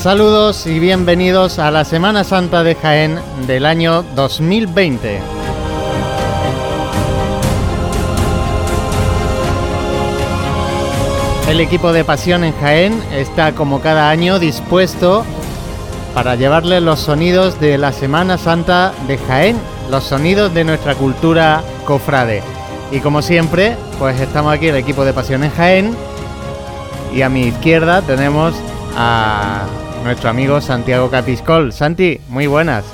Saludos 0.00 0.66
y 0.66 0.78
bienvenidos 0.78 1.58
a 1.58 1.70
la 1.70 1.84
Semana 1.84 2.24
Santa 2.24 2.62
de 2.62 2.74
Jaén 2.74 3.20
del 3.46 3.66
año 3.66 4.02
2020. 4.14 5.20
El 11.50 11.60
equipo 11.60 11.92
de 11.92 12.02
Pasión 12.02 12.44
en 12.44 12.54
Jaén 12.60 12.98
está 13.12 13.52
como 13.52 13.82
cada 13.82 14.08
año 14.08 14.38
dispuesto 14.38 15.26
para 16.14 16.34
llevarles 16.34 16.82
los 16.82 17.00
sonidos 17.00 17.60
de 17.60 17.76
la 17.76 17.92
Semana 17.92 18.38
Santa 18.38 18.94
de 19.06 19.18
Jaén, 19.18 19.58
los 19.90 20.04
sonidos 20.04 20.54
de 20.54 20.64
nuestra 20.64 20.94
cultura 20.94 21.62
cofrade. 21.84 22.42
Y 22.90 23.00
como 23.00 23.20
siempre, 23.20 23.76
pues 23.98 24.18
estamos 24.18 24.54
aquí 24.54 24.68
el 24.68 24.76
equipo 24.76 25.04
de 25.04 25.12
Pasión 25.12 25.44
en 25.44 25.50
Jaén 25.50 25.94
y 27.12 27.20
a 27.20 27.28
mi 27.28 27.42
izquierda 27.42 28.00
tenemos 28.00 28.54
a 28.96 29.66
nuestro 30.04 30.30
amigo 30.30 30.60
Santiago 30.60 31.10
Capiscol. 31.10 31.72
Santi, 31.72 32.20
muy 32.28 32.46
buenas. 32.46 32.84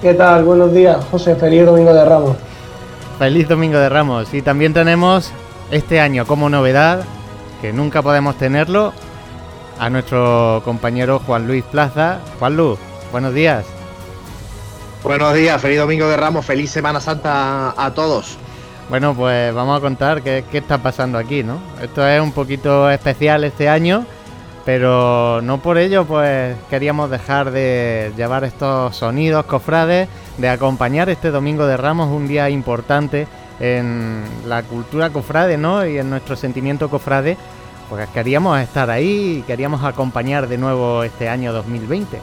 ¿Qué 0.00 0.14
tal? 0.14 0.44
Buenos 0.44 0.72
días, 0.72 1.04
José. 1.10 1.36
Feliz 1.36 1.66
Domingo 1.66 1.92
de 1.92 2.04
Ramos. 2.04 2.36
Feliz 3.18 3.48
Domingo 3.48 3.78
de 3.78 3.88
Ramos. 3.88 4.32
Y 4.34 4.42
también 4.42 4.72
tenemos 4.74 5.30
este 5.70 6.00
año 6.00 6.26
como 6.26 6.48
novedad, 6.48 7.04
que 7.60 7.72
nunca 7.72 8.02
podemos 8.02 8.36
tenerlo, 8.36 8.92
a 9.78 9.90
nuestro 9.90 10.62
compañero 10.64 11.20
Juan 11.20 11.46
Luis 11.46 11.64
Plaza. 11.64 12.18
Juan 12.38 12.56
Luis, 12.56 12.78
buenos 13.12 13.34
días. 13.34 13.64
Buenos 15.02 15.34
días, 15.34 15.60
feliz 15.60 15.78
Domingo 15.78 16.08
de 16.08 16.16
Ramos, 16.16 16.46
feliz 16.46 16.70
Semana 16.70 17.00
Santa 17.00 17.74
a 17.76 17.90
todos. 17.92 18.38
Bueno, 18.88 19.14
pues 19.14 19.54
vamos 19.54 19.78
a 19.78 19.80
contar 19.80 20.22
qué, 20.22 20.44
qué 20.50 20.58
está 20.58 20.78
pasando 20.78 21.18
aquí, 21.18 21.42
¿no? 21.42 21.58
Esto 21.82 22.06
es 22.06 22.20
un 22.20 22.32
poquito 22.32 22.90
especial 22.90 23.44
este 23.44 23.68
año 23.68 24.06
pero 24.64 25.40
no 25.42 25.58
por 25.60 25.78
ello 25.78 26.04
pues 26.04 26.56
queríamos 26.70 27.10
dejar 27.10 27.50
de 27.50 28.12
llevar 28.16 28.44
estos 28.44 28.96
sonidos 28.96 29.44
cofrades, 29.46 30.08
de 30.38 30.48
acompañar 30.48 31.08
este 31.10 31.30
Domingo 31.30 31.66
de 31.66 31.76
Ramos, 31.76 32.10
un 32.10 32.26
día 32.26 32.48
importante 32.50 33.26
en 33.60 34.22
la 34.46 34.62
cultura 34.62 35.10
cofrade, 35.10 35.56
¿no? 35.56 35.86
Y 35.86 35.98
en 35.98 36.10
nuestro 36.10 36.36
sentimiento 36.36 36.88
cofrade, 36.88 37.36
pues 37.88 38.08
queríamos 38.08 38.58
estar 38.60 38.90
ahí 38.90 39.38
y 39.38 39.42
queríamos 39.42 39.84
acompañar 39.84 40.48
de 40.48 40.58
nuevo 40.58 41.04
este 41.04 41.28
año 41.28 41.52
2020. 41.52 42.18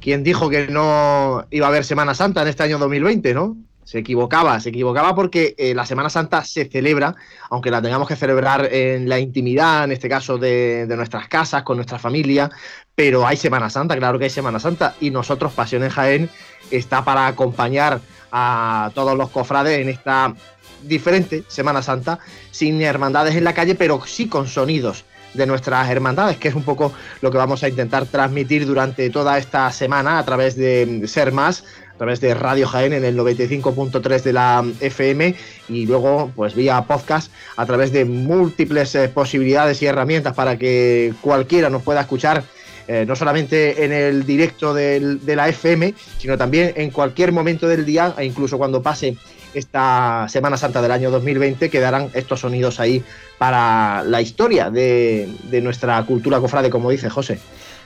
¿Quién 0.00 0.22
dijo 0.22 0.48
que 0.48 0.68
no 0.68 1.44
iba 1.50 1.66
a 1.66 1.68
haber 1.68 1.84
Semana 1.84 2.14
Santa 2.14 2.42
en 2.42 2.48
este 2.48 2.62
año 2.62 2.78
2020, 2.78 3.34
no? 3.34 3.56
Se 3.88 4.00
equivocaba, 4.00 4.60
se 4.60 4.68
equivocaba 4.68 5.14
porque 5.14 5.54
eh, 5.56 5.74
la 5.74 5.86
Semana 5.86 6.10
Santa 6.10 6.44
se 6.44 6.66
celebra, 6.66 7.14
aunque 7.48 7.70
la 7.70 7.80
tengamos 7.80 8.06
que 8.06 8.16
celebrar 8.16 8.68
en 8.70 9.08
la 9.08 9.18
intimidad, 9.18 9.84
en 9.84 9.92
este 9.92 10.10
caso 10.10 10.36
de, 10.36 10.86
nuestras 10.94 11.26
casas, 11.26 11.62
con 11.62 11.78
nuestra 11.78 11.98
familia, 11.98 12.50
pero 12.94 13.26
hay 13.26 13.38
Semana 13.38 13.70
Santa, 13.70 13.96
claro 13.96 14.18
que 14.18 14.24
hay 14.24 14.30
Semana 14.30 14.60
Santa, 14.60 14.94
y 15.00 15.10
nosotros, 15.10 15.54
Pasión 15.54 15.84
en 15.84 15.88
Jaén, 15.88 16.28
está 16.70 17.02
para 17.02 17.28
acompañar 17.28 18.02
a 18.30 18.90
todos 18.94 19.16
los 19.16 19.30
cofrades 19.30 19.78
en 19.78 19.88
esta 19.88 20.34
diferente 20.82 21.44
Semana 21.48 21.80
Santa, 21.80 22.18
sin 22.50 22.82
hermandades 22.82 23.36
en 23.36 23.44
la 23.44 23.54
calle, 23.54 23.74
pero 23.74 24.04
sí 24.04 24.28
con 24.28 24.48
sonidos 24.48 25.06
de 25.32 25.46
nuestras 25.46 25.88
hermandades, 25.88 26.36
que 26.36 26.48
es 26.48 26.54
un 26.54 26.62
poco 26.62 26.92
lo 27.22 27.30
que 27.30 27.38
vamos 27.38 27.62
a 27.62 27.68
intentar 27.68 28.04
transmitir 28.04 28.66
durante 28.66 29.08
toda 29.08 29.38
esta 29.38 29.72
semana 29.72 30.18
a 30.18 30.24
través 30.24 30.56
de 30.56 31.04
Ser 31.06 31.32
Más, 31.32 31.64
a 31.98 32.06
través 32.06 32.20
de 32.20 32.32
Radio 32.32 32.68
Jaén 32.68 32.92
en 32.92 33.04
el 33.04 33.18
95.3 33.18 34.22
de 34.22 34.32
la 34.32 34.64
FM 34.78 35.34
y 35.68 35.84
luego 35.84 36.30
pues 36.36 36.54
vía 36.54 36.80
podcast 36.82 37.32
a 37.56 37.66
través 37.66 37.90
de 37.90 38.04
múltiples 38.04 38.94
eh, 38.94 39.08
posibilidades 39.08 39.82
y 39.82 39.86
herramientas 39.86 40.32
para 40.32 40.56
que 40.56 41.12
cualquiera 41.20 41.70
nos 41.70 41.82
pueda 41.82 42.02
escuchar 42.02 42.44
eh, 42.86 43.04
no 43.04 43.16
solamente 43.16 43.84
en 43.84 43.92
el 43.92 44.24
directo 44.24 44.72
de 44.72 45.18
la 45.26 45.48
FM, 45.48 45.92
sino 46.18 46.38
también 46.38 46.72
en 46.76 46.90
cualquier 46.90 47.32
momento 47.32 47.66
del 47.66 47.84
día 47.84 48.14
e 48.16 48.24
incluso 48.24 48.58
cuando 48.58 48.80
pase 48.80 49.16
esta 49.52 50.26
Semana 50.28 50.56
Santa 50.56 50.80
del 50.80 50.92
año 50.92 51.10
2020 51.10 51.68
quedarán 51.68 52.10
estos 52.14 52.40
sonidos 52.40 52.78
ahí 52.78 53.02
para 53.38 54.04
la 54.04 54.20
historia 54.20 54.70
de, 54.70 55.28
nuestra 55.64 56.00
cultura 56.04 56.38
cofrade, 56.38 56.70
como 56.70 56.90
dice 56.90 57.10
José. 57.10 57.40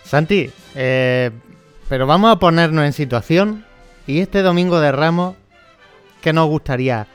Santi, 0.05 0.51
eh, 0.75 1.31
pero 1.89 2.07
vamos 2.07 2.31
a 2.31 2.39
ponernos 2.39 2.85
en 2.85 2.93
situación 2.93 3.72
y 4.07 4.21
este 4.21 4.43
domingo 4.43 4.81
de 4.81 4.93
Ramos, 4.93 5.35
¿qué 6.21 6.33
nos 6.33 6.49
gustaría 6.49 7.07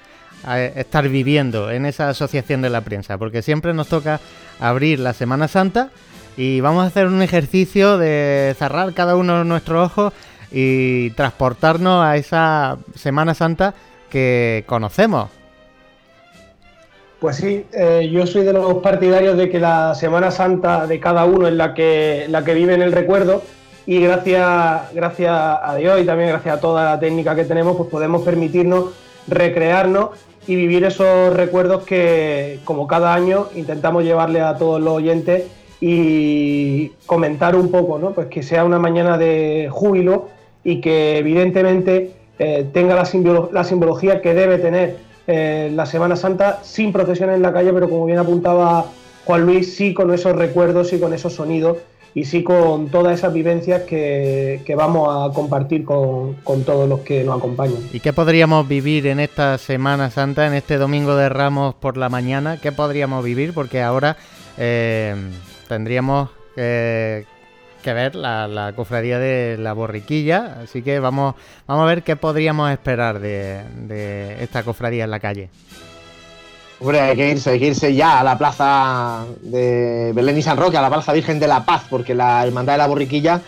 eh, 0.48 0.74
estar 0.76 1.08
viviendo 1.10 1.72
en 1.72 1.86
esa 1.86 2.10
asociación 2.10 2.62
de 2.62 2.70
la 2.70 2.82
prensa? 2.82 3.18
Porque 3.18 3.42
siempre 3.42 3.74
nos 3.74 3.88
toca 3.88 4.20
abrir 4.60 5.00
la 5.00 5.14
Semana 5.14 5.48
Santa 5.48 5.90
y 6.38 6.62
vamos 6.62 6.84
a 6.84 6.88
hacer 6.88 7.08
un 7.08 7.22
ejercicio 7.22 7.98
de 7.98 8.56
cerrar 8.58 8.94
cada 8.94 9.16
uno 9.16 9.44
nuestros 9.44 9.86
ojos 9.86 10.14
y 10.52 11.10
transportarnos 11.12 12.06
a 12.06 12.16
esa 12.16 12.78
Semana 12.96 13.34
Santa 13.34 13.74
que 14.10 14.64
conocemos. 14.68 15.30
Pues 17.20 17.38
sí, 17.38 17.66
eh, 17.74 18.10
yo 18.12 18.28
soy 18.28 18.44
de 18.44 18.54
los 18.54 18.76
partidarios 18.76 19.38
de 19.38 19.50
que 19.50 19.60
la 19.60 19.96
Semana 19.96 20.30
Santa 20.30 20.86
de 20.86 21.00
cada 21.00 21.26
uno 21.26 21.48
es 21.48 21.54
la 21.56 21.74
que, 21.74 22.28
la 22.30 22.44
que 22.44 22.54
vive 22.54 22.76
en 22.76 22.84
el 22.84 22.92
recuerdo 22.92 23.42
y 23.88 24.02
gracias, 24.02 24.94
gracias 24.94 25.34
a 25.34 25.76
Dios 25.76 26.02
y 26.02 26.06
también 26.06 26.30
gracias 26.30 26.58
a 26.58 26.60
toda 26.60 26.92
la 26.92 27.00
técnica 27.00 27.36
que 27.36 27.46
tenemos, 27.46 27.78
pues 27.78 27.90
podemos 27.90 28.22
permitirnos 28.22 28.90
recrearnos 29.30 30.10
y 30.46 30.56
vivir 30.58 30.84
esos 30.84 31.34
recuerdos 31.34 31.84
que, 31.84 32.60
como 32.66 32.86
cada 32.86 33.14
año, 33.14 33.48
intentamos 33.56 34.04
llevarle 34.04 34.42
a 34.42 34.58
todos 34.58 34.82
los 34.82 34.94
oyentes 34.94 35.46
y 35.80 36.90
comentar 37.06 37.56
un 37.56 37.72
poco, 37.72 37.98
¿no? 37.98 38.12
Pues 38.12 38.28
que 38.28 38.44
sea 38.44 38.66
una 38.66 38.78
mañana 38.78 39.18
de 39.18 39.70
júbilo 39.72 40.28
y 40.66 40.82
que 40.82 41.18
evidentemente 41.18 42.12
eh, 42.40 42.68
tenga 42.74 42.94
la, 42.94 43.06
simbología 43.06 44.22
que 44.22 44.34
debe 44.34 44.58
tener 44.58 44.98
eh, 45.28 45.72
la 45.74 45.86
Semana 45.86 46.18
Santa 46.18 46.60
sin 46.62 46.92
procesiones 46.92 47.38
en 47.38 47.42
la 47.42 47.54
calle, 47.54 47.72
pero 47.72 47.90
como 47.90 48.06
bien 48.06 48.20
apuntaba 48.20 48.88
Juan 49.24 49.46
Luis, 49.46 49.78
sí 49.78 49.94
con 49.94 50.14
esos 50.14 50.36
recuerdos 50.36 50.92
y 50.92 51.00
con 51.00 51.14
esos 51.14 51.34
sonidos 51.34 51.78
y 52.14 52.26
sí 52.26 52.44
con 52.44 52.90
todas 52.90 53.18
esas 53.18 53.34
vivencias 53.34 53.84
que, 53.84 54.74
vamos 54.76 55.10
a 55.10 55.34
compartir 55.34 55.86
con, 55.86 56.36
todos 56.66 56.90
los 56.90 57.02
que 57.02 57.24
nos 57.24 57.38
acompañan. 57.38 57.82
¿Y 57.94 58.00
qué 58.00 58.14
podríamos 58.14 58.68
vivir 58.68 59.08
en 59.08 59.20
esta 59.20 59.58
Semana 59.58 60.10
Santa, 60.10 60.48
en 60.48 60.54
este 60.54 60.78
Domingo 60.78 61.16
de 61.16 61.30
Ramos 61.30 61.76
por 61.76 61.98
la 61.98 62.10
mañana? 62.10 62.58
¿Qué 62.62 62.72
podríamos 62.72 63.24
vivir? 63.24 63.54
Porque 63.54 63.82
ahora 63.82 64.18
eh, 64.58 65.16
tendríamos 65.68 66.30
que 66.56 67.94
ver 67.94 68.16
la, 68.16 68.74
cofradía 68.76 69.20
de 69.20 69.58
la 69.58 69.74
borriquilla, 69.74 70.58
así 70.64 70.82
que 70.82 71.00
vamos, 71.00 71.36
vamos 71.68 71.84
a 71.84 71.88
ver 71.88 72.04
qué 72.04 72.16
podríamos 72.16 72.72
esperar 72.72 73.20
de, 73.20 73.62
de 73.88 74.44
esta 74.44 74.64
cofradía 74.64 75.06
en 75.06 75.12
la 75.12 75.20
calle. 75.20 75.50
Hombre, 76.80 77.00
hay 77.00 77.16
que 77.16 77.32
irse, 77.32 77.50
hay 77.50 77.60
que 77.60 77.68
irse 77.68 77.96
ya 77.96 78.20
a 78.20 78.24
la 78.24 78.38
plaza 78.38 79.26
de 79.42 80.12
Belén 80.14 80.38
y 80.38 80.42
San 80.44 80.58
Roque, 80.58 80.78
a 80.78 80.82
la 80.82 80.90
plaza 80.90 81.12
Virgen 81.12 81.40
de 81.40 81.48
la 81.48 81.66
Paz, 81.66 81.86
porque 81.90 82.14
la 82.14 82.46
Hermandad 82.46 82.74
de 82.74 82.78
la 82.78 82.88
Borriquilla 82.88 83.42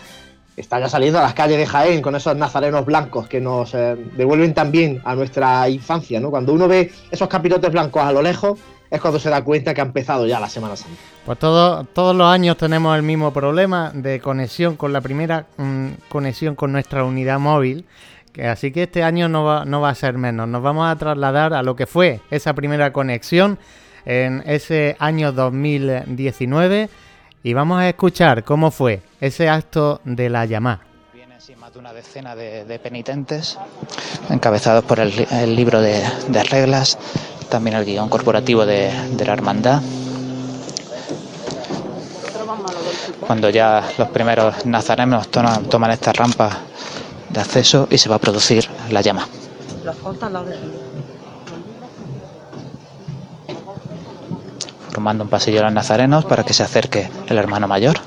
está 0.56 0.80
ya 0.80 0.88
saliendo 0.88 1.20
a 1.20 1.22
las 1.22 1.34
calles 1.34 1.56
de 1.56 1.66
Jaén 1.66 2.02
con 2.02 2.16
esos 2.16 2.36
nazarenos 2.36 2.84
blancos 2.84 3.28
que 3.28 3.40
nos 3.40 3.72
eh, 3.74 3.96
devuelven 4.16 4.52
también 4.52 5.00
a 5.04 5.14
nuestra 5.14 5.68
infancia, 5.68 6.18
¿no? 6.18 6.30
Cuando 6.30 6.52
uno 6.52 6.66
ve 6.66 6.92
esos 7.10 7.28
capirotes 7.28 7.70
blancos 7.70 8.02
a 8.02 8.12
lo 8.12 8.20
lejos, 8.20 8.58
es 8.90 9.00
cuando 9.00 9.20
se 9.20 9.30
da 9.30 9.42
cuenta 9.44 9.72
que 9.72 9.80
ha 9.80 9.84
empezado 9.84 10.26
ya 10.26 10.40
la 10.40 10.48
Semana 10.48 10.74
Santa. 10.74 10.98
Pues 11.24 11.38
todo, 11.38 11.84
todos 11.84 12.16
los 12.16 12.28
años 12.28 12.56
tenemos 12.56 12.96
el 12.96 13.04
mismo 13.04 13.32
problema 13.32 13.92
de 13.94 14.20
conexión 14.20 14.74
con 14.74 14.92
la 14.92 15.00
primera 15.00 15.46
mm, 15.56 15.88
conexión 16.08 16.56
con 16.56 16.72
nuestra 16.72 17.04
unidad 17.04 17.38
móvil 17.38 17.86
Así 18.38 18.70
que 18.70 18.84
este 18.84 19.02
año 19.02 19.28
no 19.28 19.44
va, 19.44 19.64
no 19.64 19.80
va 19.80 19.90
a 19.90 19.94
ser 19.94 20.16
menos. 20.16 20.48
Nos 20.48 20.62
vamos 20.62 20.88
a 20.88 20.96
trasladar 20.96 21.52
a 21.54 21.62
lo 21.62 21.74
que 21.74 21.86
fue 21.86 22.20
esa 22.30 22.54
primera 22.54 22.92
conexión 22.92 23.58
en 24.04 24.42
ese 24.46 24.96
año 24.98 25.32
2019 25.32 26.88
y 27.42 27.54
vamos 27.54 27.80
a 27.80 27.88
escuchar 27.88 28.44
cómo 28.44 28.70
fue 28.70 29.02
ese 29.20 29.48
acto 29.48 30.00
de 30.04 30.28
la 30.28 30.44
llamada. 30.44 30.80
Más 31.58 31.72
de 31.72 31.78
una 31.80 31.92
decena 31.92 32.36
de, 32.36 32.78
penitentes 32.78 33.58
encabezados 34.28 34.84
por 34.84 35.00
el, 35.00 35.56
libro 35.56 35.80
de, 35.80 36.02
reglas, 36.48 36.96
también 37.50 37.76
el 37.76 37.84
guion 37.84 38.08
corporativo 38.08 38.64
de, 38.64 38.92
la 39.18 39.32
hermandad. 39.32 39.82
Cuando 43.26 43.50
ya 43.50 43.82
los 43.98 44.08
primeros 44.10 44.64
nazarenos 44.64 45.28
toman 45.28 45.90
esta 45.90 46.12
rampa 46.12 46.60
de 47.32 47.40
acceso 47.40 47.86
y 47.90 47.98
se 47.98 48.08
va 48.08 48.16
a 48.16 48.18
producir 48.18 48.68
la 48.90 49.00
llama. 49.00 49.26
Formando 54.90 55.24
un 55.24 55.30
pasillo 55.30 55.60
a 55.60 55.64
los 55.64 55.72
nazarenos 55.72 56.24
para 56.24 56.44
que 56.44 56.52
se 56.52 56.62
acerque 56.62 57.08
el 57.28 57.38
hermano 57.38 57.68
mayor. 57.68 57.98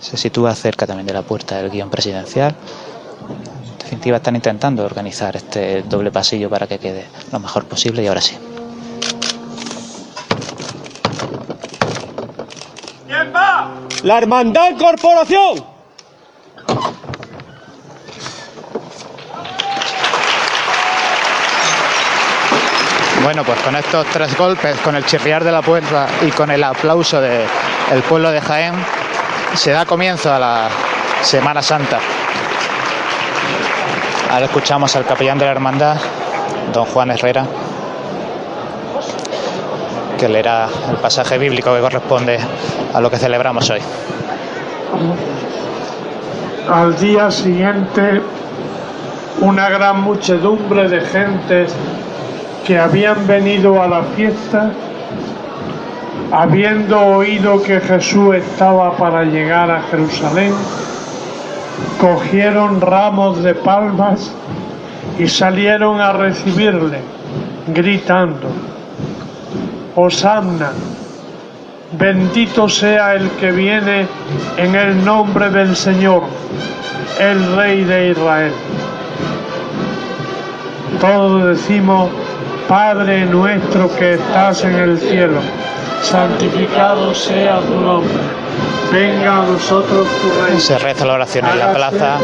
Se 0.00 0.16
sitúa 0.16 0.54
cerca 0.54 0.86
también 0.86 1.06
de 1.06 1.12
la 1.12 1.22
puerta 1.22 1.56
del 1.56 1.70
guion 1.70 1.90
presidencial. 1.90 2.54
En 3.72 3.78
definitiva, 3.78 4.18
están 4.18 4.36
intentando 4.36 4.84
organizar 4.84 5.36
este 5.36 5.82
doble 5.82 6.10
pasillo 6.10 6.48
para 6.48 6.66
que 6.66 6.78
quede 6.78 7.06
lo 7.32 7.40
mejor 7.40 7.64
posible 7.66 8.02
y 8.02 8.06
ahora 8.06 8.20
sí. 8.20 8.36
La 14.02 14.18
Hermandad 14.18 14.76
Corporación. 14.78 15.64
Bueno, 23.22 23.44
pues 23.44 23.60
con 23.60 23.76
estos 23.76 24.06
tres 24.06 24.36
golpes, 24.38 24.76
con 24.78 24.94
el 24.94 25.04
chirriar 25.04 25.44
de 25.44 25.52
la 25.52 25.60
puerta 25.60 26.06
y 26.22 26.30
con 26.30 26.50
el 26.50 26.62
aplauso 26.62 27.20
del 27.20 28.02
pueblo 28.08 28.30
de 28.30 28.40
Jaén, 28.40 28.74
se 29.54 29.72
da 29.72 29.84
comienzo 29.84 30.32
a 30.32 30.38
la 30.38 30.68
Semana 31.22 31.60
Santa. 31.60 31.98
Ahora 34.30 34.46
escuchamos 34.46 34.94
al 34.94 35.04
capellán 35.04 35.38
de 35.38 35.44
la 35.46 35.50
hermandad, 35.50 35.96
don 36.72 36.84
Juan 36.86 37.10
Herrera, 37.10 37.44
que 40.18 40.28
leerá 40.28 40.68
el 40.90 40.96
pasaje 40.96 41.38
bíblico 41.38 41.74
que 41.74 41.80
corresponde 41.80 42.38
a 42.94 43.00
lo 43.00 43.10
que 43.10 43.16
celebramos 43.16 43.68
hoy. 43.70 43.80
Al 46.70 46.98
día 46.98 47.30
siguiente, 47.30 48.20
una 49.40 49.68
gran 49.68 50.02
muchedumbre 50.02 50.88
de 50.88 51.00
gentes 51.00 51.74
que 52.66 52.78
habían 52.78 53.26
venido 53.26 53.82
a 53.82 53.88
la 53.88 54.02
fiesta, 54.02 54.70
habiendo 56.32 57.00
oído 57.00 57.62
que 57.62 57.80
Jesús 57.80 58.34
estaba 58.34 58.96
para 58.96 59.24
llegar 59.24 59.70
a 59.70 59.82
Jerusalén, 59.82 60.52
cogieron 62.00 62.80
ramos 62.80 63.42
de 63.42 63.54
palmas 63.54 64.32
y 65.18 65.26
salieron 65.26 66.00
a 66.00 66.12
recibirle, 66.12 67.00
gritando, 67.68 68.48
Hosanna, 69.96 70.72
bendito 71.92 72.68
sea 72.68 73.14
el 73.14 73.30
que 73.32 73.50
viene 73.52 74.06
en 74.56 74.74
el 74.74 75.04
nombre 75.04 75.48
del 75.50 75.74
Señor, 75.76 76.22
el 77.18 77.56
Rey 77.56 77.84
de 77.84 78.10
Israel. 78.10 78.52
Todos 81.00 81.56
decimos, 81.56 82.10
Padre 82.68 83.24
nuestro 83.26 83.94
que 83.96 84.14
estás 84.14 84.64
en 84.64 84.74
el 84.74 84.98
cielo, 84.98 85.40
santificado 86.02 87.14
sea 87.14 87.60
tu 87.60 87.74
nombre. 87.80 88.12
Venga 88.92 89.42
a 89.42 89.46
nosotros 89.46 90.06
tu 90.22 90.44
reino. 90.44 90.60
Se 90.60 90.78
reza 90.78 91.04
la 91.04 91.14
oración 91.14 91.46
en 91.46 91.58
la 91.58 91.72
plaza 91.74 92.18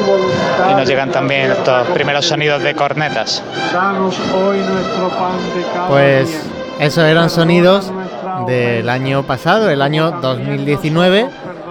y 0.71 0.75
nos 0.75 0.89
llegan 0.89 1.11
también 1.11 1.53
estos 1.53 1.87
primeros 1.89 2.27
sonidos 2.27 2.63
de 2.63 2.75
cornetas. 2.75 3.43
Danos 3.73 4.19
hoy 4.35 4.59
nuestro 4.59 5.09
pan 5.11 5.37
de 5.55 5.63
cada 5.75 5.89
Pues 5.89 6.29
día. 6.29 6.87
esos 6.87 7.05
eran 7.05 7.29
sonidos 7.29 7.93
del 8.47 8.89
año 8.89 9.23
pasado, 9.25 9.71
el 9.71 9.83
año 9.83 10.11
2019. 10.21 11.29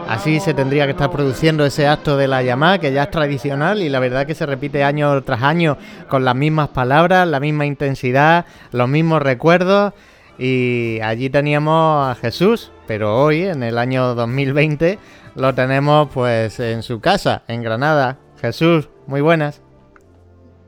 Así 0.08 0.40
se 0.40 0.54
tendría 0.54 0.86
que 0.86 0.92
estar 0.92 1.10
produciendo 1.12 1.66
ese 1.66 1.88
acto 1.88 2.18
de 2.18 2.28
la 2.28 2.44
llamada, 2.44 2.78
que 2.80 2.92
ya 2.92 3.04
es 3.04 3.12
tradicional 3.12 3.82
y 3.82 3.90
la 3.90 4.00
verdad 4.00 4.26
que 4.26 4.36
se 4.36 4.46
repite 4.46 4.84
año 4.84 5.22
tras 5.24 5.42
año 5.44 5.78
con 6.10 6.26
las 6.26 6.36
mismas 6.36 6.70
palabras, 6.70 7.28
la 7.28 7.40
misma 7.40 7.66
intensidad, 7.66 8.46
los 8.72 8.90
mismos 8.90 9.22
recuerdos. 9.22 9.94
Y 10.38 11.00
allí 11.02 11.30
teníamos 11.30 12.10
a 12.10 12.16
Jesús, 12.16 12.72
pero 12.88 13.24
hoy, 13.24 13.44
en 13.44 13.64
el 13.64 13.78
año 13.78 14.16
2020, 14.16 15.00
lo 15.36 15.54
tenemos 15.54 16.10
pues 16.14 16.60
en 16.60 16.84
su 16.84 17.00
casa, 17.00 17.44
en 17.48 17.62
Granada. 17.62 18.18
Jesús, 18.42 18.90
muy 19.08 19.22
buenas. 19.22 19.62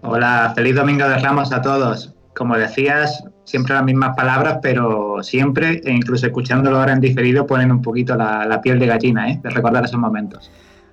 Hola, 0.01 0.53
feliz 0.55 0.75
domingo 0.75 1.07
de 1.07 1.17
Ramos 1.17 1.51
a 1.51 1.61
todos. 1.61 2.14
Como 2.35 2.57
decías, 2.57 3.23
siempre 3.45 3.73
las 3.73 3.83
mismas 3.83 4.15
palabras, 4.15 4.59
pero 4.61 5.23
siempre, 5.23 5.81
e 5.85 5.91
incluso 5.91 6.25
escuchándolo 6.25 6.77
ahora 6.77 6.93
en 6.93 6.99
diferido, 6.99 7.47
ponen 7.47 7.71
un 7.71 7.81
poquito 7.81 8.15
la, 8.15 8.45
la 8.45 8.61
piel 8.61 8.77
de 8.77 8.87
gallina, 8.87 9.29
¿eh? 9.31 9.39
De 9.41 9.49
recordar 9.49 9.85
esos 9.85 9.99
momentos. 9.99 10.51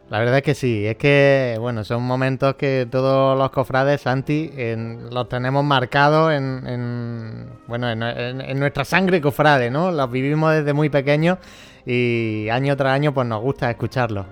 La 0.08 0.18
verdad 0.18 0.36
es 0.36 0.42
que 0.42 0.54
sí, 0.54 0.86
es 0.86 0.96
que, 0.96 1.56
bueno, 1.58 1.84
son 1.84 2.02
momentos 2.02 2.54
que 2.56 2.86
todos 2.90 3.36
los 3.38 3.50
cofrades, 3.50 4.02
Santi, 4.02 4.50
en- 4.54 5.08
los 5.10 5.26
tenemos 5.28 5.64
marcados 5.64 6.32
en, 6.32 6.66
en, 6.66 7.46
bueno, 7.66 7.88
en, 7.90 8.02
en- 8.02 8.40
en 8.42 8.58
nuestra 8.60 8.84
sangre 8.84 9.20
cofrade, 9.22 9.70
¿no? 9.70 9.90
Los 9.90 10.10
vivimos 10.10 10.52
desde 10.52 10.74
muy 10.74 10.90
pequeños 10.90 11.38
y 11.86 12.46
año 12.50 12.76
tras 12.76 12.92
año 12.92 13.14
pues 13.14 13.26
nos 13.26 13.40
gusta 13.40 13.70
escucharlos. 13.70 14.26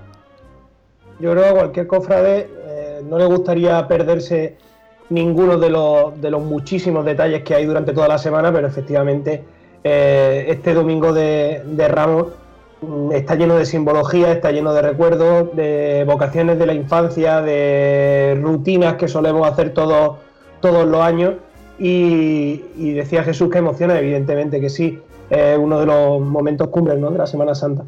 Yo 1.19 1.33
creo 1.33 1.43
que 1.45 1.49
a 1.49 1.53
cualquier 1.55 1.87
cofrade 1.87 2.51
eh, 2.67 3.01
no 3.09 3.19
le 3.19 3.25
gustaría 3.25 3.87
perderse 3.89 4.57
ninguno 5.11 5.59
de 5.59 5.71
los, 5.71 6.21
de 6.21 6.31
los 6.31 6.43
muchísimos 6.43 7.05
detalles 7.05 7.43
que 7.43 7.55
hay 7.55 7.67
durante 7.67 7.93
toda 7.93 8.09
la 8.09 8.19
semana, 8.19 8.53
pero 8.53 8.67
efectivamente 8.67 9.43
eh, 9.85 10.47
este 10.49 10.73
domingo 10.75 11.13
de, 11.13 11.63
de 11.67 11.89
Ramos 11.89 12.29
mm, 12.81 13.13
está 13.13 13.35
lleno 13.35 13.57
de 13.57 13.67
simbología, 13.67 14.33
está 14.33 14.51
lleno 14.53 14.73
de 14.73 14.83
recuerdos, 14.83 15.55
de 15.55 16.05
vocaciones 16.07 16.59
de 16.59 16.67
la 16.67 16.75
infancia, 16.75 17.41
de 17.43 18.39
rutinas 18.43 18.95
que 18.95 19.09
solemos 19.09 19.49
hacer 19.49 19.71
todos, 19.75 20.17
todos 20.61 20.87
los 20.87 21.01
años. 21.01 21.35
Y, 21.79 22.63
y 22.77 22.93
decía 22.93 23.23
Jesús 23.25 23.51
que 23.51 23.59
emociona, 23.59 23.99
evidentemente 23.99 24.61
que 24.61 24.69
sí, 24.69 25.01
es 25.31 25.57
uno 25.59 25.81
de 25.81 25.87
los 25.87 26.21
momentos 26.21 26.69
cumbres 26.69 26.99
¿no? 26.99 27.11
de 27.11 27.19
la 27.19 27.27
Semana 27.27 27.55
Santa. 27.55 27.85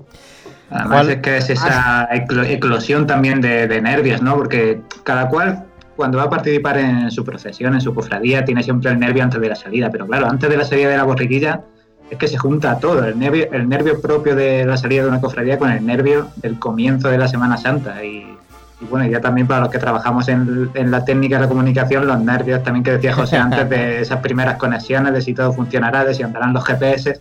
Además 0.71 1.03
¿Cuál? 1.03 1.11
es 1.11 1.17
que 1.19 1.37
es 1.37 1.51
esa 1.51 2.09
eclo- 2.11 2.47
eclosión 2.49 3.07
también 3.07 3.43
de, 3.43 3.69
de 3.69 3.83
nervios, 3.83 4.23
¿no? 4.23 4.35
Porque 4.37 4.81
cada 5.05 5.29
cual, 5.29 5.65
cuando 5.97 6.19
va 6.19 6.25
a 6.25 6.31
participar 6.31 6.79
en 6.79 7.11
su 7.11 7.25
procesión, 7.25 7.75
en 7.75 7.81
su 7.81 7.95
cofradía, 7.95 8.45
tiene 8.45 8.63
siempre 8.63 8.91
el 8.91 8.99
nervio 8.99 9.23
antes 9.23 9.41
de 9.41 9.49
la 9.49 9.55
salida. 9.55 9.91
Pero 9.91 10.07
claro, 10.07 10.27
antes 10.29 10.49
de 10.49 10.57
la 10.57 10.65
salida 10.65 10.89
de 10.89 10.97
la 10.97 11.05
borriquilla 11.05 11.63
es 12.11 12.19
que 12.19 12.29
se 12.29 12.37
junta 12.37 12.79
todo, 12.79 13.05
el 13.05 13.19
nervio, 13.19 13.51
el 13.53 13.69
nervio 13.69 14.01
propio 14.01 14.37
de 14.37 14.67
la 14.67 14.77
salida 14.77 15.03
de 15.03 15.09
una 15.09 15.21
cofradía 15.21 15.59
con 15.59 15.71
el 15.71 15.85
nervio 15.85 16.29
del 16.37 16.59
comienzo 16.59 17.09
de 17.09 17.19
la 17.19 17.27
Semana 17.27 17.57
Santa. 17.57 18.05
Y, 18.05 18.37
y 18.81 18.85
bueno, 18.91 19.07
ya 19.07 19.21
también 19.21 19.47
para 19.47 19.61
los 19.61 19.71
que 19.71 19.79
trabajamos 19.79 20.29
en, 20.29 20.71
en 20.75 20.91
la 20.91 21.05
técnica 21.05 21.37
de 21.37 21.43
la 21.43 21.49
comunicación, 21.49 22.07
los 22.07 22.21
nervios 22.21 22.63
también 22.63 22.85
que 22.85 22.93
decía 22.93 23.15
José 23.15 23.37
antes 23.37 23.69
de 23.71 24.01
esas 24.03 24.21
primeras 24.21 24.57
conexiones, 24.57 25.13
de 25.13 25.23
si 25.23 25.33
todo 25.35 25.53
funcionará, 25.53 26.05
de 26.05 26.15
si 26.15 26.23
andarán 26.23 26.53
los 26.53 26.65
GPS. 26.65 27.19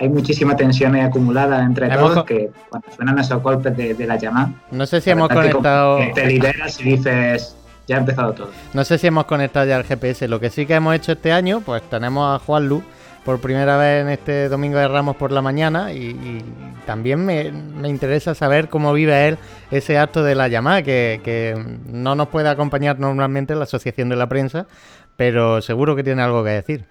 Hay 0.00 0.08
muchísima 0.08 0.54
tensión 0.54 0.94
acumulada 0.94 1.60
entre 1.60 1.86
Hemos 1.86 2.12
todos 2.12 2.24
que 2.24 2.50
cuando 2.68 2.88
suenan 2.94 3.18
esos 3.18 3.42
golpes 3.42 3.76
de, 3.76 3.94
de 3.94 4.06
la 4.06 4.16
llamada, 4.16 4.52
No 4.70 4.86
sé 4.86 5.00
si 5.00 5.10
hemos 5.10 5.28
conectado... 5.28 5.98
te 6.14 6.26
lideras 6.26 6.80
y 6.80 6.84
dices, 6.84 7.56
ya 7.88 7.96
ha 7.96 7.98
empezado 8.00 8.32
todo. 8.34 8.50
No 8.74 8.84
sé 8.84 8.98
si 8.98 9.08
hemos 9.08 9.24
conectado 9.24 9.66
ya 9.66 9.76
el 9.78 9.84
GPS. 9.84 10.28
Lo 10.28 10.38
que 10.38 10.50
sí 10.50 10.66
que 10.66 10.74
hemos 10.74 10.94
hecho 10.94 11.10
este 11.12 11.32
año, 11.32 11.60
pues 11.62 11.82
tenemos 11.90 12.36
a 12.36 12.38
Juan 12.44 12.68
Lu 12.68 12.82
por 13.24 13.40
primera 13.40 13.76
vez 13.76 14.02
en 14.02 14.08
este 14.10 14.48
Domingo 14.48 14.78
de 14.78 14.86
Ramos 14.88 15.16
por 15.16 15.32
la 15.32 15.42
mañana 15.42 15.92
y, 15.92 15.98
y 16.10 16.44
también 16.86 17.26
me, 17.26 17.50
me 17.50 17.88
interesa 17.88 18.34
saber 18.34 18.68
cómo 18.68 18.92
vive 18.92 19.28
él 19.28 19.38
ese 19.70 19.98
acto 19.98 20.22
de 20.22 20.34
la 20.34 20.48
llamada, 20.48 20.82
que, 20.82 21.20
que 21.24 21.54
no 21.86 22.14
nos 22.14 22.28
puede 22.28 22.48
acompañar 22.48 22.98
normalmente 23.00 23.52
en 23.54 23.58
la 23.58 23.64
Asociación 23.64 24.08
de 24.08 24.16
la 24.16 24.28
Prensa, 24.28 24.66
pero 25.16 25.60
seguro 25.60 25.96
que 25.96 26.04
tiene 26.04 26.22
algo 26.22 26.44
que 26.44 26.50
decir. 26.50 26.84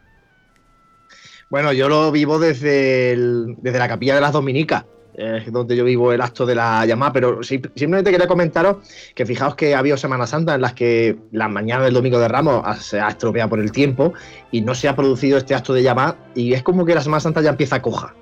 Bueno, 1.50 1.72
yo 1.72 1.88
lo 1.90 2.12
vivo 2.12 2.40
desde, 2.40 3.14
el- 3.14 3.56
desde 3.62 3.80
la 3.80 3.88
capilla 3.88 4.16
de 4.16 4.22
las 4.22 4.34
Dominicas, 4.34 4.84
eh, 5.18 5.44
donde 5.48 5.76
yo 5.76 5.84
vivo 5.84 6.14
el 6.14 6.22
acto 6.22 6.46
de 6.46 6.54
la 6.56 6.86
llamada, 6.86 7.12
pero 7.12 7.42
simplemente 7.44 8.12
quería 8.12 8.28
comentaros 8.28 8.78
que 9.16 9.26
fijaos 9.26 9.56
que 9.56 9.74
ha 9.76 9.80
habido 9.80 9.98
Semana 9.98 10.28
Santa 10.28 10.56
en 10.56 10.62
las 10.62 10.74
que 10.74 11.18
la 11.32 11.48
mañana 11.48 11.84
del 11.86 11.94
Domingo 11.96 12.20
de 12.20 12.28
Ramos 12.28 12.64
se 12.80 13.00
ha 13.02 13.10
estropeado 13.10 13.50
por 13.50 13.60
el 13.60 13.72
tiempo 13.72 14.14
y 14.52 14.62
no 14.62 14.76
se 14.76 14.88
ha 14.88 14.96
producido 14.96 15.38
este 15.40 15.56
acto 15.56 15.74
de 15.74 15.82
llamada 15.84 16.16
y 16.36 16.54
es 16.54 16.62
como 16.64 16.86
que 16.86 16.94
la 16.96 17.02
Semana 17.02 17.20
Santa 17.20 17.42
ya 17.42 17.50
empieza 17.50 17.82
coja. 17.82 18.14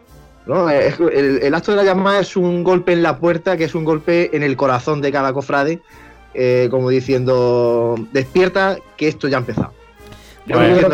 ¿no? 0.45 0.69
El, 0.69 1.39
el 1.41 1.53
acto 1.55 1.71
de 1.71 1.77
la 1.77 1.83
llamada 1.83 2.19
es 2.19 2.37
un 2.37 2.63
golpe 2.63 2.93
en 2.93 3.03
la 3.03 3.17
puerta, 3.17 3.57
que 3.57 3.63
es 3.65 3.75
un 3.75 3.83
golpe 3.83 4.35
en 4.35 4.43
el 4.43 4.55
corazón 4.55 5.01
de 5.01 5.11
cada 5.11 5.33
cofrade, 5.33 5.81
eh, 6.33 6.67
como 6.69 6.89
diciendo, 6.89 7.95
despierta 8.13 8.77
que 8.95 9.07
esto 9.07 9.27
ya 9.27 9.37
ha 9.37 9.39
empezado. 9.39 9.73
Yo 10.45 10.55
creo 10.57 10.89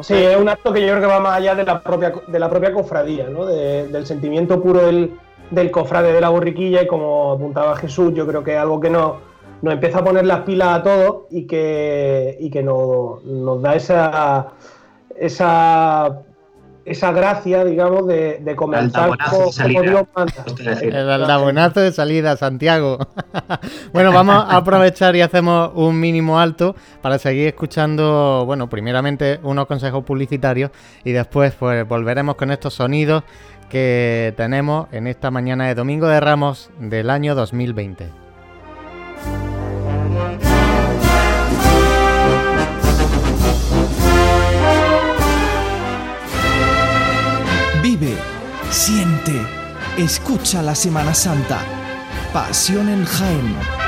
Sí, 0.00 0.14
es 0.14 0.36
un 0.38 0.48
acto 0.48 0.72
que 0.72 0.80
yo 0.80 0.86
creo 0.88 1.00
que 1.00 1.06
va 1.06 1.20
más 1.20 1.36
allá 1.36 1.54
de 1.54 1.64
la 1.64 1.82
propia, 1.82 2.12
de 2.26 2.38
la 2.38 2.48
propia 2.48 2.72
cofradía, 2.72 3.28
¿no? 3.28 3.44
De- 3.44 3.86
del 3.88 4.06
sentimiento 4.06 4.62
puro 4.62 4.86
del, 4.86 5.12
del 5.50 5.70
cofrade 5.70 6.12
de 6.12 6.20
la 6.20 6.28
borriquilla 6.28 6.82
y 6.82 6.86
como 6.86 7.32
apuntaba 7.32 7.76
Jesús, 7.76 8.12
yo 8.14 8.26
creo 8.26 8.44
que 8.44 8.54
es 8.54 8.58
algo 8.58 8.80
que 8.80 8.90
nos, 8.90 9.16
nos 9.62 9.74
empieza 9.74 9.98
a 9.98 10.04
poner 10.04 10.26
las 10.26 10.40
pilas 10.40 10.80
a 10.80 10.82
todos 10.82 11.22
y 11.30 11.46
que, 11.46 12.36
y 12.40 12.50
que 12.50 12.62
nos, 12.62 13.24
nos 13.24 13.62
da 13.62 13.74
esa, 13.74 14.48
esa, 15.16 16.22
esa 16.84 17.12
gracia, 17.12 17.64
digamos, 17.64 18.06
de, 18.06 18.38
de 18.38 18.56
comenzar 18.56 19.10
como, 19.30 19.50
como. 19.50 19.82
Dios 19.82 20.02
manda. 20.14 20.32
El 20.80 21.10
aldabonazo 21.10 21.80
de 21.80 21.92
salida, 21.92 22.36
Santiago. 22.36 22.98
bueno, 23.92 24.12
vamos 24.12 24.44
a 24.48 24.56
aprovechar 24.56 25.16
y 25.16 25.22
hacemos 25.22 25.72
un 25.74 25.98
mínimo 25.98 26.38
alto 26.38 26.76
para 27.02 27.18
seguir 27.18 27.48
escuchando, 27.48 28.44
bueno, 28.46 28.68
primeramente 28.68 29.40
unos 29.42 29.66
consejos 29.66 30.04
publicitarios 30.04 30.70
y 31.04 31.12
después 31.12 31.54
pues 31.54 31.86
volveremos 31.88 32.36
con 32.36 32.50
estos 32.50 32.74
sonidos 32.74 33.24
que 33.68 34.34
tenemos 34.36 34.88
en 34.92 35.06
esta 35.06 35.30
mañana 35.30 35.66
de 35.66 35.74
Domingo 35.74 36.08
de 36.08 36.20
Ramos 36.20 36.70
del 36.78 37.10
año 37.10 37.34
2020. 37.34 38.10
Vive, 47.82 48.14
siente, 48.70 49.32
escucha 49.96 50.62
la 50.62 50.74
Semana 50.74 51.14
Santa. 51.14 51.60
Pasión 52.32 52.88
en 52.88 53.04
Jaén. 53.04 53.87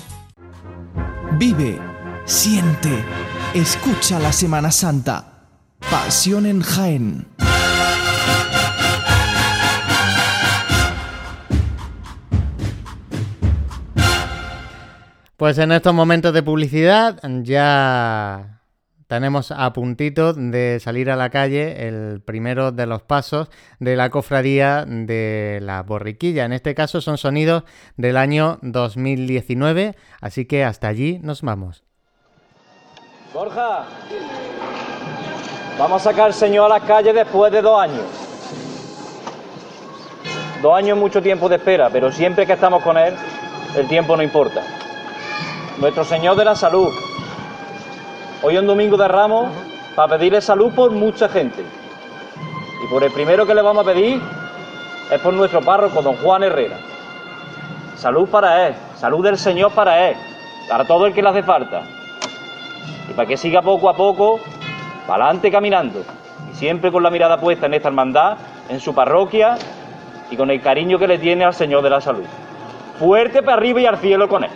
Vive, 1.37 1.79
siente, 2.25 3.03
escucha 3.53 4.19
la 4.19 4.31
Semana 4.31 4.71
Santa. 4.71 5.47
Pasión 5.89 6.45
en 6.45 6.61
Jaén. 6.61 7.27
Pues 15.37 15.57
en 15.57 15.71
estos 15.71 15.93
momentos 15.93 16.33
de 16.33 16.43
publicidad 16.43 17.19
ya 17.43 18.60
tenemos 19.11 19.51
a 19.51 19.73
puntito 19.73 20.31
de 20.31 20.79
salir 20.79 21.11
a 21.11 21.17
la 21.17 21.29
calle 21.29 21.85
el 21.85 22.21
primero 22.21 22.71
de 22.71 22.85
los 22.85 23.01
pasos 23.01 23.49
de 23.77 23.97
la 23.97 24.09
cofradía 24.09 24.85
de 24.87 25.59
la 25.61 25.83
borriquilla. 25.83 26.45
En 26.45 26.53
este 26.53 26.73
caso 26.75 27.01
son 27.01 27.17
sonidos 27.17 27.63
del 27.97 28.15
año 28.15 28.57
2019, 28.61 29.97
así 30.21 30.45
que 30.45 30.63
hasta 30.63 30.87
allí 30.87 31.19
nos 31.23 31.41
vamos. 31.41 31.83
Borja, 33.33 33.83
vamos 35.77 36.01
a 36.07 36.11
sacar 36.11 36.27
al 36.27 36.33
Señor 36.33 36.71
a 36.71 36.79
la 36.79 36.85
calle 36.85 37.11
después 37.11 37.51
de 37.51 37.61
dos 37.61 37.81
años. 37.81 38.05
Dos 40.61 40.73
años 40.73 40.95
es 40.95 41.01
mucho 41.01 41.21
tiempo 41.21 41.49
de 41.49 41.57
espera, 41.57 41.89
pero 41.89 42.13
siempre 42.13 42.47
que 42.47 42.53
estamos 42.53 42.81
con 42.81 42.97
Él, 42.97 43.13
el 43.75 43.89
tiempo 43.89 44.15
no 44.15 44.23
importa. 44.23 44.63
Nuestro 45.81 46.05
Señor 46.05 46.37
de 46.37 46.45
la 46.45 46.55
Salud, 46.55 46.93
Hoy 48.43 48.55
es 48.55 48.61
un 48.61 48.67
domingo 48.67 48.97
de 48.97 49.07
ramos 49.07 49.49
para 49.95 50.17
pedirle 50.17 50.41
salud 50.41 50.73
por 50.73 50.89
mucha 50.89 51.29
gente. 51.29 51.63
Y 52.83 52.87
por 52.91 53.03
el 53.03 53.11
primero 53.11 53.45
que 53.45 53.53
le 53.53 53.61
vamos 53.61 53.85
a 53.85 53.91
pedir 53.93 54.19
es 55.11 55.21
por 55.21 55.31
nuestro 55.33 55.61
párroco, 55.61 56.01
don 56.01 56.15
Juan 56.17 56.41
Herrera. 56.41 56.77
Salud 57.95 58.27
para 58.29 58.67
él, 58.67 58.73
salud 58.95 59.23
del 59.23 59.37
Señor 59.37 59.71
para 59.73 60.09
él, 60.09 60.15
para 60.67 60.85
todo 60.85 61.05
el 61.05 61.13
que 61.13 61.21
le 61.21 61.29
hace 61.29 61.43
falta. 61.43 61.83
Y 63.07 63.13
para 63.13 63.27
que 63.27 63.37
siga 63.37 63.61
poco 63.61 63.87
a 63.89 63.95
poco, 63.95 64.39
para 65.05 65.25
adelante 65.25 65.51
caminando. 65.51 66.03
Y 66.51 66.55
siempre 66.55 66.91
con 66.91 67.03
la 67.03 67.11
mirada 67.11 67.39
puesta 67.39 67.67
en 67.67 67.75
esta 67.75 67.89
hermandad, 67.89 68.37
en 68.69 68.79
su 68.79 68.95
parroquia 68.95 69.55
y 70.31 70.35
con 70.35 70.49
el 70.49 70.61
cariño 70.61 70.97
que 70.97 71.07
le 71.07 71.19
tiene 71.19 71.43
al 71.43 71.53
Señor 71.53 71.83
de 71.83 71.91
la 71.91 72.01
Salud. 72.01 72.25
Fuerte 72.97 73.43
para 73.43 73.57
arriba 73.57 73.81
y 73.81 73.85
al 73.85 73.97
cielo 73.97 74.27
con 74.27 74.45
él. 74.45 74.51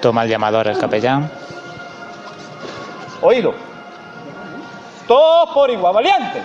Toma 0.00 0.24
el 0.24 0.30
llamador 0.30 0.68
el 0.68 0.78
capellán. 0.78 1.30
Oído. 3.20 3.54
Todos 5.06 5.50
por 5.50 5.70
igual, 5.70 5.94
valiente. 5.94 6.42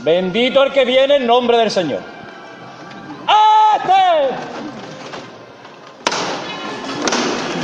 Bendito 0.00 0.62
el 0.62 0.72
que 0.72 0.84
viene 0.84 1.16
en 1.16 1.26
nombre 1.26 1.56
del 1.56 1.70
Señor. 1.70 2.00
¡Este! 3.76 4.34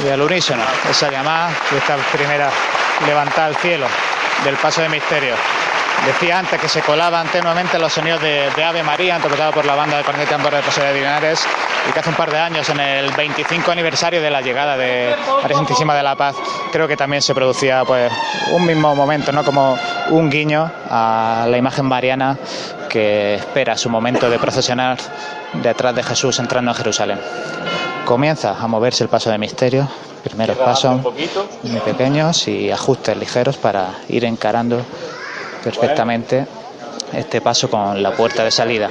Y 0.05 0.09
al 0.11 0.21
unísono, 0.21 0.63
esa 0.91 1.11
llamada 1.11 1.51
y 1.73 1.77
esta 1.77 1.97
primera 2.13 2.51
levantada 3.07 3.47
al 3.49 3.57
cielo 3.57 3.87
del 4.45 4.57
paso 4.57 4.83
de 4.83 4.89
misterio. 4.89 5.35
Decía 6.07 6.39
antes 6.39 6.61
que 6.61 6.69
se 6.69 6.83
colaban 6.83 7.27
tenuamente 7.29 7.79
los 7.79 7.93
sonidos 7.93 8.21
de, 8.21 8.51
de 8.55 8.65
Ave 8.65 8.83
María, 8.83 9.17
interpretado 9.17 9.53
por 9.53 9.65
la 9.65 9.75
banda 9.75 9.97
de 9.97 10.05
corneta 10.05 10.31
y 10.31 10.35
tambor 10.35 10.55
de 10.55 10.61
Paso 10.61 10.83
de 10.83 10.93
Linares, 10.93 11.43
y 11.89 11.93
que 11.93 11.99
hace 11.99 12.11
un 12.11 12.17
par 12.17 12.31
de 12.31 12.39
años, 12.39 12.69
en 12.69 12.79
el 12.81 13.11
25 13.13 13.71
aniversario 13.71 14.21
de 14.21 14.31
la 14.31 14.43
llegada 14.43 14.77
de 14.77 15.17
María 15.43 15.57
Santísima 15.57 15.95
de 15.95 16.03
la 16.03 16.15
Paz, 16.15 16.37
creo 16.73 16.87
que 16.87 16.97
también 16.97 17.23
se 17.23 17.35
producía 17.35 17.85
pues 17.87 18.13
un 18.53 18.67
mismo 18.67 18.95
momento, 18.95 19.33
¿no? 19.33 19.45
como 19.45 19.79
un 20.11 20.29
guiño 20.29 20.71
a 20.91 21.47
la 21.49 21.57
imagen 21.57 21.87
mariana 21.87 22.37
que 22.89 23.35
espera 23.37 23.77
su 23.77 23.89
momento 23.89 24.29
de 24.29 24.39
procesionar 24.39 24.99
detrás 25.55 25.95
de 25.95 26.03
Jesús 26.03 26.39
entrando 26.39 26.71
en 26.71 26.77
Jerusalén. 26.77 27.21
Comienza 28.05 28.57
a 28.61 28.67
moverse 28.69 29.05
el 29.05 29.09
paso 29.09 29.31
de 29.31 29.39
misterio, 29.39 29.89
primeros 30.23 30.57
pasos 30.59 31.01
muy 31.63 31.81
pequeños 31.81 32.47
y 32.47 32.71
ajustes 32.71 33.17
ligeros 33.17 33.57
para 33.57 33.95
ir 34.09 34.25
encarando 34.25 34.83
perfectamente 35.65 36.47
este 37.13 37.41
paso 37.41 37.71
con 37.71 38.03
la 38.03 38.13
puerta 38.13 38.45
de 38.45 38.51
salida. 38.51 38.91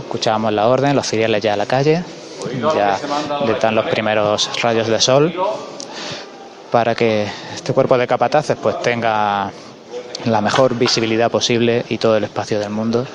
Escuchábamos 0.00 0.52
la 0.54 0.66
orden, 0.68 0.96
los 0.96 1.06
ciriales 1.06 1.42
ya 1.42 1.52
a 1.52 1.56
la 1.56 1.66
calle, 1.66 2.02
ya 2.74 2.98
le 3.46 3.54
dan 3.54 3.74
los 3.74 3.86
primeros 3.86 4.50
rayos 4.62 4.88
de 4.88 5.00
sol 5.00 5.34
para 6.72 6.94
que 6.94 7.28
este 7.54 7.72
cuerpo 7.72 7.98
de 7.98 8.06
capataces 8.06 8.56
pues 8.60 8.80
tenga 8.80 9.50
la 10.24 10.40
mejor 10.40 10.74
visibilidad 10.74 11.30
posible 11.30 11.84
y 11.88 11.98
todo 11.98 12.16
el 12.16 12.24
espacio 12.24 12.58
del 12.58 12.70
mundo 12.70 13.06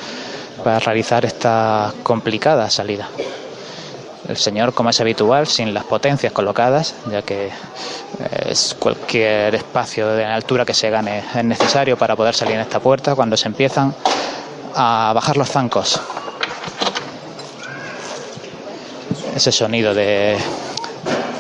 para 0.63 0.79
realizar 0.79 1.25
esta 1.25 1.91
complicada 2.03 2.69
salida. 2.69 3.10
El 4.27 4.38
Señor, 4.38 4.74
como 4.74 4.89
es 4.89 5.01
habitual, 5.01 5.48
sin 5.48 5.74
las 5.74 5.84
potencias 5.84 6.32
colocadas, 6.32 6.96
ya 7.12 7.22
que 7.22 7.51
es 8.46 8.75
cualquier 8.80 9.53
espacio 9.56 10.08
de 10.08 10.24
altura 10.25 10.65
que 10.65 10.74
se 10.74 10.89
gane 10.89 11.24
es 11.36 11.44
necesario 11.44 11.98
para 11.98 12.15
poder 12.15 12.34
salir 12.34 12.56
en 12.56 12.62
esta 12.62 12.80
puerta 12.80 13.15
cuando 13.15 13.36
se 13.36 13.48
empiezan 13.48 13.94
a 14.75 15.12
bajar 15.13 15.36
los 15.36 15.50
zancos. 15.50 16.00
Ese 19.36 19.51
sonido 19.51 19.94
de, 19.94 20.38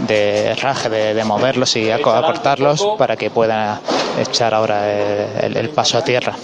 de 0.07 0.55
raje, 0.55 0.89
de, 0.89 1.13
de 1.13 1.23
moverlos 1.23 1.75
y 1.77 1.89
acortarlos 1.89 2.85
para 2.97 3.15
que 3.15 3.29
puedan 3.29 3.79
echar 4.19 4.53
ahora 4.53 4.91
el, 5.41 5.55
el 5.55 5.69
paso 5.69 5.97
a 5.97 6.03
tierra. 6.03 6.35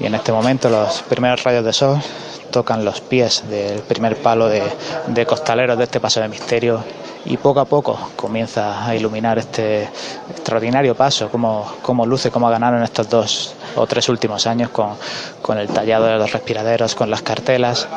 Y 0.00 0.06
en 0.06 0.14
este 0.14 0.32
momento 0.32 0.68
los 0.68 1.02
primeros 1.02 1.42
rayos 1.44 1.64
de 1.64 1.72
sol 1.72 2.00
tocan 2.50 2.84
los 2.84 3.00
pies 3.00 3.44
del 3.48 3.80
primer 3.80 4.16
palo 4.16 4.48
de, 4.48 4.62
de 5.08 5.26
costaleros 5.26 5.76
de 5.76 5.84
este 5.84 6.00
paso 6.00 6.20
de 6.20 6.28
misterio 6.28 6.82
y 7.24 7.36
poco 7.36 7.60
a 7.60 7.64
poco 7.64 7.98
comienza 8.16 8.86
a 8.86 8.94
iluminar 8.94 9.38
este 9.38 9.88
extraordinario 10.30 10.94
paso, 10.94 11.30
como, 11.30 11.70
como 11.82 12.04
luce, 12.06 12.30
como 12.30 12.48
ganaron 12.48 12.82
estos 12.82 13.08
dos 13.08 13.54
o 13.76 13.86
tres 13.86 14.08
últimos 14.08 14.46
años 14.46 14.70
con, 14.70 14.96
con 15.40 15.58
el 15.58 15.68
tallado 15.68 16.06
de 16.06 16.16
los 16.18 16.32
respiraderos, 16.32 16.94
con 16.94 17.10
las 17.10 17.22
cartelas, 17.22 17.88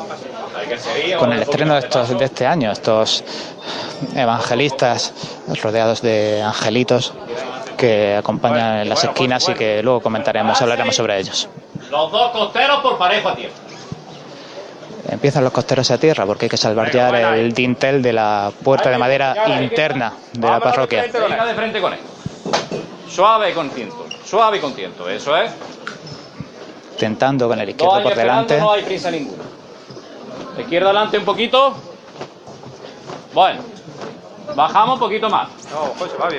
con 1.19 1.33
el 1.33 1.41
estreno 1.41 1.73
de, 1.73 1.79
estos, 1.81 2.17
de 2.17 2.25
este 2.25 2.45
año, 2.45 2.71
estos 2.71 3.23
evangelistas 4.15 5.13
rodeados 5.61 6.01
de 6.01 6.41
angelitos 6.41 7.13
que 7.77 8.15
acompañan 8.15 8.79
en 8.79 8.89
las 8.89 9.03
esquinas 9.03 9.47
y 9.49 9.53
que 9.53 9.83
luego 9.83 10.01
comentaremos, 10.01 10.61
hablaremos 10.61 10.95
sobre 10.95 11.19
ellos. 11.19 11.47
Los 11.89 12.11
dos 12.11 12.31
costeros 12.31 12.81
por 12.81 12.97
parejo 12.97 13.29
a 13.29 13.35
tierra. 13.35 13.53
Empiezan 15.09 15.43
los 15.43 15.53
costeros 15.53 15.89
a 15.91 15.97
tierra 15.97 16.25
porque 16.25 16.45
hay 16.45 16.49
que 16.49 16.57
salvar 16.57 16.91
ya 16.91 17.09
el 17.35 17.53
dintel 17.53 18.01
de 18.01 18.13
la 18.13 18.51
puerta 18.63 18.89
de 18.89 18.97
madera 18.97 19.61
interna 19.61 20.13
de 20.33 20.47
la 20.47 20.59
parroquia. 20.59 21.05
Venga 21.11 21.45
de 21.45 21.53
frente 21.53 21.79
con 21.79 21.93
él. 21.93 21.99
Suave 23.09 23.51
y 23.51 23.53
con 23.53 23.69
tiento. 23.69 24.05
Suave 24.25 24.57
y 24.57 24.59
con 24.59 24.73
tiento, 24.73 25.09
eso 25.09 25.37
es. 25.37 25.51
Tentando 26.97 27.47
con 27.47 27.59
el 27.59 27.69
izquierdo 27.69 28.03
por 28.03 28.15
delante. 28.15 28.57
no 28.57 28.71
hay 28.71 28.83
prisa 28.83 29.09
ninguna. 29.09 29.43
Izquierda 30.59 30.87
adelante 30.87 31.17
un 31.17 31.25
poquito. 31.25 31.75
Bueno. 33.33 33.61
Bajamos 34.55 34.95
un 34.95 34.99
poquito 34.99 35.29
más. 35.29 35.49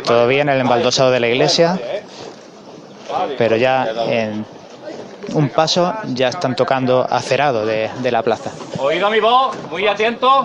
Todavía 0.04 0.42
en 0.42 0.48
el 0.48 0.60
embaldosado 0.60 1.10
de 1.10 1.20
la 1.20 1.28
iglesia, 1.28 1.78
pero 3.36 3.56
ya 3.56 3.86
en 4.08 4.44
un 5.34 5.48
paso 5.50 5.94
ya 6.06 6.28
están 6.28 6.56
tocando 6.56 7.06
acerado 7.08 7.66
de, 7.66 7.90
de 7.98 8.10
la 8.10 8.22
plaza. 8.22 8.50
Oído 8.78 9.10
mi 9.10 9.20
voz, 9.20 9.56
muy 9.70 9.86
atento. 9.86 10.44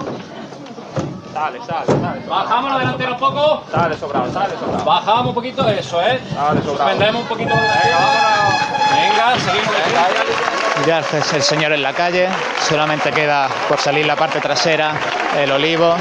Sale, 1.34 1.60
sale, 1.66 1.86
sale. 1.88 2.22
Bajamos 2.28 2.72
los 2.72 2.80
delanteros 2.80 3.18
poco. 3.18 3.64
Sale 3.72 3.98
sobrado, 3.98 4.32
sale 4.32 4.54
sobrado. 4.60 4.86
Bajamos 4.86 5.28
un 5.28 5.34
poquito, 5.34 5.68
eso 5.68 6.02
es. 6.02 6.20
Sale 6.34 6.62
sobrado. 6.62 6.78
Suspendemos 6.78 7.22
un 7.24 7.28
poquito. 7.28 7.50
Venga, 7.56 7.98
vámonos. 8.00 8.54
Venga, 8.92 9.40
seguimos 9.40 9.74
de 9.74 9.82
frente. 9.82 10.88
Ya 10.88 11.00
es 11.00 11.34
el 11.34 11.42
señor 11.42 11.72
en 11.72 11.82
la 11.82 11.94
calle, 11.94 12.28
solamente 12.68 13.12
queda 13.12 13.48
por 13.70 13.80
salir 13.80 14.06
la 14.06 14.16
parte 14.16 14.40
trasera, 14.42 14.94
el 15.38 15.52
olivo. 15.52 15.96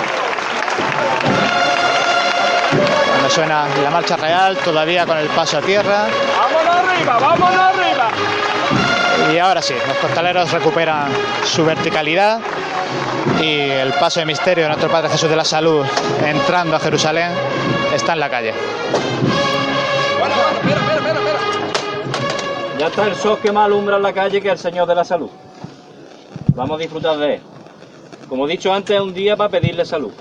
Cuando 3.10 3.30
suena 3.30 3.66
la 3.82 3.90
marcha 3.90 4.16
real, 4.16 4.56
todavía 4.58 5.06
con 5.06 5.18
el 5.18 5.28
paso 5.28 5.58
a 5.58 5.60
tierra. 5.60 6.06
Vámonos 6.38 6.74
arriba, 6.76 7.18
vámonos 7.18 7.60
arriba. 7.60 7.91
Y 9.32 9.38
ahora 9.38 9.62
sí, 9.62 9.72
los 9.88 9.96
costaleros 9.96 10.52
recuperan 10.52 11.10
su 11.44 11.64
verticalidad 11.64 12.40
y 13.40 13.70
el 13.70 13.94
paso 13.94 14.20
de 14.20 14.26
misterio 14.26 14.64
de 14.64 14.68
nuestro 14.68 14.90
Padre 14.90 15.08
Jesús 15.08 15.30
de 15.30 15.36
la 15.36 15.44
Salud 15.44 15.86
entrando 16.22 16.76
a 16.76 16.78
Jerusalén 16.78 17.30
está 17.94 18.12
en 18.12 18.20
la 18.20 18.28
calle. 18.28 18.52
Ya 22.78 22.88
está 22.88 23.06
el 23.06 23.14
sol 23.14 23.38
que 23.42 23.50
más 23.50 23.64
alumbra 23.64 23.96
en 23.96 24.02
la 24.02 24.12
calle 24.12 24.42
que 24.42 24.50
el 24.50 24.58
Señor 24.58 24.86
de 24.86 24.96
la 24.96 25.04
Salud. 25.04 25.30
Vamos 26.54 26.76
a 26.76 26.82
disfrutar 26.82 27.16
de 27.16 27.36
él. 27.36 27.40
Como 28.28 28.46
he 28.46 28.50
dicho 28.50 28.70
antes, 28.74 28.94
es 28.94 29.02
un 29.02 29.14
día 29.14 29.34
para 29.34 29.48
pedirle 29.48 29.86
salud. 29.86 30.12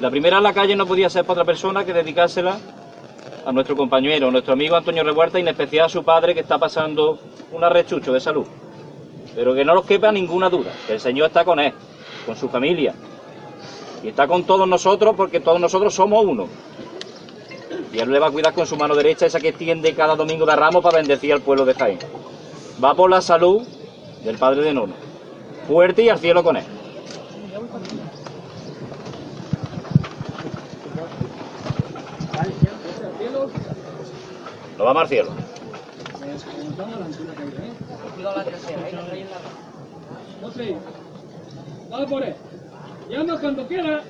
La 0.00 0.10
primera 0.10 0.38
en 0.38 0.42
la 0.42 0.52
calle 0.52 0.74
no 0.74 0.84
podía 0.84 1.08
ser 1.08 1.24
para 1.24 1.42
otra 1.42 1.44
persona 1.44 1.84
que 1.84 1.92
dedicársela 1.92 2.56
a 3.44 3.52
nuestro 3.52 3.76
compañero, 3.76 4.30
nuestro 4.30 4.54
amigo 4.54 4.76
Antonio 4.76 5.04
Revuelta 5.04 5.38
y 5.38 5.42
en 5.42 5.48
especial 5.48 5.86
a 5.86 5.88
su 5.88 6.02
padre 6.02 6.34
que 6.34 6.40
está 6.40 6.58
pasando 6.58 7.18
un 7.52 7.62
arrechucho 7.62 8.12
de 8.12 8.20
salud. 8.20 8.46
Pero 9.34 9.54
que 9.54 9.64
no 9.64 9.74
nos 9.74 9.84
quepa 9.84 10.12
ninguna 10.12 10.48
duda, 10.48 10.72
que 10.86 10.94
el 10.94 11.00
Señor 11.00 11.26
está 11.26 11.44
con 11.44 11.60
él, 11.60 11.72
con 12.24 12.36
su 12.36 12.48
familia. 12.48 12.94
Y 14.02 14.08
está 14.08 14.26
con 14.26 14.44
todos 14.44 14.68
nosotros 14.68 15.14
porque 15.16 15.40
todos 15.40 15.60
nosotros 15.60 15.94
somos 15.94 16.24
uno. 16.24 16.46
Y 17.92 17.98
él 17.98 18.10
le 18.10 18.18
va 18.18 18.28
a 18.28 18.30
cuidar 18.30 18.54
con 18.54 18.66
su 18.66 18.76
mano 18.76 18.94
derecha, 18.94 19.26
esa 19.26 19.40
que 19.40 19.48
extiende 19.48 19.94
cada 19.94 20.16
domingo 20.16 20.46
de 20.46 20.56
ramos 20.56 20.82
para 20.82 20.98
bendecir 20.98 21.32
al 21.32 21.40
pueblo 21.40 21.64
de 21.64 21.74
Jaén. 21.74 21.98
Va 22.82 22.94
por 22.94 23.10
la 23.10 23.20
salud 23.20 23.62
del 24.24 24.38
padre 24.38 24.62
de 24.62 24.74
Nono. 24.74 24.94
Fuerte 25.68 26.02
y 26.02 26.08
al 26.08 26.18
cielo 26.18 26.42
con 26.42 26.56
él. 26.56 26.64
Nos 34.76 34.86
vamos 34.86 35.02
al 35.02 35.08
cielo. 35.08 35.30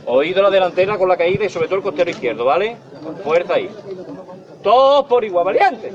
Oído 0.06 0.42
la 0.42 0.50
delantera 0.50 0.96
con 0.96 1.08
la 1.08 1.16
caída 1.16 1.44
y 1.44 1.50
sobre 1.50 1.66
todo 1.66 1.76
el 1.76 1.82
costero 1.82 2.10
izquierdo, 2.10 2.44
¿vale? 2.44 2.76
Con 3.02 3.16
fuerza 3.18 3.54
ahí. 3.54 3.68
Todos 4.62 5.06
por 5.06 5.24
igual, 5.24 5.44
valiente. 5.44 5.92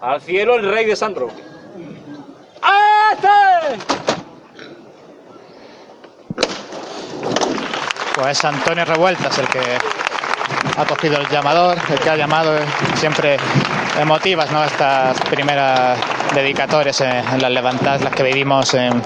Al 0.00 0.20
cielo 0.20 0.56
el 0.56 0.70
rey 0.70 0.84
de 0.86 0.96
San 0.96 1.14
Roque. 1.14 1.42
¡Este! 3.12 3.28
Pues 8.14 8.44
Antonio 8.44 8.84
Revueltas 8.84 9.38
el 9.38 9.48
que 9.48 9.60
ha 10.76 10.84
cogido 10.84 11.18
el 11.18 11.28
llamador, 11.28 11.78
el 11.88 11.98
que 11.98 12.10
ha 12.10 12.16
llamado, 12.16 12.56
eh, 12.56 12.60
siempre 12.96 13.36
emotivas, 14.00 14.50
¿no? 14.50 14.62
Estas 14.64 15.18
primeras 15.22 15.98
dedicatorias 16.34 17.00
en, 17.00 17.12
en 17.32 17.40
las 17.42 17.50
levantadas, 17.50 18.02
las 18.02 18.12
que 18.12 18.22
vivimos 18.22 18.74
en, 18.74 19.02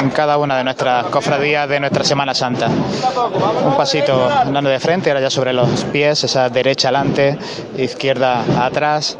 en 0.00 0.10
cada 0.10 0.36
una 0.36 0.56
de 0.56 0.64
nuestras 0.64 1.06
cofradías 1.06 1.68
de 1.68 1.80
nuestra 1.80 2.04
Semana 2.04 2.34
Santa. 2.34 2.68
Un 2.68 3.76
pasito 3.76 4.28
andando 4.30 4.68
de 4.70 4.78
frente, 4.80 5.10
ahora 5.10 5.22
ya 5.22 5.30
sobre 5.30 5.52
los 5.52 5.84
pies, 5.84 6.24
esa 6.24 6.48
derecha 6.50 6.88
adelante, 6.88 7.38
izquierda 7.78 8.44
atrás, 8.64 9.16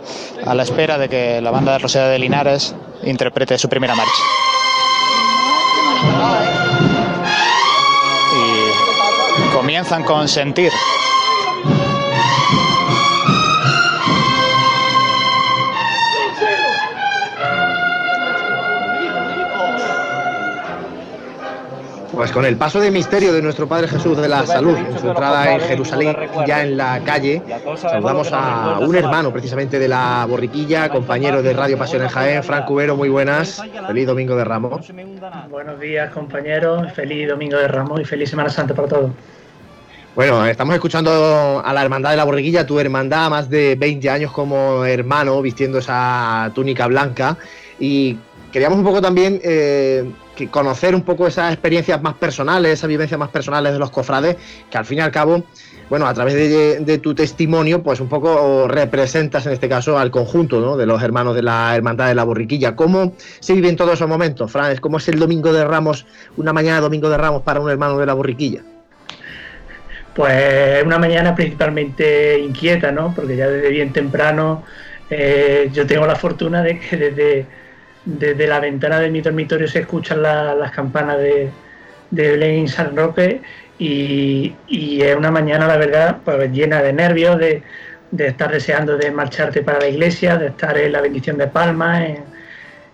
a 0.46 0.54
la 0.54 0.62
espera 0.62 0.98
de 0.98 1.08
que 1.08 1.40
la 1.40 1.50
banda 1.50 1.72
de 1.72 1.78
Roseda 1.78 2.08
de 2.08 2.18
Linares 2.18 2.74
interprete 3.04 3.56
su 3.56 3.68
primera 3.68 3.94
marcha. 3.94 4.12
Y 8.36 9.52
comienzan 9.54 10.02
con 10.04 10.28
sentir. 10.28 10.70
Pues 22.24 22.32
con 22.32 22.46
el 22.46 22.56
paso 22.56 22.80
de 22.80 22.90
misterio 22.90 23.34
de 23.34 23.42
nuestro 23.42 23.68
Padre 23.68 23.86
Jesús 23.86 24.16
de 24.16 24.26
la 24.26 24.46
Salud, 24.46 24.78
en 24.78 24.98
su 24.98 25.08
entrada 25.08 25.52
en 25.52 25.60
Jerusalén, 25.60 26.16
ya 26.46 26.62
en 26.62 26.78
la 26.78 26.98
calle, 27.04 27.42
saludamos 27.76 28.30
a 28.32 28.78
un 28.78 28.96
hermano 28.96 29.30
precisamente 29.30 29.78
de 29.78 29.88
la 29.88 30.24
borriquilla, 30.26 30.88
compañero 30.88 31.42
de 31.42 31.52
Radio 31.52 31.76
Pasión 31.76 32.00
en 32.00 32.08
Jaén, 32.08 32.42
Frank 32.42 32.64
Cubero, 32.64 32.96
muy 32.96 33.10
buenas, 33.10 33.62
feliz 33.86 34.06
Domingo 34.06 34.36
de 34.36 34.44
Ramos. 34.44 34.90
Buenos 35.50 35.78
días 35.78 36.10
compañeros, 36.14 36.90
feliz 36.94 37.28
Domingo 37.28 37.58
de 37.58 37.68
Ramos 37.68 38.00
y 38.00 38.06
feliz 38.06 38.30
Semana 38.30 38.48
Santa 38.48 38.72
para 38.72 38.88
todos. 38.88 39.10
Bueno, 40.14 40.46
estamos 40.46 40.74
escuchando 40.74 41.60
a 41.62 41.74
la 41.74 41.82
Hermandad 41.82 42.12
de 42.12 42.16
la 42.16 42.24
Borriquilla, 42.24 42.64
tu 42.64 42.80
hermandad, 42.80 43.28
más 43.28 43.50
de 43.50 43.74
20 43.74 44.08
años 44.08 44.32
como 44.32 44.82
hermano, 44.86 45.42
vistiendo 45.42 45.76
esa 45.76 46.50
túnica 46.54 46.86
blanca. 46.86 47.36
Y 47.78 48.16
queríamos 48.50 48.78
un 48.78 48.84
poco 48.84 49.02
también 49.02 49.42
eh, 49.44 50.10
que 50.34 50.48
conocer 50.48 50.94
un 50.94 51.02
poco 51.02 51.26
esas 51.26 51.52
experiencias 51.52 52.02
más 52.02 52.14
personales, 52.14 52.72
esas 52.72 52.88
vivencias 52.88 53.18
más 53.18 53.30
personales 53.30 53.72
de 53.72 53.78
los 53.78 53.90
cofrades, 53.90 54.36
que 54.70 54.78
al 54.78 54.84
fin 54.84 54.98
y 54.98 55.00
al 55.00 55.10
cabo, 55.10 55.44
bueno, 55.88 56.06
a 56.06 56.14
través 56.14 56.34
de, 56.34 56.98
tu 56.98 57.14
testimonio, 57.14 57.82
pues 57.82 58.00
un 58.00 58.08
poco 58.08 58.66
representas 58.68 59.46
en 59.46 59.52
este 59.52 59.68
caso 59.68 59.98
al 59.98 60.10
conjunto 60.10 60.60
¿no? 60.60 60.76
de 60.76 60.86
los 60.86 61.02
hermanos 61.02 61.34
de 61.34 61.42
la 61.42 61.74
Hermandad 61.76 62.08
de 62.08 62.14
la 62.14 62.24
Borriquilla. 62.24 62.74
¿Cómo 62.76 63.14
se 63.40 63.54
viven 63.54 63.76
todos 63.76 63.94
esos 63.94 64.08
momentos, 64.08 64.50
Fran? 64.50 64.76
¿Cómo 64.78 64.98
es 64.98 65.08
el 65.08 65.18
Domingo 65.18 65.52
de 65.52 65.64
Ramos, 65.64 66.06
una 66.36 66.52
mañana 66.52 66.76
de 66.76 66.82
Domingo 66.82 67.08
de 67.08 67.16
Ramos 67.16 67.42
para 67.42 67.60
un 67.60 67.70
hermano 67.70 67.98
de 67.98 68.06
la 68.06 68.14
Borriquilla? 68.14 68.62
Pues 70.14 70.84
una 70.84 70.98
mañana 70.98 71.34
principalmente 71.34 72.38
inquieta, 72.38 72.92
¿no? 72.92 73.12
Porque 73.14 73.36
ya 73.36 73.48
desde 73.48 73.68
bien 73.70 73.92
temprano 73.92 74.62
eh, 75.10 75.68
yo 75.72 75.86
tengo 75.86 76.06
la 76.06 76.14
fortuna 76.14 76.62
de 76.62 76.78
que 76.78 76.96
desde, 76.96 77.46
desde 78.04 78.46
la 78.46 78.60
ventana 78.60 79.00
de 79.00 79.10
mi 79.10 79.20
dormitorio 79.20 79.68
se 79.68 79.80
escuchan 79.80 80.22
la- 80.22 80.54
las 80.54 80.70
campanas 80.72 81.18
de, 81.18 81.50
de 82.10 82.30
Belén 82.30 82.68
San 82.68 82.96
Roque 82.96 83.40
y, 83.78 84.54
es 85.02 85.16
una 85.16 85.30
mañana, 85.30 85.66
la 85.66 85.76
verdad, 85.76 86.18
pues 86.24 86.50
llena 86.52 86.82
de 86.82 86.92
nervios, 86.92 87.38
de, 87.38 87.62
estar 88.16 88.52
deseando 88.52 88.96
de 88.96 89.10
marcharte 89.10 89.62
para 89.62 89.80
la 89.80 89.88
iglesia, 89.88 90.36
de 90.36 90.48
estar 90.48 90.78
en 90.78 90.92
la 90.92 91.00
bendición 91.00 91.36
de 91.38 91.48
Palma, 91.48 92.06
en, 92.06 92.24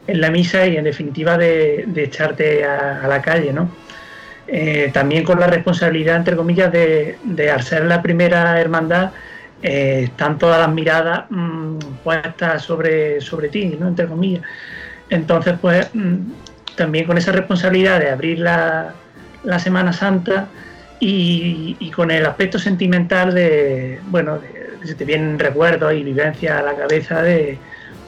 la 0.06 0.30
misa 0.30 0.66
y 0.66 0.76
en 0.76 0.84
definitiva 0.84 1.36
de, 1.38 1.86
echarte 1.96 2.64
a, 2.64 3.06
la 3.06 3.20
calle, 3.22 3.52
¿no? 3.52 3.70
Eh, 4.48 4.90
también 4.92 5.22
con 5.22 5.38
la 5.38 5.46
responsabilidad, 5.46 6.16
entre 6.16 6.34
comillas, 6.34 6.72
de, 6.72 7.18
de 7.22 7.50
al 7.50 7.62
ser 7.62 7.84
la 7.84 8.02
primera 8.02 8.60
hermandad, 8.60 9.12
eh, 9.62 10.04
están 10.04 10.38
todas 10.38 10.58
las 10.58 10.70
miradas 10.70 11.24
mm, 11.28 11.76
puestas 12.02 12.62
sobre, 12.62 13.20
sobre 13.20 13.48
ti, 13.48 13.76
¿no? 13.78 13.88
entre 13.88 14.06
comillas. 14.06 14.42
Entonces, 15.10 15.54
pues 15.60 15.90
mm, 15.92 16.16
también 16.76 17.06
con 17.06 17.18
esa 17.18 17.32
responsabilidad 17.32 18.00
de 18.00 18.10
abrir 18.10 18.38
la, 18.38 18.94
la 19.44 19.58
Semana 19.58 19.92
Santa 19.92 20.48
y, 21.00 21.90
con 21.94 22.10
el 22.10 22.24
aspecto 22.26 22.58
sentimental 22.58 23.34
de, 23.34 24.00
bueno, 24.08 24.38
de- 24.38 24.86
se 24.86 24.94
te 24.94 25.04
vienen 25.04 25.38
recuerdos 25.38 25.92
y 25.92 26.02
vivencias 26.02 26.58
a 26.58 26.62
la 26.62 26.74
cabeza 26.74 27.22
de, 27.22 27.58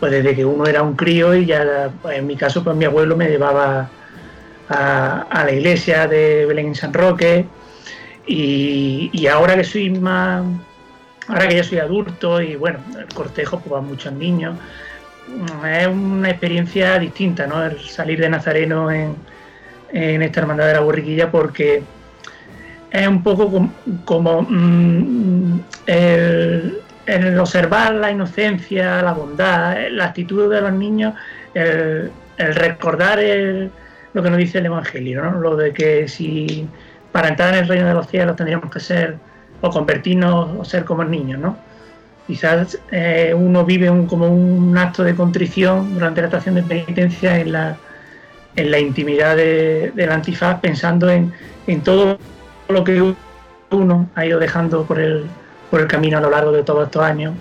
pues 0.00 0.12
desde 0.12 0.34
que 0.34 0.44
uno 0.44 0.66
era 0.66 0.82
un 0.82 0.96
crío 0.96 1.34
y 1.34 1.46
ya, 1.46 1.90
pues, 2.00 2.18
en 2.18 2.26
mi 2.26 2.36
caso, 2.36 2.64
pues 2.64 2.76
mi 2.76 2.84
abuelo 2.84 3.16
me 3.16 3.28
llevaba 3.28 3.90
a, 4.68 5.44
la 5.44 5.52
iglesia 5.52 6.06
de 6.06 6.46
Belén 6.46 6.68
en 6.68 6.74
San 6.74 6.92
Roque 6.92 7.46
y, 8.26 9.26
ahora 9.26 9.56
que 9.56 9.64
soy 9.64 9.90
más, 9.90 10.44
ahora 11.28 11.48
que 11.48 11.56
ya 11.56 11.64
soy 11.64 11.78
adulto 11.78 12.40
y 12.40 12.56
bueno, 12.56 12.78
el 12.98 13.06
cortejo 13.14 13.60
pues 13.60 13.70
van 13.70 13.86
muchos 13.86 14.12
niños, 14.12 14.56
es 15.66 15.86
una 15.86 16.30
experiencia 16.30 16.98
distinta, 16.98 17.46
¿no? 17.46 17.64
El 17.64 17.80
salir 17.80 18.20
de 18.20 18.28
Nazareno 18.28 18.90
en, 18.90 19.16
en 19.92 20.22
esta 20.22 20.40
hermandad 20.40 20.66
de 20.66 20.74
la 20.74 20.80
borriquilla 20.80 21.30
porque 21.30 21.82
es 22.90 23.08
un 23.08 23.22
poco 23.22 23.70
como, 24.04 24.42
mm, 24.42 25.60
el, 25.86 26.82
observar 27.40 27.94
la 27.94 28.10
inocencia, 28.10 29.02
la 29.02 29.12
bondad, 29.12 29.76
la 29.90 30.06
actitud 30.06 30.52
de 30.52 30.60
los 30.60 30.72
niños, 30.72 31.14
el, 31.54 32.12
recordar 32.36 33.18
lo 34.12 34.22
que 34.22 34.30
nos 34.30 34.38
dice 34.38 34.58
el 34.58 34.66
Evangelio, 34.66 35.22
¿no? 35.22 35.40
lo 35.40 35.56
de 35.56 35.72
que 35.72 36.08
si 36.08 36.66
para 37.12 37.28
entrar 37.28 37.54
en 37.54 37.60
el 37.60 37.68
reino 37.68 37.86
de 37.86 37.94
los 37.94 38.08
cielos 38.08 38.36
tendríamos 38.36 38.70
que 38.70 38.80
ser 38.80 39.16
o 39.60 39.70
convertirnos 39.70 40.58
o 40.58 40.64
ser 40.64 40.84
como 40.84 41.04
niños, 41.04 41.38
¿no? 41.38 41.56
Quizás 42.32 42.78
eh, 42.90 43.34
uno 43.36 43.62
vive 43.62 43.90
un- 43.90 44.06
como 44.06 44.26
un 44.26 44.78
acto 44.78 45.04
de 45.04 45.14
contrición 45.14 45.92
durante 45.92 46.22
la 46.22 46.28
estación 46.28 46.54
de 46.54 46.62
penitencia 46.62 47.38
en 47.38 47.52
la, 47.52 47.76
en 48.56 48.70
la 48.70 48.78
intimidad 48.78 49.36
de- 49.36 49.92
del 49.94 50.10
antifaz, 50.10 50.58
pensando 50.60 51.10
en, 51.10 51.30
en 51.66 51.82
todo 51.82 52.18
lo 52.70 52.84
que 52.84 53.14
uno 53.70 54.08
ha 54.14 54.24
ido 54.24 54.38
dejando 54.38 54.84
por 54.86 54.98
el, 54.98 55.26
por 55.70 55.82
el 55.82 55.86
camino 55.88 56.16
a 56.16 56.20
lo 56.22 56.30
largo 56.30 56.52
de 56.52 56.62
todos 56.62 56.84
estos 56.86 57.02
años 57.02 57.34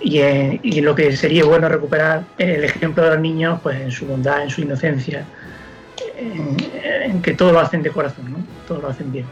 y 0.00 0.18
en, 0.18 0.58
y 0.64 0.80
lo 0.80 0.96
que 0.96 1.16
sería 1.16 1.44
bueno 1.44 1.68
recuperar 1.68 2.24
el 2.36 2.64
ejemplo 2.64 3.04
de 3.04 3.10
los 3.10 3.20
niños 3.20 3.60
pues 3.62 3.80
en 3.80 3.92
su 3.92 4.06
bondad, 4.06 4.42
en 4.42 4.50
su 4.50 4.60
inocencia, 4.62 5.24
en, 6.18 7.22
que 7.22 7.34
todo 7.34 7.52
lo 7.52 7.60
hacen 7.60 7.80
de 7.80 7.90
corazón, 7.90 8.32
¿no? 8.32 8.38
todo 8.66 8.80
lo 8.82 8.88
hacen 8.88 9.12
bien. 9.12 9.26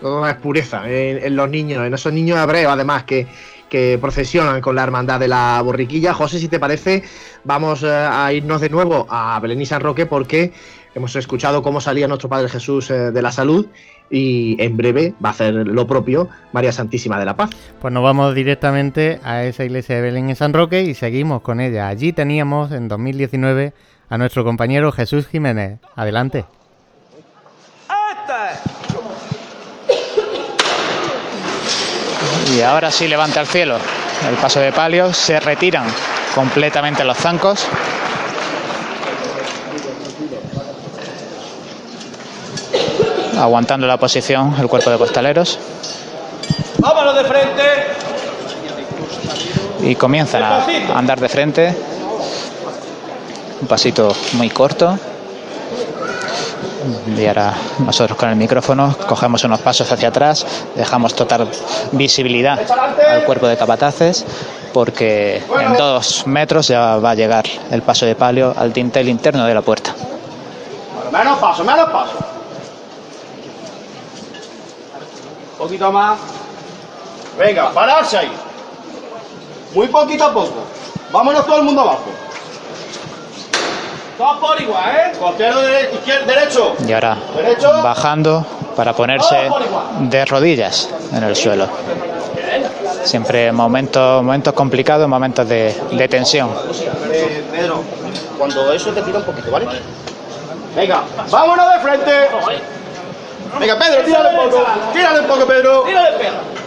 Todo 0.00 0.28
es 0.28 0.34
pureza 0.34 0.82
en, 0.90 1.24
en 1.24 1.36
los 1.36 1.48
niños, 1.48 1.86
en 1.86 1.94
esos 1.94 2.12
niños 2.12 2.38
hebreos, 2.38 2.70
además, 2.70 3.04
que, 3.04 3.26
que 3.68 3.98
procesionan 4.00 4.60
con 4.60 4.76
la 4.76 4.82
hermandad 4.82 5.20
de 5.20 5.28
la 5.28 5.60
borriquilla. 5.62 6.14
José, 6.14 6.38
si 6.38 6.48
te 6.48 6.58
parece, 6.58 7.02
vamos 7.44 7.82
eh, 7.82 7.88
a 7.88 8.32
irnos 8.32 8.60
de 8.60 8.70
nuevo 8.70 9.06
a 9.10 9.38
Belén 9.40 9.60
y 9.60 9.66
San 9.66 9.80
Roque 9.80 10.06
porque 10.06 10.52
hemos 10.94 11.14
escuchado 11.16 11.62
cómo 11.62 11.80
salía 11.80 12.08
nuestro 12.08 12.28
Padre 12.28 12.48
Jesús 12.48 12.90
eh, 12.90 13.10
de 13.10 13.22
la 13.22 13.32
salud 13.32 13.66
y 14.10 14.56
en 14.62 14.76
breve 14.76 15.14
va 15.24 15.30
a 15.30 15.32
hacer 15.32 15.54
lo 15.54 15.86
propio 15.86 16.28
María 16.52 16.72
Santísima 16.72 17.18
de 17.18 17.24
la 17.24 17.36
Paz. 17.36 17.50
Pues 17.80 17.92
nos 17.92 18.02
vamos 18.02 18.34
directamente 18.34 19.20
a 19.24 19.44
esa 19.44 19.64
iglesia 19.64 19.96
de 19.96 20.02
Belén 20.02 20.30
en 20.30 20.36
San 20.36 20.52
Roque 20.52 20.82
y 20.82 20.94
seguimos 20.94 21.42
con 21.42 21.60
ella. 21.60 21.88
Allí 21.88 22.12
teníamos 22.12 22.72
en 22.72 22.88
2019 22.88 23.72
a 24.08 24.18
nuestro 24.18 24.44
compañero 24.44 24.92
Jesús 24.92 25.26
Jiménez. 25.26 25.80
Adelante. 25.96 26.44
Y 32.56 32.62
ahora 32.62 32.90
sí 32.90 33.06
levanta 33.06 33.40
al 33.40 33.46
cielo 33.46 33.76
el 34.26 34.34
paso 34.36 34.60
de 34.60 34.72
palio, 34.72 35.12
se 35.12 35.38
retiran 35.40 35.84
completamente 36.34 37.04
los 37.04 37.18
zancos. 37.18 37.66
Aguantando 43.38 43.86
la 43.86 43.98
posición 43.98 44.54
el 44.58 44.66
cuerpo 44.68 44.88
de 44.90 44.96
costaleros 44.96 45.58
Vámonos 46.78 47.14
de 47.14 47.24
frente. 47.24 47.62
y 49.82 49.94
comienzan 49.94 50.42
a 50.42 50.64
andar 50.94 51.20
de 51.20 51.28
frente. 51.28 51.76
Un 53.60 53.68
pasito 53.68 54.14
muy 54.34 54.48
corto. 54.48 54.98
Y 57.16 57.26
ahora 57.26 57.54
nosotros 57.78 58.18
con 58.18 58.28
el 58.28 58.36
micrófono 58.36 58.94
cogemos 59.08 59.42
unos 59.44 59.60
pasos 59.60 59.90
hacia 59.90 60.08
atrás, 60.08 60.46
dejamos 60.74 61.14
total 61.14 61.48
visibilidad 61.92 62.58
al 63.08 63.24
cuerpo 63.24 63.46
de 63.46 63.56
capataces, 63.56 64.24
porque 64.72 65.42
en 65.60 65.76
dos 65.76 66.26
metros 66.26 66.68
ya 66.68 66.96
va 66.96 67.10
a 67.10 67.14
llegar 67.14 67.44
el 67.70 67.82
paso 67.82 68.06
de 68.06 68.14
palio 68.14 68.54
al 68.56 68.72
dintel 68.72 69.08
interno 69.08 69.44
de 69.46 69.54
la 69.54 69.62
puerta. 69.62 69.94
Menos 71.12 71.38
paso, 71.38 71.64
menos 71.64 71.88
paso. 71.90 72.12
Un 75.52 75.58
poquito 75.58 75.90
más. 75.92 76.18
Venga, 77.38 77.70
pararse 77.70 78.18
ahí. 78.18 78.32
Muy 79.74 79.88
poquito 79.88 80.24
a 80.24 80.32
poco. 80.32 80.64
Vámonos 81.12 81.46
todo 81.46 81.58
el 81.58 81.62
mundo 81.62 81.82
abajo. 81.82 82.04
Todos 84.16 84.38
por 84.38 84.60
igual, 84.60 84.84
¿eh? 84.96 85.12
Costero 85.18 85.60
de 85.60 85.90
izquierdo, 85.92 86.26
derecho. 86.26 86.74
Y 86.86 86.92
ahora 86.92 87.16
Derecho. 87.36 87.70
bajando 87.82 88.46
para 88.74 88.92
ponerse 88.94 89.36
de 90.00 90.24
rodillas 90.24 90.88
en 91.12 91.22
el 91.22 91.36
suelo. 91.36 91.68
Siempre 93.04 93.52
momentos, 93.52 94.22
momentos 94.22 94.54
complicados, 94.54 95.06
momentos 95.08 95.46
de, 95.48 95.74
de 95.92 96.08
tensión. 96.08 96.48
Eh, 97.12 97.44
Pedro, 97.52 97.82
cuando 98.38 98.72
eso 98.72 98.90
te 98.90 99.02
tira 99.02 99.18
un 99.18 99.24
poquito, 99.24 99.50
¿vale? 99.50 99.66
Venga, 100.74 101.02
vámonos 101.30 101.66
de 101.74 101.80
frente. 101.80 102.12
Venga, 103.60 103.78
Pedro, 103.78 104.02
tírale 104.04 104.28
un 104.30 104.50
poco. 104.50 104.64
Tírale 104.92 105.20
un 105.20 105.26
poco, 105.26 105.46
Pedro. 105.46 105.82
Tírale, 105.82 106.10
Pedro. 106.18 106.65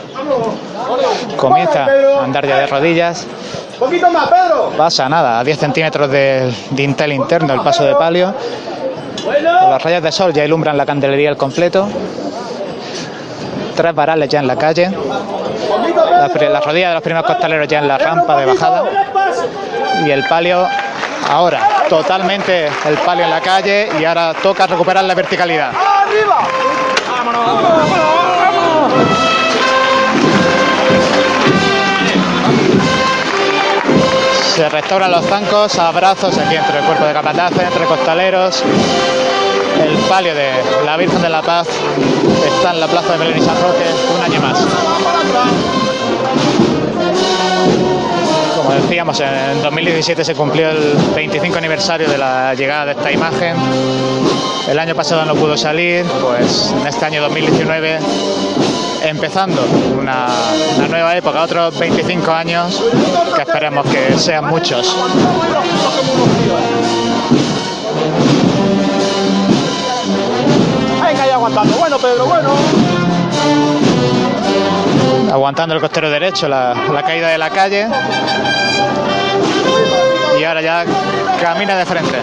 Comienza 1.37 1.85
a 1.85 2.23
andar 2.23 2.45
ya 2.45 2.57
de 2.57 2.67
rodillas. 2.67 3.25
Un 3.73 3.79
poquito 3.79 4.09
más, 4.09 4.29
Pedro. 4.29 4.71
Pasa 4.77 5.07
nada, 5.07 5.39
a 5.39 5.43
10 5.43 5.57
centímetros 5.57 6.09
del 6.11 6.53
dintel 6.71 7.13
interno 7.13 7.53
el 7.53 7.61
paso 7.61 7.83
de 7.85 7.95
palio. 7.95 8.33
Los 9.25 9.83
rayos 9.83 10.03
de 10.03 10.11
sol 10.11 10.33
ya 10.33 10.43
ilumbran 10.43 10.75
la 10.77 10.85
candelería 10.85 11.29
al 11.29 11.37
completo. 11.37 11.87
Tres 13.75 13.95
varales 13.95 14.27
ya 14.29 14.39
en 14.39 14.47
la 14.47 14.57
calle. 14.57 14.89
Las, 14.89 16.35
las 16.35 16.65
rodillas 16.65 16.89
de 16.89 16.93
los 16.95 17.03
primeros 17.03 17.25
costaleros 17.25 17.67
ya 17.67 17.79
en 17.79 17.87
la 17.87 17.97
rampa 17.97 18.37
de 18.37 18.45
bajada. 18.45 18.83
Y 20.05 20.11
el 20.11 20.25
palio 20.27 20.67
ahora, 21.29 21.85
totalmente 21.87 22.67
el 22.85 22.97
palio 23.05 23.23
en 23.23 23.29
la 23.29 23.41
calle. 23.41 23.89
Y 23.99 24.05
ahora 24.05 24.33
toca 24.41 24.67
recuperar 24.67 25.03
la 25.05 25.15
verticalidad. 25.15 25.69
¡Arriba! 25.69 26.39
Vámonos, 27.09 27.45
vámonos, 27.45 27.87
vámonos. 27.87 29.28
Se 34.59 34.67
restauran 34.67 35.09
los 35.09 35.25
zancos, 35.25 35.79
abrazos 35.79 36.37
aquí 36.37 36.57
entre 36.57 36.79
el 36.79 36.83
cuerpo 36.83 37.05
de 37.05 37.13
capataces, 37.13 37.61
entre 37.61 37.85
costaleros. 37.85 38.61
El 39.81 39.95
palio 40.09 40.35
de 40.35 40.51
la 40.85 40.97
Virgen 40.97 41.21
de 41.21 41.29
la 41.29 41.41
Paz 41.41 41.69
está 42.45 42.71
en 42.73 42.81
la 42.81 42.87
plaza 42.89 43.13
de 43.13 43.19
Belén 43.19 43.37
y 43.37 43.41
San 43.41 43.55
Roque 43.55 43.85
un 44.13 44.21
año 44.21 44.41
más. 44.41 44.59
Como 48.57 48.71
decíamos, 48.71 49.21
en 49.21 49.61
2017 49.61 50.25
se 50.25 50.35
cumplió 50.35 50.71
el 50.71 50.93
25 51.15 51.57
aniversario 51.57 52.09
de 52.09 52.17
la 52.17 52.53
llegada 52.53 52.87
de 52.87 52.91
esta 52.91 53.13
imagen. 53.13 53.55
El 54.67 54.77
año 54.77 54.93
pasado 54.93 55.23
no 55.23 55.35
pudo 55.35 55.55
salir, 55.55 56.03
pues 56.21 56.75
en 56.77 56.85
este 56.85 57.05
año 57.05 57.21
2019 57.21 57.99
empezando 59.03 59.61
una, 59.97 60.27
una 60.77 60.87
nueva 60.87 61.15
época, 61.15 61.41
otros 61.41 61.77
25 61.77 62.31
años, 62.31 62.83
que 63.35 63.41
esperemos 63.41 63.85
que 63.87 64.17
sean 64.17 64.45
muchos. 64.45 64.95
Venga, 71.03 71.23
ahí 71.23 71.29
aguantando. 71.31 71.77
Bueno, 71.77 71.97
Pedro, 71.97 72.25
bueno. 72.25 72.49
Aguantando 75.31 75.75
el 75.75 75.81
costero 75.81 76.09
derecho 76.09 76.47
la, 76.47 76.73
la 76.73 77.03
caída 77.03 77.29
de 77.29 77.37
la 77.37 77.49
calle. 77.49 77.87
Y 80.39 80.43
ahora 80.43 80.61
ya 80.61 80.85
camina 81.41 81.75
de 81.77 81.85
frente. 81.85 82.17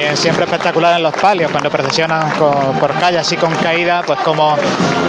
También 0.00 0.16
siempre 0.16 0.44
espectacular 0.44 0.96
en 0.96 1.02
los 1.02 1.12
palios, 1.12 1.50
cuando 1.50 1.68
procesionan 1.68 2.32
por 2.80 2.94
calle 2.94 3.18
así 3.18 3.36
con 3.36 3.54
caída, 3.56 4.02
pues 4.06 4.18
como 4.20 4.56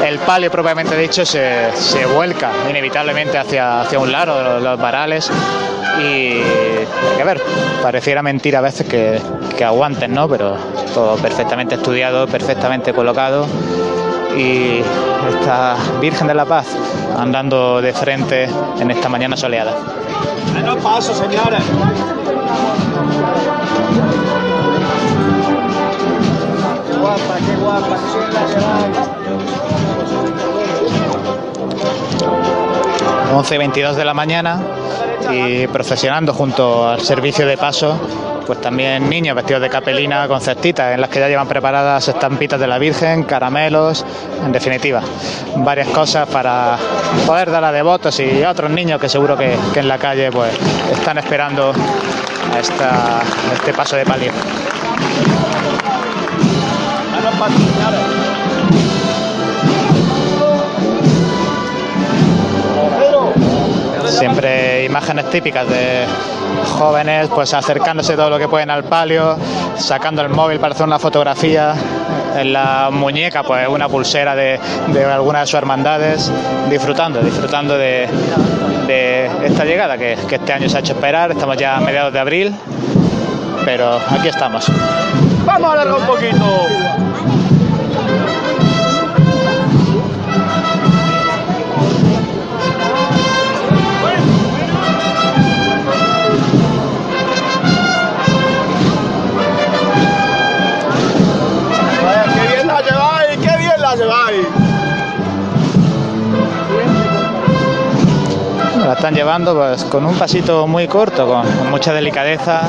el 0.05 0.19
palio 0.19 0.51
propiamente 0.51 0.97
dicho 0.97 1.25
se, 1.25 1.71
se 1.75 2.05
vuelca 2.05 2.51
inevitablemente 2.69 3.37
hacia, 3.37 3.79
hacia 3.79 3.99
un 3.99 4.11
lado, 4.11 4.43
los, 4.43 4.61
los 4.61 4.77
varales. 4.77 5.31
Y 5.97 6.41
hay 6.41 7.15
que 7.15 7.23
ver, 7.23 7.41
pareciera 7.81 8.21
mentira 8.21 8.59
a 8.59 8.61
veces 8.61 8.85
que, 8.85 9.21
que 9.57 9.63
aguanten, 9.63 10.13
¿no? 10.13 10.27
Pero 10.27 10.57
todo 10.93 11.15
perfectamente 11.15 11.75
estudiado, 11.75 12.27
perfectamente 12.27 12.91
colocado. 12.91 13.47
Y 14.35 14.81
esta 15.39 15.77
Virgen 16.01 16.27
de 16.27 16.33
la 16.33 16.43
Paz 16.43 16.65
andando 17.17 17.81
de 17.81 17.93
frente 17.93 18.49
en 18.77 18.91
esta 18.91 19.07
mañana 19.07 19.37
soleada. 19.37 19.73
Menos 20.53 20.83
paso, 20.83 21.15
señores. 21.15 21.63
Guapa, 27.11 27.37
qué 27.37 27.55
guapa. 27.57 27.95
Que 27.95 28.09
soy 28.11 28.33
la 28.33 28.45
lleváis. 28.47 28.97
11 33.33 33.55
y 33.55 33.57
22 33.57 33.95
de 33.95 34.05
la 34.05 34.13
mañana 34.13 34.61
y 35.31 35.67
procesionando 35.67 36.33
junto 36.33 36.87
al 36.87 36.99
servicio 36.99 37.45
de 37.45 37.57
paso, 37.57 37.97
pues 38.45 38.59
también 38.59 39.09
niños 39.09 39.35
vestidos 39.35 39.61
de 39.61 39.69
capelina 39.69 40.27
con 40.27 40.41
cestitas 40.41 40.93
en 40.93 40.99
las 40.99 41.09
que 41.09 41.19
ya 41.19 41.29
llevan 41.29 41.47
preparadas 41.47 42.09
estampitas 42.09 42.59
de 42.59 42.67
la 42.67 42.77
Virgen, 42.77 43.23
caramelos, 43.23 44.05
en 44.43 44.51
definitiva, 44.51 45.01
varias 45.55 45.87
cosas 45.87 46.27
para 46.27 46.77
poder 47.25 47.51
dar 47.51 47.63
a 47.63 47.71
devotos 47.71 48.19
y 48.19 48.43
a 48.43 48.51
otros 48.51 48.69
niños 48.69 48.99
que 48.99 49.07
seguro 49.07 49.37
que, 49.37 49.57
en 49.75 49.87
la 49.87 49.97
calle 49.97 50.29
pues 50.31 50.53
están 50.91 51.17
esperando 51.17 51.71
a, 52.53 52.59
esta, 52.59 53.21
este 53.53 53.73
paso 53.73 53.95
de 53.95 54.05
palio. 54.05 54.31
Siempre 64.05 64.85
imágenes 64.85 65.29
típicas 65.31 65.67
de 65.67 66.05
jóvenes 66.77 67.29
pues 67.33 67.53
acercándose 67.53 68.15
todo 68.15 68.29
lo 68.29 68.37
que 68.37 68.47
pueden 68.47 68.69
al 68.69 68.83
palio, 68.83 69.37
sacando 69.77 70.21
el 70.21 70.29
móvil 70.29 70.59
para 70.59 70.75
hacer 70.75 70.85
una 70.85 70.99
fotografía, 70.99 71.73
en 72.37 72.53
la 72.53 72.89
muñeca 72.91 73.43
pues 73.43 73.67
una 73.67 73.89
pulsera 73.89 74.35
de, 74.35 74.59
de 74.93 75.05
alguna 75.05 75.39
de 75.39 75.47
sus 75.47 75.55
hermandades, 75.55 76.31
disfrutando, 76.69 77.21
disfrutando 77.21 77.77
de, 77.77 78.07
esta 79.43 79.63
llegada 79.63 79.97
que, 79.97 80.17
que 80.27 80.35
este 80.35 80.53
año 80.53 80.69
se 80.69 80.77
ha 80.77 80.79
hecho 80.81 80.93
esperar, 80.93 81.31
estamos 81.31 81.57
ya 81.57 81.77
a 81.77 81.79
mediados 81.79 82.11
de 82.11 82.19
abril, 82.19 82.55
pero 83.65 83.99
aquí 84.11 84.27
estamos. 84.27 84.69
Vamos 85.45 85.69
a 85.69 85.73
alargar 85.73 85.99
un 85.99 86.05
poquito. 86.05 87.40
La 108.91 108.97
están 108.97 109.15
llevando 109.15 109.55
pues 109.55 109.85
con 109.85 110.05
un 110.05 110.19
pasito 110.19 110.67
muy 110.67 110.85
corto, 110.85 111.25
con, 111.25 111.69
mucha 111.71 111.93
delicadeza, 111.93 112.63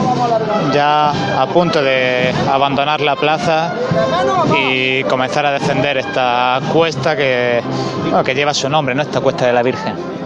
ya 0.73 1.11
a 1.11 1.47
punto 1.49 1.83
de 1.83 2.33
abandonar 2.49 3.01
la 3.01 3.17
plaza 3.17 3.75
y 4.57 5.03
comenzar 5.03 5.47
a 5.47 5.51
descender 5.51 5.99
esta 5.99 6.61
cuesta 6.73 7.17
que, 7.17 7.61
que 8.25 8.35
lleva 8.37 8.55
su 8.55 8.69
nombre, 8.69 8.95
¿no? 8.95 9.03
Esta 9.03 9.21
cuesta 9.21 9.47
de 9.47 9.53
la 9.53 9.65
Virgen. 9.65 10.22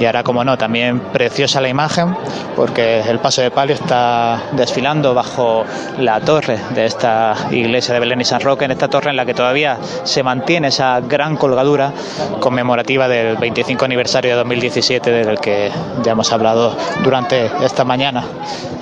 Y 0.00 0.06
ahora, 0.06 0.22
como 0.22 0.42
no, 0.42 0.56
también 0.56 0.98
preciosa 0.98 1.60
la 1.60 1.68
imagen, 1.68 2.16
porque 2.56 3.00
el 3.00 3.18
paso 3.18 3.42
de 3.42 3.50
palio 3.50 3.74
está 3.74 4.40
desfilando 4.52 5.12
bajo 5.12 5.66
la 5.98 6.20
torre 6.20 6.58
de 6.74 6.86
esta 6.86 7.34
iglesia 7.50 7.92
de 7.92 8.00
Belén 8.00 8.22
y 8.22 8.24
San 8.24 8.40
Roque, 8.40 8.64
en 8.64 8.70
esta 8.70 8.88
torre 8.88 9.10
en 9.10 9.16
la 9.16 9.26
que 9.26 9.34
todavía 9.34 9.76
se 10.04 10.22
mantiene 10.22 10.68
esa 10.68 11.00
gran 11.00 11.36
colgadura 11.36 11.92
conmemorativa 12.40 13.08
del 13.08 13.36
25 13.36 13.84
aniversario 13.84 14.30
de 14.30 14.36
2017, 14.38 15.10
del 15.10 15.38
que 15.38 15.70
ya 16.02 16.12
hemos 16.12 16.32
hablado 16.32 16.74
durante 17.04 17.50
esta 17.62 17.84
mañana. 17.84 18.24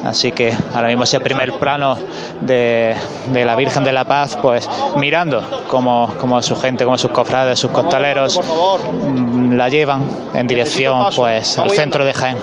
Así 0.04 0.30
que 0.30 0.56
ahora 0.72 0.86
mismo 0.86 1.02
ese 1.02 1.18
primer 1.18 1.54
plano 1.54 1.98
de, 2.40 2.94
de 3.32 3.44
la 3.44 3.56
Virgen 3.56 3.82
de 3.82 3.92
la 3.92 4.04
Paz, 4.04 4.38
pues 4.40 4.68
mirando 4.96 5.42
como, 5.68 6.14
como 6.20 6.40
su 6.42 6.54
gente, 6.54 6.84
como 6.84 6.96
sus 6.96 7.10
cofrades, 7.10 7.58
sus 7.58 7.72
costaleros 7.72 8.40
mm, 8.40 9.54
la 9.54 9.68
llevan 9.68 10.08
en 10.34 10.46
dirección 10.46 11.07
pues 11.16 11.58
al 11.58 11.70
centro 11.70 12.04
de 12.04 12.12
Jaén. 12.12 12.36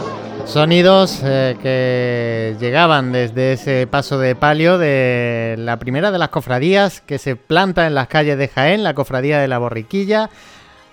Sonidos 0.45 1.21
eh, 1.23 1.57
que 1.61 2.55
llegaban 2.59 3.11
desde 3.11 3.53
ese 3.53 3.87
paso 3.87 4.19
de 4.19 4.35
palio 4.35 4.77
de 4.77 5.55
la 5.57 5.77
primera 5.77 6.11
de 6.11 6.19
las 6.19 6.29
cofradías 6.29 7.01
que 7.01 7.17
se 7.17 7.35
planta 7.35 7.87
en 7.87 7.95
las 7.95 8.07
calles 8.07 8.37
de 8.37 8.47
Jaén, 8.47 8.83
la 8.83 8.93
cofradía 8.93 9.39
de 9.39 9.47
la 9.47 9.57
Borriquilla 9.57 10.29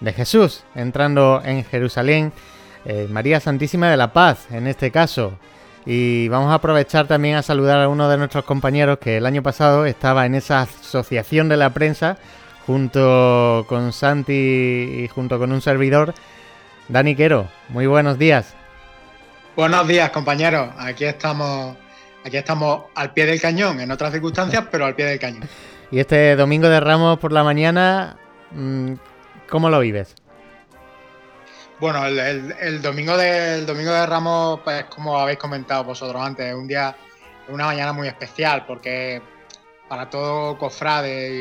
de 0.00 0.12
Jesús, 0.12 0.64
entrando 0.74 1.42
en 1.44 1.64
Jerusalén, 1.64 2.32
eh, 2.86 3.06
María 3.10 3.40
Santísima 3.40 3.90
de 3.90 3.96
la 3.96 4.12
Paz, 4.12 4.46
en 4.50 4.66
este 4.66 4.90
caso. 4.90 5.34
Y 5.84 6.28
vamos 6.28 6.50
a 6.50 6.54
aprovechar 6.54 7.06
también 7.06 7.36
a 7.36 7.42
saludar 7.42 7.80
a 7.80 7.88
uno 7.88 8.08
de 8.08 8.16
nuestros 8.16 8.44
compañeros 8.44 8.98
que 8.98 9.18
el 9.18 9.26
año 9.26 9.42
pasado 9.42 9.84
estaba 9.84 10.26
en 10.26 10.34
esa 10.34 10.62
asociación 10.62 11.48
de 11.48 11.56
la 11.56 11.70
prensa 11.70 12.16
junto 12.66 13.64
con 13.68 13.92
Santi 13.92 14.32
y 14.32 15.08
junto 15.08 15.38
con 15.38 15.52
un 15.52 15.60
servidor, 15.60 16.14
Dani 16.88 17.14
Quero. 17.16 17.48
Muy 17.68 17.86
buenos 17.86 18.18
días. 18.18 18.54
Buenos 19.56 19.86
días, 19.86 20.10
compañeros. 20.10 20.70
Aquí 20.78 21.04
estamos, 21.04 21.76
aquí 22.24 22.36
estamos 22.36 22.84
al 22.94 23.12
pie 23.12 23.26
del 23.26 23.40
cañón, 23.40 23.80
en 23.80 23.90
otras 23.90 24.12
circunstancias, 24.12 24.64
pero 24.70 24.86
al 24.86 24.94
pie 24.94 25.06
del 25.06 25.18
cañón. 25.18 25.48
Y 25.92 25.98
este 26.00 26.36
domingo 26.36 26.70
de 26.70 26.80
Ramos 26.80 27.18
por 27.18 27.32
la 27.32 27.44
mañana, 27.44 28.16
mm, 28.50 28.94
¿cómo 29.50 29.68
lo 29.68 29.78
vives? 29.80 30.14
Bueno, 31.78 32.06
el, 32.06 32.18
el- 32.18 32.54
el 32.62 32.80
domingo 32.80 33.14
de, 33.14 33.56
el 33.56 33.66
domingo 33.66 33.92
de 33.92 34.06
Ramos, 34.06 34.60
pues 34.64 34.84
como 34.84 35.18
habéis 35.18 35.36
comentado 35.38 35.84
vosotros 35.84 36.22
antes, 36.24 36.46
es 36.46 36.54
un 36.54 36.66
día, 36.66 36.96
una 37.48 37.66
mañana 37.66 37.92
muy 37.92 38.08
especial, 38.08 38.64
porque 38.66 39.20
para 39.86 40.08
todo 40.08 40.56
cofrade 40.56 41.34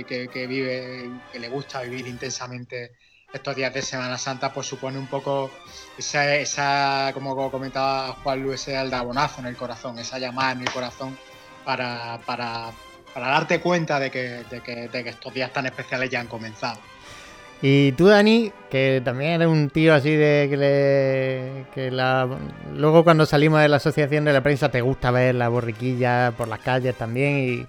y 0.00 0.04
que, 0.04 0.28
que 0.28 0.46
vive, 0.46 1.10
que 1.30 1.38
le 1.38 1.50
gusta 1.50 1.82
vivir 1.82 2.06
intensamente 2.06 2.92
estos 3.32 3.54
días 3.54 3.74
de 3.74 3.82
Semana 3.82 4.16
Santa, 4.16 4.52
pues 4.52 4.66
supone 4.66 4.98
un 4.98 5.06
poco 5.06 5.50
esa, 5.98 6.34
esa 6.36 7.10
como 7.12 7.50
comentaba 7.50 8.16
Juan 8.22 8.42
Luis, 8.42 8.62
ese 8.62 8.76
aldabonazo 8.76 9.40
en 9.40 9.46
el 9.48 9.56
corazón, 9.56 9.98
esa 9.98 10.18
llamada 10.18 10.52
en 10.52 10.62
el 10.62 10.70
corazón 10.70 11.16
para, 11.64 12.18
para, 12.24 12.70
para 13.12 13.28
darte 13.28 13.60
cuenta 13.60 14.00
de 14.00 14.10
que, 14.10 14.44
de, 14.50 14.60
que, 14.62 14.88
de 14.88 15.04
que 15.04 15.10
estos 15.10 15.34
días 15.34 15.52
tan 15.52 15.66
especiales 15.66 16.08
ya 16.08 16.20
han 16.20 16.26
comenzado. 16.26 16.80
Y 17.60 17.92
tú, 17.92 18.06
Dani, 18.06 18.52
que 18.70 19.02
también 19.04 19.32
eres 19.32 19.48
un 19.48 19.68
tío 19.68 19.92
así 19.92 20.12
de 20.12 20.46
que, 20.48 20.56
le, 20.56 21.66
que 21.74 21.90
la, 21.90 22.26
luego 22.72 23.04
cuando 23.04 23.26
salimos 23.26 23.60
de 23.60 23.68
la 23.68 23.76
asociación 23.76 24.24
de 24.24 24.32
la 24.32 24.42
prensa 24.42 24.70
te 24.70 24.80
gusta 24.80 25.10
ver 25.10 25.34
la 25.34 25.48
borriquilla 25.48 26.32
por 26.36 26.48
las 26.48 26.60
calles 26.60 26.94
también. 26.94 27.38
¿Y 27.38 27.66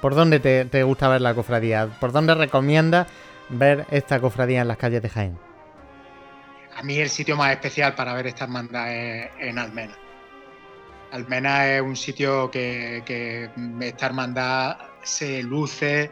por 0.00 0.14
dónde 0.14 0.38
te, 0.38 0.64
te 0.66 0.82
gusta 0.84 1.08
ver 1.08 1.20
la 1.20 1.34
cofradía? 1.34 1.88
¿Por 1.98 2.12
dónde 2.12 2.34
recomiendas 2.34 3.08
ver 3.48 3.86
esta 3.90 4.20
cofradía 4.20 4.62
en 4.62 4.68
las 4.68 4.76
calles 4.76 5.02
de 5.02 5.08
Jaén? 5.08 5.38
A 6.76 6.82
mí 6.82 6.98
el 6.98 7.08
sitio 7.08 7.36
más 7.36 7.52
especial 7.52 7.94
para 7.94 8.14
ver 8.14 8.26
esta 8.26 8.44
hermandad 8.44 8.92
es 8.92 9.30
en 9.38 9.58
Almena. 9.58 9.96
Almena 11.12 11.68
es 11.68 11.80
un 11.80 11.94
sitio 11.94 12.50
que, 12.50 13.02
que 13.06 13.48
esta 13.80 14.06
hermandad 14.06 14.78
se 15.02 15.42
luce 15.42 16.10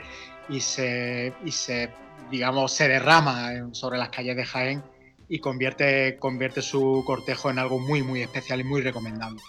y 0.48 0.60
se, 0.60 1.32
y 1.44 1.50
se, 1.50 1.90
digamos, 2.30 2.72
se 2.72 2.86
derrama 2.86 3.50
sobre 3.72 3.98
las 3.98 4.10
calles 4.10 4.36
de 4.36 4.44
Jaén 4.44 4.84
y 5.28 5.40
convierte, 5.40 6.18
convierte 6.18 6.62
su 6.62 7.02
cortejo 7.06 7.50
en 7.50 7.58
algo 7.58 7.78
muy, 7.78 8.02
muy 8.02 8.22
especial 8.22 8.60
y 8.60 8.64
muy 8.64 8.82
recomendable. 8.82 9.40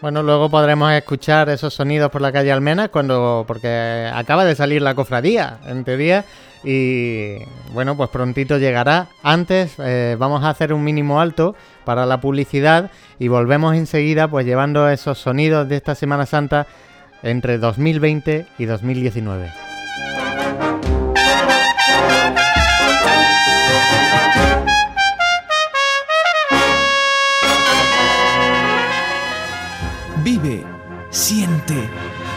Bueno, 0.00 0.22
luego 0.22 0.48
podremos 0.48 0.90
escuchar 0.92 1.50
esos 1.50 1.74
sonidos 1.74 2.10
por 2.10 2.22
la 2.22 2.32
calle 2.32 2.50
Almena 2.50 2.88
cuando 2.88 3.44
porque 3.46 4.10
acaba 4.14 4.46
de 4.46 4.54
salir 4.54 4.80
la 4.80 4.94
cofradía, 4.94 5.58
en 5.66 5.84
teoría, 5.84 6.24
y 6.64 7.36
bueno, 7.74 7.98
pues 7.98 8.08
prontito 8.08 8.56
llegará. 8.56 9.08
Antes 9.22 9.74
eh, 9.78 10.16
vamos 10.18 10.42
a 10.42 10.48
hacer 10.48 10.72
un 10.72 10.84
mínimo 10.84 11.20
alto 11.20 11.54
para 11.84 12.06
la 12.06 12.18
publicidad 12.18 12.90
y 13.18 13.28
volvemos 13.28 13.76
enseguida 13.76 14.26
pues 14.28 14.46
llevando 14.46 14.88
esos 14.88 15.18
sonidos 15.18 15.68
de 15.68 15.76
esta 15.76 15.94
Semana 15.94 16.24
Santa 16.24 16.66
entre 17.22 17.58
2020 17.58 18.46
y 18.58 18.64
2019. 18.64 19.69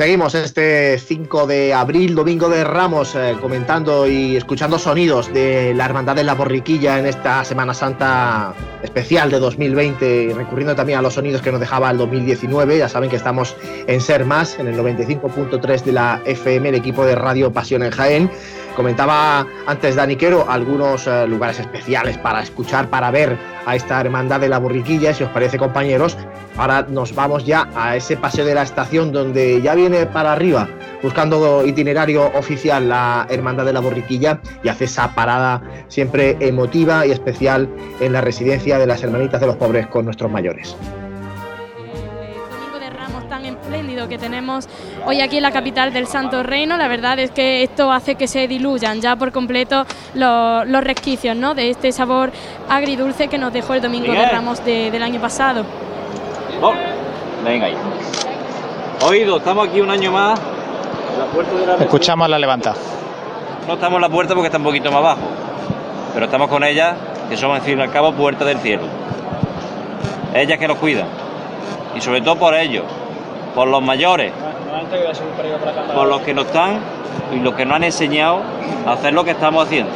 Seguimos 0.00 0.34
este 0.34 0.98
5 0.98 1.46
de 1.46 1.74
abril, 1.74 2.14
domingo 2.14 2.48
de 2.48 2.64
Ramos, 2.64 3.14
eh, 3.14 3.36
comentando 3.38 4.08
y 4.08 4.34
escuchando 4.34 4.78
sonidos 4.78 5.30
de 5.30 5.74
la 5.74 5.84
Hermandad 5.84 6.16
de 6.16 6.24
la 6.24 6.32
Borriquilla 6.32 6.98
en 6.98 7.04
esta 7.04 7.44
Semana 7.44 7.74
Santa 7.74 8.54
especial 8.82 9.30
de 9.30 9.38
2020 9.38 10.22
y 10.22 10.32
recurriendo 10.32 10.74
también 10.74 11.00
a 11.00 11.02
los 11.02 11.12
sonidos 11.12 11.42
que 11.42 11.52
nos 11.52 11.60
dejaba 11.60 11.90
el 11.90 11.98
2019. 11.98 12.78
Ya 12.78 12.88
saben 12.88 13.10
que 13.10 13.16
estamos 13.16 13.54
en 13.86 14.00
Ser 14.00 14.24
Más, 14.24 14.58
en 14.58 14.68
el 14.68 14.78
95.3 14.78 15.82
de 15.82 15.92
la 15.92 16.22
FM, 16.24 16.70
el 16.70 16.76
equipo 16.76 17.04
de 17.04 17.14
Radio 17.14 17.52
Pasión 17.52 17.82
en 17.82 17.90
Jaén. 17.90 18.30
Comentaba 18.80 19.46
antes 19.66 19.94
Dani 19.94 20.16
Quero 20.16 20.48
algunos 20.48 21.06
eh, 21.06 21.26
lugares 21.26 21.60
especiales 21.60 22.16
para 22.16 22.42
escuchar, 22.42 22.88
para 22.88 23.10
ver 23.10 23.36
a 23.66 23.76
esta 23.76 24.00
hermandad 24.00 24.40
de 24.40 24.48
la 24.48 24.58
borriquilla. 24.58 25.12
Si 25.12 25.22
os 25.22 25.28
parece, 25.28 25.58
compañeros, 25.58 26.16
ahora 26.56 26.86
nos 26.88 27.14
vamos 27.14 27.44
ya 27.44 27.68
a 27.76 27.94
ese 27.94 28.16
paseo 28.16 28.46
de 28.46 28.54
la 28.54 28.62
estación 28.62 29.12
donde 29.12 29.60
ya 29.60 29.74
viene 29.74 30.06
para 30.06 30.32
arriba 30.32 30.66
buscando 31.02 31.66
itinerario 31.66 32.32
oficial 32.34 32.88
la 32.88 33.26
hermandad 33.28 33.66
de 33.66 33.74
la 33.74 33.80
borriquilla 33.80 34.40
y 34.64 34.70
hace 34.70 34.84
esa 34.84 35.14
parada 35.14 35.60
siempre 35.88 36.38
emotiva 36.40 37.04
y 37.04 37.10
especial 37.10 37.68
en 38.00 38.14
la 38.14 38.22
residencia 38.22 38.78
de 38.78 38.86
las 38.86 39.02
hermanitas 39.02 39.42
de 39.42 39.46
los 39.46 39.56
pobres 39.56 39.88
con 39.88 40.06
nuestros 40.06 40.30
mayores 40.30 40.74
espléndido 43.70 44.08
que 44.08 44.18
tenemos 44.18 44.68
hoy 45.06 45.20
aquí 45.20 45.36
en 45.36 45.44
la 45.44 45.52
capital 45.52 45.92
del 45.92 46.08
Santo 46.08 46.42
Reino. 46.42 46.76
La 46.76 46.88
verdad 46.88 47.20
es 47.20 47.30
que 47.30 47.62
esto 47.62 47.92
hace 47.92 48.16
que 48.16 48.26
se 48.26 48.48
diluyan 48.48 49.00
ya 49.00 49.14
por 49.14 49.30
completo 49.30 49.84
los, 50.14 50.66
los 50.66 50.82
resquicios 50.82 51.36
¿no? 51.36 51.54
de 51.54 51.70
este 51.70 51.92
sabor 51.92 52.32
agridulce 52.68 53.28
que 53.28 53.38
nos 53.38 53.52
dejó 53.52 53.74
el 53.74 53.80
Domingo 53.82 54.12
de 54.12 54.26
Ramos 54.26 54.64
de- 54.64 54.90
del 54.90 55.02
año 55.04 55.20
pasado. 55.20 55.64
Oh, 56.60 56.72
venga 57.44 57.66
ahí. 57.66 57.76
Oído, 59.06 59.36
estamos 59.36 59.68
aquí 59.68 59.80
un 59.80 59.90
año 59.90 60.10
más. 60.10 60.40
La 61.16 61.26
puerta 61.26 61.54
de 61.54 61.66
la 61.66 61.74
Escuchamos 61.76 62.28
la 62.28 62.38
levanta. 62.40 62.74
No 63.68 63.74
estamos 63.74 63.96
en 63.98 64.02
la 64.02 64.08
puerta 64.08 64.34
porque 64.34 64.46
está 64.48 64.58
un 64.58 64.64
poquito 64.64 64.90
más 64.90 64.98
abajo. 64.98 65.20
Pero 66.12 66.26
estamos 66.26 66.48
con 66.48 66.64
ella, 66.64 66.96
que 67.28 67.36
somos 67.36 67.56
al 67.60 67.62
fin 67.62 67.78
y 67.78 67.82
al 67.82 67.92
cabo 67.92 68.12
puerta 68.14 68.44
del 68.44 68.58
cielo. 68.58 68.82
Ellas 70.34 70.58
que 70.58 70.66
nos 70.66 70.76
cuidan. 70.78 71.06
Y 71.96 72.00
sobre 72.00 72.20
todo 72.20 72.36
por 72.36 72.54
ellos, 72.54 72.84
por 73.54 73.68
los 73.68 73.82
mayores, 73.82 74.32
por 75.94 76.08
los 76.08 76.20
que 76.22 76.34
nos 76.34 76.46
están 76.46 76.80
y 77.32 77.40
los 77.40 77.54
que 77.54 77.64
nos 77.64 77.76
han 77.76 77.84
enseñado 77.84 78.40
a 78.86 78.92
hacer 78.92 79.12
lo 79.12 79.24
que 79.24 79.32
estamos 79.32 79.66
haciendo. 79.66 79.92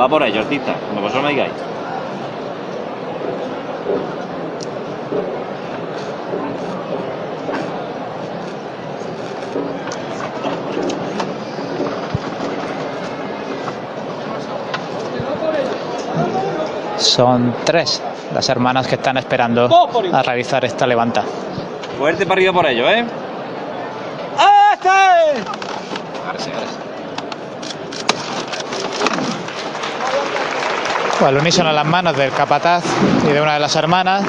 Va 0.00 0.08
por 0.08 0.22
ello, 0.22 0.40
artista, 0.40 0.74
como 0.88 1.02
vosotros 1.02 1.24
me 1.24 1.30
digáis. 1.30 1.52
Son 16.96 17.54
tres 17.64 18.02
las 18.32 18.48
hermanas 18.48 18.86
que 18.86 18.96
están 18.96 19.16
esperando 19.16 19.68
a 20.12 20.22
realizar 20.22 20.64
esta 20.64 20.86
levanta. 20.86 21.22
Fuerte 21.98 22.24
para 22.26 22.38
arriba 22.38 22.52
por 22.52 22.66
ello, 22.66 22.88
¿eh? 22.90 23.04
Pues 31.18 31.28
al 31.28 31.38
unísono 31.38 31.70
en 31.70 31.76
las 31.76 31.86
manos 31.86 32.16
del 32.16 32.30
capataz 32.32 32.82
y 33.28 33.32
de 33.32 33.40
una 33.40 33.54
de 33.54 33.60
las 33.60 33.76
hermanas. 33.76 34.24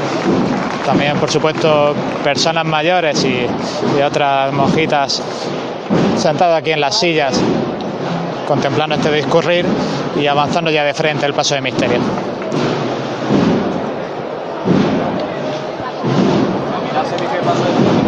También, 0.85 1.17
por 1.17 1.31
supuesto, 1.31 1.95
personas 2.23 2.65
mayores 2.65 3.23
y, 3.23 3.47
y 3.97 4.01
otras 4.01 4.51
monjitas 4.53 5.21
sentadas 6.17 6.59
aquí 6.59 6.71
en 6.71 6.81
las 6.81 6.99
sillas, 6.99 7.39
contemplando 8.47 8.95
este 8.95 9.11
discurrir 9.11 9.65
y 10.19 10.27
avanzando 10.27 10.69
ya 10.69 10.83
de 10.83 10.93
frente 10.93 11.25
el 11.25 11.33
paso 11.33 11.55
de 11.55 11.61
misterio. 11.61 11.99
Bueno, 17.43 18.02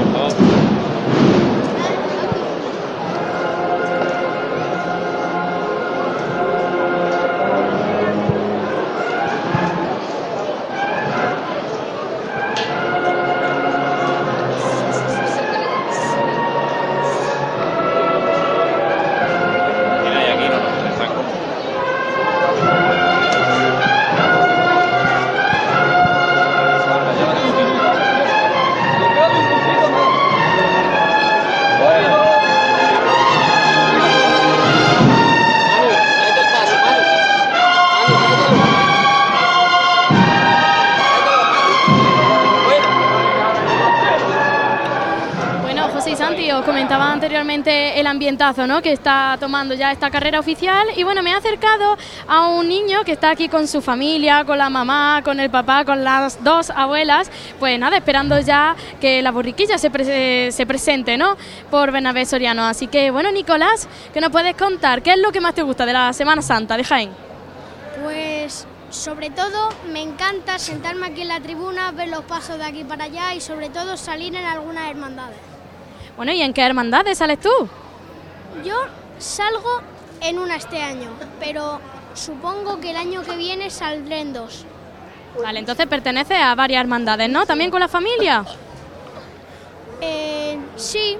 ambientazo 48.15 48.65
¿no? 48.65 48.81
que 48.81 48.93
está 48.93 49.37
tomando 49.39 49.73
ya 49.75 49.91
esta 49.91 50.09
carrera 50.09 50.39
oficial 50.39 50.87
y 50.95 51.03
bueno, 51.03 51.21
me 51.21 51.31
he 51.31 51.33
acercado 51.33 51.97
a 52.27 52.47
un 52.47 52.67
niño 52.67 53.03
que 53.03 53.11
está 53.11 53.29
aquí 53.29 53.49
con 53.49 53.67
su 53.67 53.81
familia, 53.81 54.45
con 54.45 54.57
la 54.57 54.69
mamá, 54.69 55.21
con 55.23 55.39
el 55.39 55.49
papá, 55.49 55.83
con 55.83 56.03
las 56.03 56.41
dos 56.43 56.69
abuelas, 56.69 57.29
pues 57.59 57.77
nada, 57.77 57.97
esperando 57.97 58.39
ya 58.39 58.75
que 59.01 59.21
la 59.21 59.31
borriquilla 59.31 59.77
se, 59.77 59.89
pre- 59.89 60.51
se 60.51 60.65
presente 60.65 61.17
¿no? 61.17 61.35
por 61.69 61.91
Bernabé 61.91 62.25
Soriano. 62.25 62.63
Así 62.65 62.87
que 62.87 63.11
bueno, 63.11 63.31
Nicolás, 63.31 63.87
¿qué 64.13 64.21
nos 64.21 64.29
puedes 64.31 64.55
contar? 64.55 65.01
¿Qué 65.01 65.11
es 65.11 65.19
lo 65.19 65.31
que 65.33 65.41
más 65.41 65.53
te 65.53 65.61
gusta 65.61 65.85
de 65.85 65.91
la 65.93 66.13
Semana 66.13 66.41
Santa 66.41 66.77
de 66.77 66.83
Jaén? 66.85 67.11
Pues 68.01 68.65
sobre 68.91 69.29
todo 69.29 69.69
me 69.91 70.01
encanta 70.01 70.57
sentarme 70.57 71.07
aquí 71.07 71.21
en 71.21 71.27
la 71.27 71.41
tribuna, 71.41 71.91
ver 71.91 72.07
los 72.07 72.23
pasos 72.23 72.57
de 72.57 72.63
aquí 72.63 72.85
para 72.85 73.05
allá 73.05 73.33
y 73.33 73.41
sobre 73.41 73.69
todo 73.69 73.97
salir 73.97 74.33
en 74.35 74.45
algunas 74.45 74.89
hermandades. 74.89 75.37
Bueno, 76.15 76.31
¿y 76.31 76.41
en 76.41 76.53
qué 76.53 76.61
hermandades 76.61 77.17
sales 77.17 77.39
tú? 77.41 77.49
Yo 78.63 78.75
salgo 79.19 79.81
en 80.21 80.39
una 80.39 80.55
este 80.55 80.81
año, 80.81 81.09
pero 81.39 81.79
supongo 82.13 82.79
que 82.79 82.91
el 82.91 82.97
año 82.97 83.21
que 83.23 83.35
viene 83.35 83.69
saldré 83.69 84.21
en 84.21 84.33
dos. 84.33 84.65
Vale, 85.41 85.59
entonces 85.59 85.85
pertenece 85.87 86.35
a 86.37 86.55
varias 86.55 86.81
hermandades, 86.81 87.29
¿no? 87.29 87.45
¿También 87.45 87.69
con 87.69 87.79
la 87.81 87.87
familia? 87.87 88.45
Eh, 90.01 90.57
sí, 90.77 91.17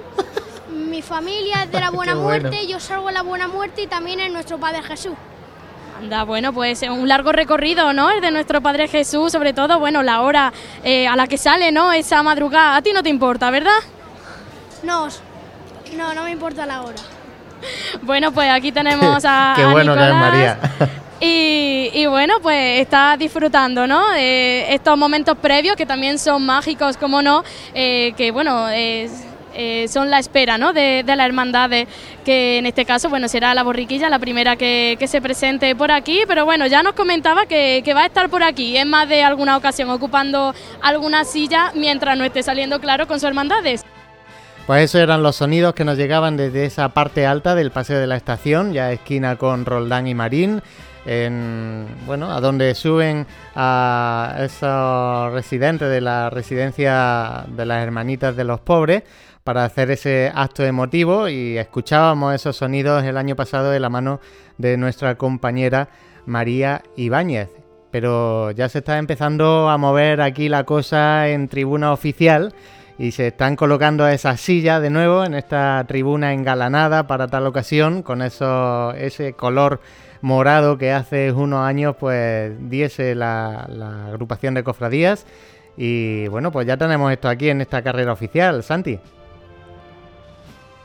mi 0.70 1.02
familia 1.02 1.64
es 1.64 1.72
de 1.72 1.80
la 1.80 1.90
Buena 1.90 2.14
bueno. 2.14 2.28
Muerte, 2.48 2.66
yo 2.66 2.80
salgo 2.80 3.08
en 3.08 3.14
la 3.14 3.22
Buena 3.22 3.48
Muerte 3.48 3.82
y 3.82 3.86
también 3.86 4.20
en 4.20 4.32
nuestro 4.32 4.58
Padre 4.58 4.82
Jesús. 4.82 5.14
Anda, 5.98 6.24
bueno, 6.24 6.52
pues 6.52 6.82
un 6.82 7.08
largo 7.08 7.32
recorrido, 7.32 7.92
¿no? 7.94 8.10
El 8.10 8.20
de 8.20 8.30
nuestro 8.30 8.60
Padre 8.60 8.86
Jesús, 8.86 9.32
sobre 9.32 9.54
todo, 9.54 9.78
bueno, 9.78 10.02
la 10.02 10.20
hora 10.20 10.52
eh, 10.84 11.08
a 11.08 11.16
la 11.16 11.26
que 11.26 11.38
sale, 11.38 11.72
¿no? 11.72 11.90
Esa 11.92 12.22
madrugada. 12.22 12.76
A 12.76 12.82
ti 12.82 12.92
no 12.92 13.02
te 13.02 13.08
importa, 13.08 13.50
¿verdad? 13.50 13.78
No, 14.82 15.08
no, 15.96 16.14
no 16.14 16.24
me 16.24 16.32
importa 16.32 16.66
la 16.66 16.82
hora. 16.82 16.96
Bueno, 18.02 18.32
pues 18.32 18.50
aquí 18.50 18.72
tenemos 18.72 19.24
a, 19.24 19.52
Qué 19.56 19.62
a 19.62 19.68
bueno 19.68 19.94
que 19.94 20.00
es 20.00 20.06
Nicolás. 20.06 20.32
María. 20.32 20.58
Y, 21.18 21.90
y 21.94 22.04
bueno, 22.04 22.34
pues 22.42 22.78
está 22.82 23.16
disfrutando, 23.16 23.86
¿no? 23.86 24.10
De 24.10 24.74
estos 24.74 24.98
momentos 24.98 25.34
previos 25.38 25.74
que 25.74 25.86
también 25.86 26.18
son 26.18 26.44
mágicos, 26.44 26.98
como 26.98 27.22
no, 27.22 27.42
eh, 27.72 28.12
que 28.18 28.30
bueno, 28.32 28.66
eh, 28.68 29.08
son 29.88 30.10
la 30.10 30.18
espera, 30.18 30.58
¿no? 30.58 30.74
De, 30.74 31.04
de 31.06 31.16
la 31.16 31.24
hermandad, 31.24 31.70
de- 31.70 31.88
que 32.22 32.58
en 32.58 32.66
este 32.66 32.84
caso, 32.84 33.08
bueno, 33.08 33.28
será 33.28 33.54
la 33.54 33.62
borriquilla 33.62 34.10
la 34.10 34.18
primera 34.18 34.56
que, 34.56 34.96
que 34.98 35.08
se 35.08 35.22
presente 35.22 35.74
por 35.74 35.90
aquí, 35.90 36.20
pero 36.28 36.44
bueno, 36.44 36.66
ya 36.66 36.82
nos 36.82 36.92
comentaba 36.92 37.46
que, 37.46 37.80
que 37.82 37.94
va 37.94 38.02
a 38.02 38.06
estar 38.06 38.28
por 38.28 38.42
aquí 38.42 38.76
en 38.76 38.90
más 38.90 39.08
de 39.08 39.24
alguna 39.24 39.56
ocasión, 39.56 39.88
ocupando 39.88 40.54
alguna 40.82 41.24
silla 41.24 41.72
mientras 41.74 42.18
no 42.18 42.24
esté 42.24 42.42
saliendo 42.42 42.78
claro 42.78 43.06
con 43.06 43.18
sus 43.18 43.28
hermandades. 43.28 43.82
Pues 44.66 44.82
esos 44.82 45.00
eran 45.00 45.22
los 45.22 45.36
sonidos 45.36 45.74
que 45.74 45.84
nos 45.84 45.96
llegaban 45.96 46.36
desde 46.36 46.64
esa 46.64 46.88
parte 46.88 47.24
alta 47.24 47.54
del 47.54 47.70
paseo 47.70 48.00
de 48.00 48.08
la 48.08 48.16
estación, 48.16 48.72
ya 48.72 48.90
esquina 48.90 49.36
con 49.36 49.64
Roldán 49.64 50.08
y 50.08 50.14
Marín, 50.14 50.60
en, 51.04 51.86
bueno, 52.04 52.32
a 52.32 52.40
donde 52.40 52.74
suben 52.74 53.28
a 53.54 54.36
esos 54.40 55.32
residentes 55.32 55.88
de 55.88 56.00
la 56.00 56.30
residencia 56.30 57.44
de 57.46 57.64
las 57.64 57.80
hermanitas 57.80 58.34
de 58.34 58.42
los 58.42 58.58
pobres 58.58 59.04
para 59.44 59.64
hacer 59.64 59.92
ese 59.92 60.32
acto 60.34 60.64
emotivo 60.64 61.28
y 61.28 61.56
escuchábamos 61.58 62.34
esos 62.34 62.56
sonidos 62.56 63.04
el 63.04 63.18
año 63.18 63.36
pasado 63.36 63.70
de 63.70 63.78
la 63.78 63.88
mano 63.88 64.18
de 64.58 64.76
nuestra 64.76 65.14
compañera 65.14 65.90
María 66.26 66.82
Ibáñez. 66.96 67.50
Pero 67.92 68.50
ya 68.50 68.68
se 68.68 68.78
está 68.78 68.98
empezando 68.98 69.68
a 69.68 69.78
mover 69.78 70.20
aquí 70.20 70.48
la 70.48 70.64
cosa 70.64 71.28
en 71.28 71.46
tribuna 71.46 71.92
oficial 71.92 72.52
y 72.98 73.12
se 73.12 73.26
están 73.28 73.56
colocando 73.56 74.08
esas 74.08 74.40
sillas 74.40 74.80
de 74.80 74.90
nuevo 74.90 75.24
en 75.24 75.34
esta 75.34 75.84
tribuna 75.86 76.32
engalanada 76.32 77.06
para 77.06 77.28
tal 77.28 77.46
ocasión 77.46 78.02
con 78.02 78.22
eso, 78.22 78.92
ese 78.94 79.34
color 79.34 79.80
morado 80.22 80.78
que 80.78 80.92
hace 80.92 81.30
unos 81.30 81.60
años 81.60 81.94
pues 82.00 82.52
diese 82.70 83.14
la, 83.14 83.66
la 83.68 84.06
agrupación 84.06 84.54
de 84.54 84.64
cofradías 84.64 85.26
y 85.76 86.26
bueno 86.28 86.50
pues 86.50 86.66
ya 86.66 86.78
tenemos 86.78 87.12
esto 87.12 87.28
aquí 87.28 87.50
en 87.50 87.60
esta 87.60 87.82
carrera 87.82 88.12
oficial, 88.12 88.62
Santi. 88.62 88.98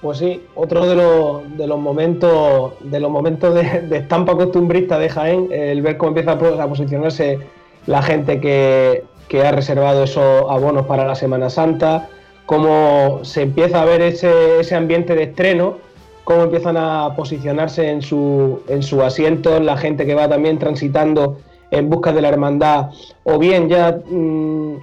Pues 0.02 0.18
sí, 0.18 0.44
otro 0.56 0.86
de 0.88 0.96
los, 0.96 1.58
de 1.58 1.68
los 1.68 1.80
momentos 1.80 2.74
de 2.82 3.00
los 3.00 3.12
momentos 3.12 3.54
de, 3.54 3.82
de 3.82 3.98
estampa 3.98 4.36
costumbrista 4.36 4.98
de 4.98 5.10
Jaén, 5.10 5.48
el 5.52 5.82
ver 5.84 5.96
cómo 5.98 6.10
empieza 6.10 6.32
a 6.32 6.40
po- 6.40 6.60
a 6.60 6.68
posicionarse 6.68 7.40
la 7.86 8.02
gente 8.02 8.42
que, 8.42 9.04
que 9.32 9.48
ha 9.48 9.52
reservado 9.54 10.04
esos 10.04 10.44
abonos 10.50 10.88
para 10.88 11.08
la 11.08 11.16
Semana 11.16 11.50
Santa, 11.50 12.10
cómo 12.46 13.24
se 13.24 13.44
empieza 13.44 13.82
a 13.82 13.86
ver 13.86 14.02
ese, 14.02 14.60
ese 14.60 14.76
ambiente 14.76 15.16
de 15.16 15.24
estreno, 15.24 15.78
cómo 16.26 16.44
empiezan 16.44 16.76
a 16.76 17.14
posicionarse 17.16 17.90
en 17.90 18.02
su, 18.02 18.62
en 18.68 18.84
su 18.84 19.02
asiento, 19.02 19.58
la 19.62 19.78
gente 19.78 20.06
que 20.06 20.16
va 20.16 20.28
también 20.28 20.60
transitando 20.60 21.38
en 21.72 21.90
busca 21.90 22.12
de 22.12 22.22
la 22.22 22.28
hermandad, 22.28 22.90
o 23.24 23.40
bien 23.40 23.70
ya 23.70 24.02
mm, 24.06 24.76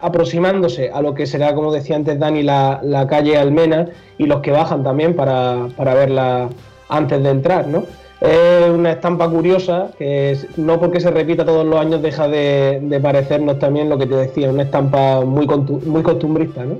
aproximándose 0.00 0.90
a 0.90 1.00
lo 1.00 1.14
que 1.14 1.28
será, 1.28 1.54
como 1.54 1.70
decía 1.70 1.94
antes 1.94 2.18
Dani, 2.18 2.42
la, 2.42 2.80
la 2.82 3.06
calle 3.06 3.38
Almena 3.38 3.90
y 4.18 4.26
los 4.26 4.40
que 4.40 4.50
bajan 4.50 4.82
también 4.82 5.14
para, 5.14 5.68
para 5.76 5.94
verla 5.94 6.48
antes 6.88 7.22
de 7.22 7.30
entrar, 7.30 7.68
¿no? 7.68 7.84
Es 8.24 8.70
una 8.70 8.92
estampa 8.92 9.28
curiosa 9.28 9.90
que 9.98 10.38
no 10.56 10.80
porque 10.80 10.98
se 10.98 11.10
repita 11.10 11.44
todos 11.44 11.66
los 11.66 11.78
años 11.78 12.00
deja 12.00 12.26
de, 12.26 12.98
parecernos 13.02 13.58
también 13.58 13.90
lo 13.90 13.98
que 13.98 14.06
te 14.06 14.14
decía, 14.14 14.48
una 14.50 14.62
estampa 14.62 15.20
muy, 15.20 15.46
muy 15.46 16.02
costumbrista, 16.02 16.64
¿no? 16.64 16.78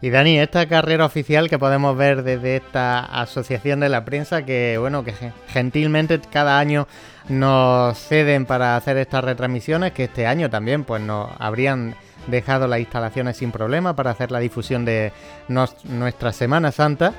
Y 0.00 0.10
Dani, 0.10 0.40
esta 0.40 0.66
carrera 0.66 1.04
oficial 1.06 1.48
que 1.48 1.60
podemos 1.60 1.96
ver 1.96 2.24
desde 2.24 2.56
esta 2.56 2.98
asociación 2.98 3.78
de 3.78 3.88
la 3.88 4.04
prensa 4.04 4.44
que, 4.44 4.76
bueno, 4.80 5.04
que 5.04 5.12
gen- 5.12 5.32
gentilmente 5.46 6.20
cada 6.32 6.58
año 6.58 6.88
nos 7.28 7.96
ceden 7.96 8.44
para 8.44 8.74
hacer 8.74 8.96
estas 8.96 9.22
retransmisiones, 9.22 9.92
que 9.92 10.04
este 10.04 10.26
año 10.26 10.50
también 10.50 10.82
pues 10.82 11.00
nos 11.00 11.28
habrían 11.38 11.94
dejado 12.26 12.66
las 12.66 12.80
instalaciones 12.80 13.36
sin 13.36 13.52
problema 13.52 13.94
para 13.94 14.10
hacer 14.10 14.32
la 14.32 14.40
difusión 14.40 14.84
de 14.84 15.12
nuestra 15.46 16.32
Semana 16.32 16.72
Santa, 16.72 17.12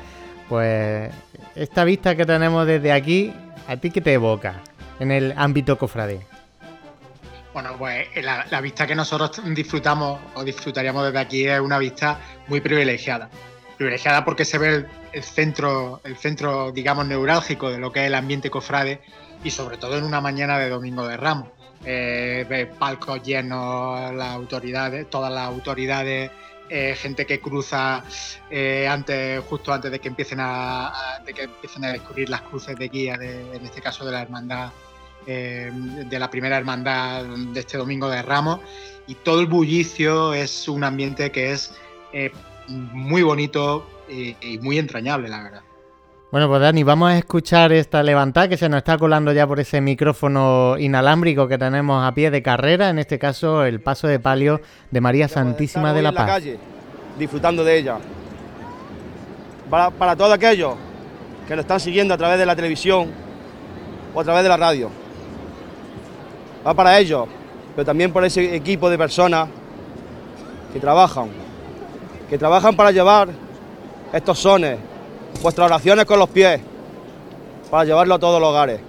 pues 0.50 1.10
esta 1.56 1.86
vista 1.86 2.16
que 2.16 2.26
tenemos 2.26 2.68
desde 2.68 2.92
aquí, 2.92 3.34
¿a 3.68 3.78
ti 3.78 3.92
qué 3.92 4.02
te 4.02 4.14
evoca 4.14 4.62
en 5.00 5.12
el 5.12 5.34
ámbito 5.38 5.78
cofrade? 5.78 6.22
Bueno, 7.54 7.76
pues 7.78 8.08
la, 8.24 8.46
la 8.50 8.62
vista 8.62 8.88
que 8.88 8.96
nosotros 8.96 9.42
disfrutamos 9.54 10.20
o 10.34 10.44
disfrutaríamos 10.44 11.06
desde 11.06 11.20
aquí 11.20 11.48
es 11.48 11.60
una 11.60 11.78
vista 11.78 12.20
muy 12.48 12.62
privilegiada. 12.62 13.30
Privilegiada 13.78 14.26
porque 14.26 14.44
se 14.44 14.58
ve 14.58 14.86
el, 15.12 15.24
centro, 15.24 16.02
el 16.04 16.18
centro, 16.18 16.72
digamos, 16.72 17.06
neurálgico 17.06 17.70
de 17.70 17.78
lo 17.78 17.92
que 17.92 18.02
es 18.02 18.08
el 18.08 18.16
ambiente 18.16 18.50
cofrade 18.50 19.02
y 19.44 19.52
sobre 19.52 19.78
todo 19.78 19.98
en 19.98 20.04
una 20.04 20.20
mañana 20.20 20.58
de 20.58 20.70
Domingo 20.70 21.08
de 21.08 21.18
Ramos. 21.18 21.50
Eh, 21.86 22.72
palcos 22.80 23.22
llenos, 23.24 24.14
las 24.16 24.30
autoridades, 24.30 25.10
todas 25.10 25.32
las 25.32 25.48
autoridades, 25.48 26.32
eh, 26.70 26.96
gente 26.98 27.26
que 27.26 27.40
cruza 27.40 28.04
eh, 28.50 28.88
antes, 28.88 29.44
justo 29.46 29.72
antes 29.74 29.92
de 29.92 30.00
que 30.00 30.08
empiecen 30.08 30.40
a, 30.42 30.92
de 31.26 31.34
que 31.34 31.44
empiecen 31.44 31.86
a 31.86 31.92
descubrir 31.94 32.30
las 32.30 32.42
cruces 32.42 32.78
de 32.78 32.88
guía, 32.90 33.18
de- 33.18 33.56
en 33.56 33.66
este 33.66 33.82
caso 33.82 34.06
de 34.06 34.12
la 34.12 34.22
hermandad 34.22 34.72
eh, 35.26 35.72
de 35.74 36.20
la 36.20 36.30
primera 36.30 36.58
hermandad 36.58 37.24
de 37.24 37.60
este 37.60 37.78
domingo 37.78 38.10
de 38.10 38.22
Ramos 38.22 38.60
y 39.08 39.16
todo 39.16 39.40
el 39.40 39.48
bullicio 39.48 40.34
es 40.34 40.68
un 40.68 40.84
ambiente 40.84 41.32
que 41.32 41.52
es 41.54 41.74
muy 42.68 43.24
bonito 43.24 43.88
y 44.10 44.58
muy 44.62 44.78
entrañable, 44.78 45.30
la 45.30 45.44
verdad. 45.44 45.62
Bueno, 46.34 46.48
pues 46.48 46.62
Dani, 46.62 46.82
vamos 46.82 47.12
a 47.12 47.18
escuchar 47.20 47.72
esta 47.74 48.02
levantada 48.02 48.48
que 48.48 48.58
se 48.58 48.68
nos 48.68 48.80
está 48.80 48.98
colando 48.98 49.32
ya 49.34 49.46
por 49.46 49.60
ese 49.60 49.82
micrófono 49.82 50.80
inalámbrico 50.80 51.48
que 51.48 51.60
tenemos 51.60 52.04
a 52.04 52.12
pie 52.16 52.32
de 52.32 52.42
carrera, 52.42 52.90
en 52.90 52.98
este 52.98 53.20
caso 53.20 53.64
el 53.64 53.82
paso 53.82 54.08
de 54.08 54.20
palio 54.20 54.60
de 54.90 55.00
María 55.00 55.28
Santísima 55.28 55.94
de 55.94 56.02
la 56.02 56.10
en 56.10 56.16
la 56.16 56.20
Paz. 56.20 56.30
calle, 56.32 56.58
disfrutando 57.20 57.64
de 57.64 57.78
ella. 57.78 58.00
Para, 59.70 59.92
para 59.92 60.16
todos 60.16 60.34
aquellos 60.34 60.74
que 61.48 61.56
nos 61.56 61.66
están 61.66 61.80
siguiendo 61.80 62.16
a 62.16 62.18
través 62.18 62.40
de 62.40 62.48
la 62.48 62.56
televisión 62.56 63.12
o 64.12 64.20
a 64.20 64.24
través 64.24 64.42
de 64.42 64.50
la 64.50 64.58
radio. 64.58 64.90
Va 66.66 66.74
para 66.74 66.98
ellos, 66.98 67.28
pero 67.76 67.86
también 67.86 68.12
por 68.12 68.26
ese 68.26 68.56
equipo 68.56 68.90
de 68.90 68.98
personas 68.98 69.50
que 70.74 70.80
trabajan, 70.80 71.28
que 72.28 72.40
trabajan 72.40 72.76
para 72.76 72.90
llevar 72.90 73.30
estos 74.12 74.40
sones, 74.40 74.80
vuestras 75.44 75.66
oraciones 75.66 76.06
con 76.06 76.18
los 76.18 76.30
pies, 76.30 76.62
para 77.70 77.84
llevarlo 77.84 78.16
a 78.16 78.20
todos 78.20 78.40
los 78.40 78.50
hogares. 78.50 78.80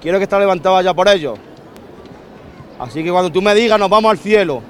Quiero 0.00 0.18
que 0.18 0.24
esté 0.24 0.38
levantado 0.38 0.80
ya 0.80 0.94
por 0.94 1.08
ellos. 1.08 1.36
Así 2.78 3.02
que 3.02 3.10
cuando 3.10 3.30
tú 3.30 3.42
me 3.42 3.54
digas, 3.54 3.78
nos 3.78 3.90
vamos 3.90 4.12
al 4.12 4.18
cielo, 4.18 4.62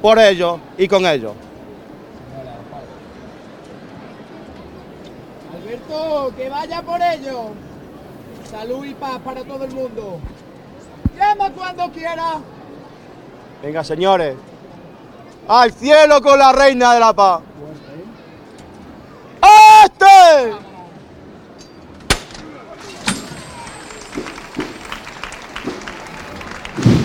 por 0.00 0.18
ellos 0.20 0.60
y 0.78 0.86
con 0.86 1.04
ellos. 1.04 1.32
Alberto, 5.52 6.32
que 6.36 6.48
vaya 6.48 6.82
por 6.82 7.00
ello. 7.02 7.48
Salud 8.48 8.84
y 8.84 8.94
paz 8.94 9.18
para 9.24 9.42
todo 9.42 9.64
el 9.64 9.72
mundo. 9.72 10.20
Llama 11.18 11.50
cuando 11.50 11.90
quiera. 11.90 12.34
Venga, 13.62 13.82
señores. 13.82 14.36
Al 15.48 15.72
cielo 15.72 16.22
con 16.22 16.38
la 16.38 16.52
reina 16.52 16.94
de 16.94 17.00
la 17.00 17.12
paz. 17.12 17.40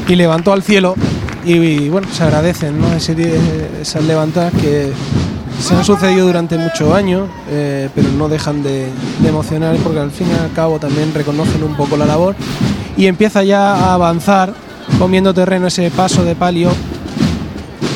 Y 0.08 0.16
levantó 0.16 0.54
al 0.54 0.64
cielo 0.64 0.96
y, 1.46 1.90
bueno, 1.90 2.08
se 2.12 2.24
agradecen 2.24 2.80
¿no? 2.80 2.88
Esas 2.94 4.04
levantadas 4.04 4.54
que 4.54 4.92
se 5.62 5.74
han 5.74 5.84
sucedido 5.84 6.28
durante 6.28 6.58
muchos 6.58 6.94
años, 6.94 7.30
eh, 7.50 7.90
pero 7.96 8.10
no 8.10 8.30
dejan 8.30 8.64
de, 8.64 8.90
de 9.22 9.30
emocionar 9.30 9.76
porque 9.78 10.00
al 10.00 10.12
fin 10.12 10.28
y 10.30 10.34
al 10.34 10.52
cabo 10.52 10.80
también 10.80 11.14
reconocen 11.14 11.64
un 11.64 11.76
poco 11.76 11.98
la 11.98 12.06
labor 12.06 12.36
y 12.96 13.08
empieza 13.08 13.44
ya 13.44 13.74
a 13.74 13.94
avanzar 13.94 14.54
comiendo 15.00 15.34
terreno 15.34 15.68
ese 15.68 15.90
paso 15.92 16.24
de 16.24 16.36
palio, 16.36 16.70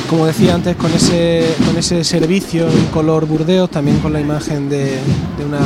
como 0.10 0.26
decía 0.26 0.56
antes, 0.56 0.76
con 0.76 0.92
ese, 0.94 1.56
con 1.66 1.78
ese 1.78 2.04
servicio 2.04 2.68
en 2.68 2.86
color 2.88 3.26
burdeos, 3.26 3.70
también 3.70 4.00
con 4.00 4.14
la 4.14 4.22
imagen 4.22 4.70
de, 4.70 5.00
de 5.38 5.46
una 5.46 5.60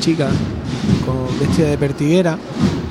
chica 0.00 0.28
con, 1.04 1.38
vestida 1.38 1.68
de 1.68 1.78
pertiguera 1.78 2.38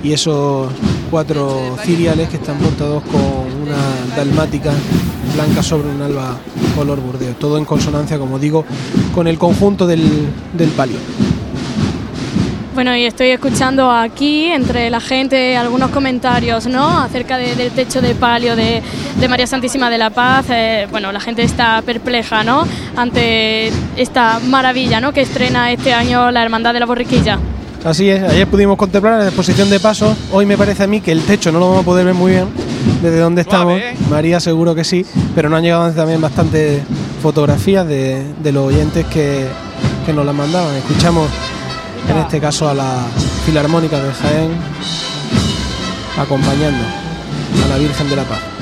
y 0.06 0.14
esos 0.14 0.72
cuatro 1.10 1.76
ciriales 1.84 2.30
que 2.30 2.36
están 2.38 2.58
portados 2.58 3.02
con 3.04 3.22
una 3.64 4.16
dalmática 4.16 4.72
blanca 5.34 5.64
sobre 5.64 5.90
un 5.90 6.02
alba 6.02 6.38
color 6.76 7.00
burdeo. 7.00 7.34
Todo 7.36 7.58
en 7.58 7.66
consonancia, 7.66 8.20
como 8.20 8.38
digo, 8.38 8.66
con 9.16 9.28
el 9.28 9.38
conjunto 9.40 9.88
del, 9.88 10.04
del 10.54 10.70
palio. 10.70 10.98
Bueno, 12.76 12.96
y 12.96 13.06
estoy 13.06 13.30
escuchando 13.30 13.90
aquí 13.90 14.46
entre 14.48 14.90
la 14.90 15.00
gente 15.00 15.56
algunos 15.58 15.90
comentarios, 15.92 16.68
¿no? 16.68 17.00
Acerca 17.00 17.38
de- 17.38 17.56
del 17.56 17.72
techo 17.72 18.02
de 18.02 18.14
palio 18.16 18.56
de, 18.56 18.84
de 19.20 19.28
María 19.28 19.48
Santísima 19.48 19.90
de 19.90 19.98
la 19.98 20.10
Paz. 20.10 20.48
Eh, 20.50 20.86
bueno, 20.92 21.12
la 21.14 21.22
gente 21.22 21.42
está 21.42 21.82
perpleja, 21.84 22.44
¿no? 22.44 22.68
Ante 22.98 23.72
esta 23.96 24.40
maravilla, 24.40 25.00
¿no? 25.00 25.14
Que 25.14 25.22
estrena 25.22 25.72
este 25.72 25.94
año 25.94 26.30
la 26.32 26.44
Hermandad 26.44 26.74
de 26.74 26.82
la 26.82 26.86
Borriquilla. 26.86 27.40
Así 27.86 28.10
es, 28.10 28.24
ayer 28.24 28.48
pudimos 28.48 28.78
contemplar 28.78 29.20
la 29.20 29.26
exposición 29.26 29.70
de 29.70 29.80
pasos. 29.80 30.18
Hoy 30.32 30.48
me 30.48 30.58
parece 30.58 30.82
a 30.82 30.88
mí 30.88 31.02
que 31.02 31.12
el 31.12 31.22
techo 31.22 31.52
no 31.52 31.60
lo 31.60 31.68
vamos 31.68 31.84
a 31.84 31.86
poder 31.86 32.04
ver 32.04 32.16
muy 32.16 32.32
bien 32.32 32.48
desde 33.04 33.20
donde 33.20 33.42
estamos. 33.42 33.80
¿eh? 33.80 33.96
María 34.10 34.40
seguro 34.40 34.74
que 34.74 34.84
sí, 34.84 35.06
pero 35.36 35.50
nos 35.50 35.58
han 35.58 35.64
llegado 35.66 35.92
también 35.92 36.20
bastantes 36.20 36.82
fotografías 37.22 37.88
de, 37.88 38.26
de 38.42 38.52
los 38.52 38.66
oyentes 38.66 39.06
que, 39.06 39.46
que 40.04 40.14
nos 40.14 40.26
las 40.26 40.34
mandaban. 40.34 40.76
Escuchamos 40.78 41.30
en 42.10 42.18
este 42.18 42.40
caso 42.40 42.68
a 42.68 42.74
la 42.74 43.06
Filarmónica 43.46 44.02
de 44.02 44.12
Jaén 44.14 44.52
acompañando 46.18 46.84
a 47.66 47.68
la 47.70 47.78
Virgen 47.78 48.10
de 48.10 48.16
la 48.16 48.24
Paz. 48.24 48.55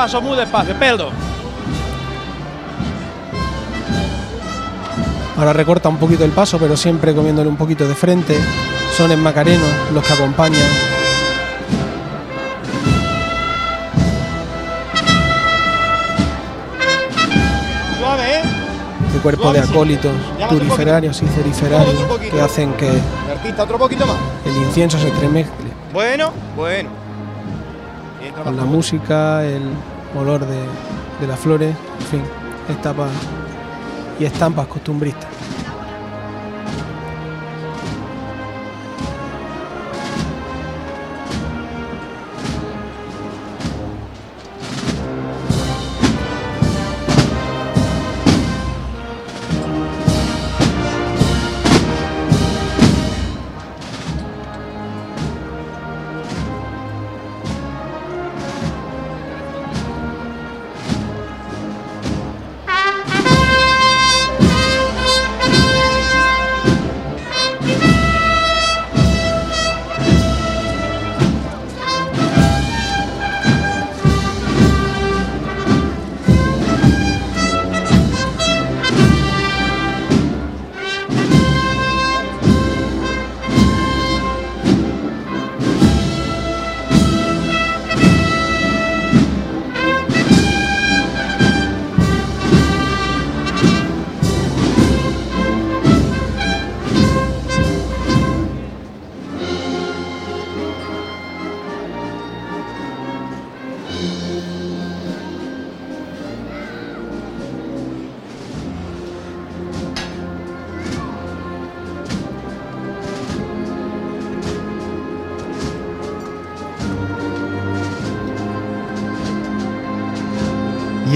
Paso 0.00 0.22
muy 0.22 0.34
despacio, 0.34 0.74
peldo. 0.76 1.10
Ahora 5.36 5.52
recorta 5.52 5.90
un 5.90 5.98
poquito 5.98 6.24
el 6.24 6.30
paso, 6.30 6.56
pero 6.58 6.74
siempre 6.74 7.14
comiéndole 7.14 7.50
un 7.50 7.56
poquito 7.58 7.86
de 7.86 7.94
frente. 7.94 8.34
Son 8.96 9.12
en 9.12 9.22
Macareno 9.22 9.62
los 9.92 10.02
que 10.02 10.12
acompañan. 10.14 10.58
Suave, 17.98 18.36
¿eh? 18.36 18.42
de 19.12 19.18
cuerpo 19.18 19.52
de 19.52 19.60
acólitos, 19.60 20.12
turiferarios 20.48 21.22
y 21.22 21.26
ceriferarios 21.26 22.18
que 22.18 22.40
hacen 22.40 22.72
que 22.72 22.88
El 24.46 24.56
incienso 24.62 24.98
se 24.98 25.08
entremezcle 25.08 25.66
Bueno, 25.92 26.32
bueno. 26.56 26.99
Con 28.44 28.56
la 28.56 28.64
música, 28.64 29.44
el 29.44 29.62
olor 30.18 30.46
de, 30.46 30.60
de 31.20 31.26
las 31.26 31.38
flores, 31.38 31.74
en 32.00 32.06
fin, 32.06 32.22
etapas 32.68 33.10
y 34.18 34.24
estampas 34.24 34.66
costumbristas. 34.66 35.39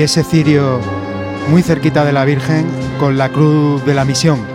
Ese 0.05 0.23
cirio 0.23 0.81
muy 1.49 1.63
cerquita 1.63 2.05
de 2.05 2.13
la 2.13 2.25
Virgen 2.27 2.67
con 2.99 3.17
la 3.17 3.31
cruz 3.31 3.85
de 3.87 3.95
la 3.95 4.05
misión. 4.05 4.54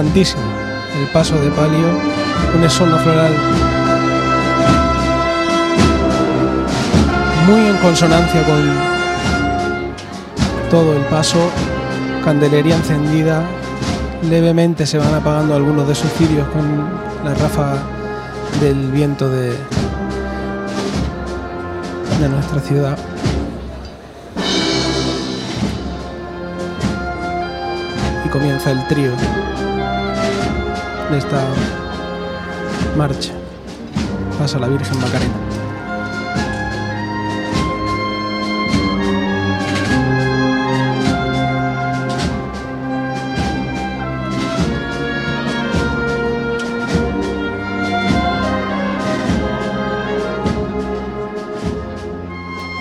El 0.00 1.06
paso 1.12 1.36
de 1.36 1.50
palio, 1.50 1.86
un 2.56 2.64
esono 2.64 2.96
floral 2.96 3.32
muy 7.46 7.66
en 7.66 7.76
consonancia 7.76 8.42
con 8.44 8.62
todo 10.70 10.96
el 10.96 11.02
paso, 11.02 11.50
candelería 12.24 12.76
encendida, 12.76 13.42
levemente 14.30 14.86
se 14.86 14.96
van 14.96 15.12
apagando 15.12 15.54
algunos 15.54 15.86
de 15.86 15.94
sus 15.94 16.10
cirios 16.12 16.48
con 16.48 16.88
la 17.22 17.34
ráfaga 17.34 17.82
del 18.58 18.90
viento 18.92 19.28
de, 19.28 19.50
de 22.20 22.28
nuestra 22.30 22.60
ciudad. 22.60 22.96
Y 28.24 28.28
comienza 28.30 28.70
el 28.70 28.86
trío 28.88 29.12
de 31.10 31.18
esta 31.18 31.42
marcha. 32.96 33.32
Pasa 34.38 34.58
la 34.58 34.68
Virgen 34.68 34.98
Macarena. 35.00 35.49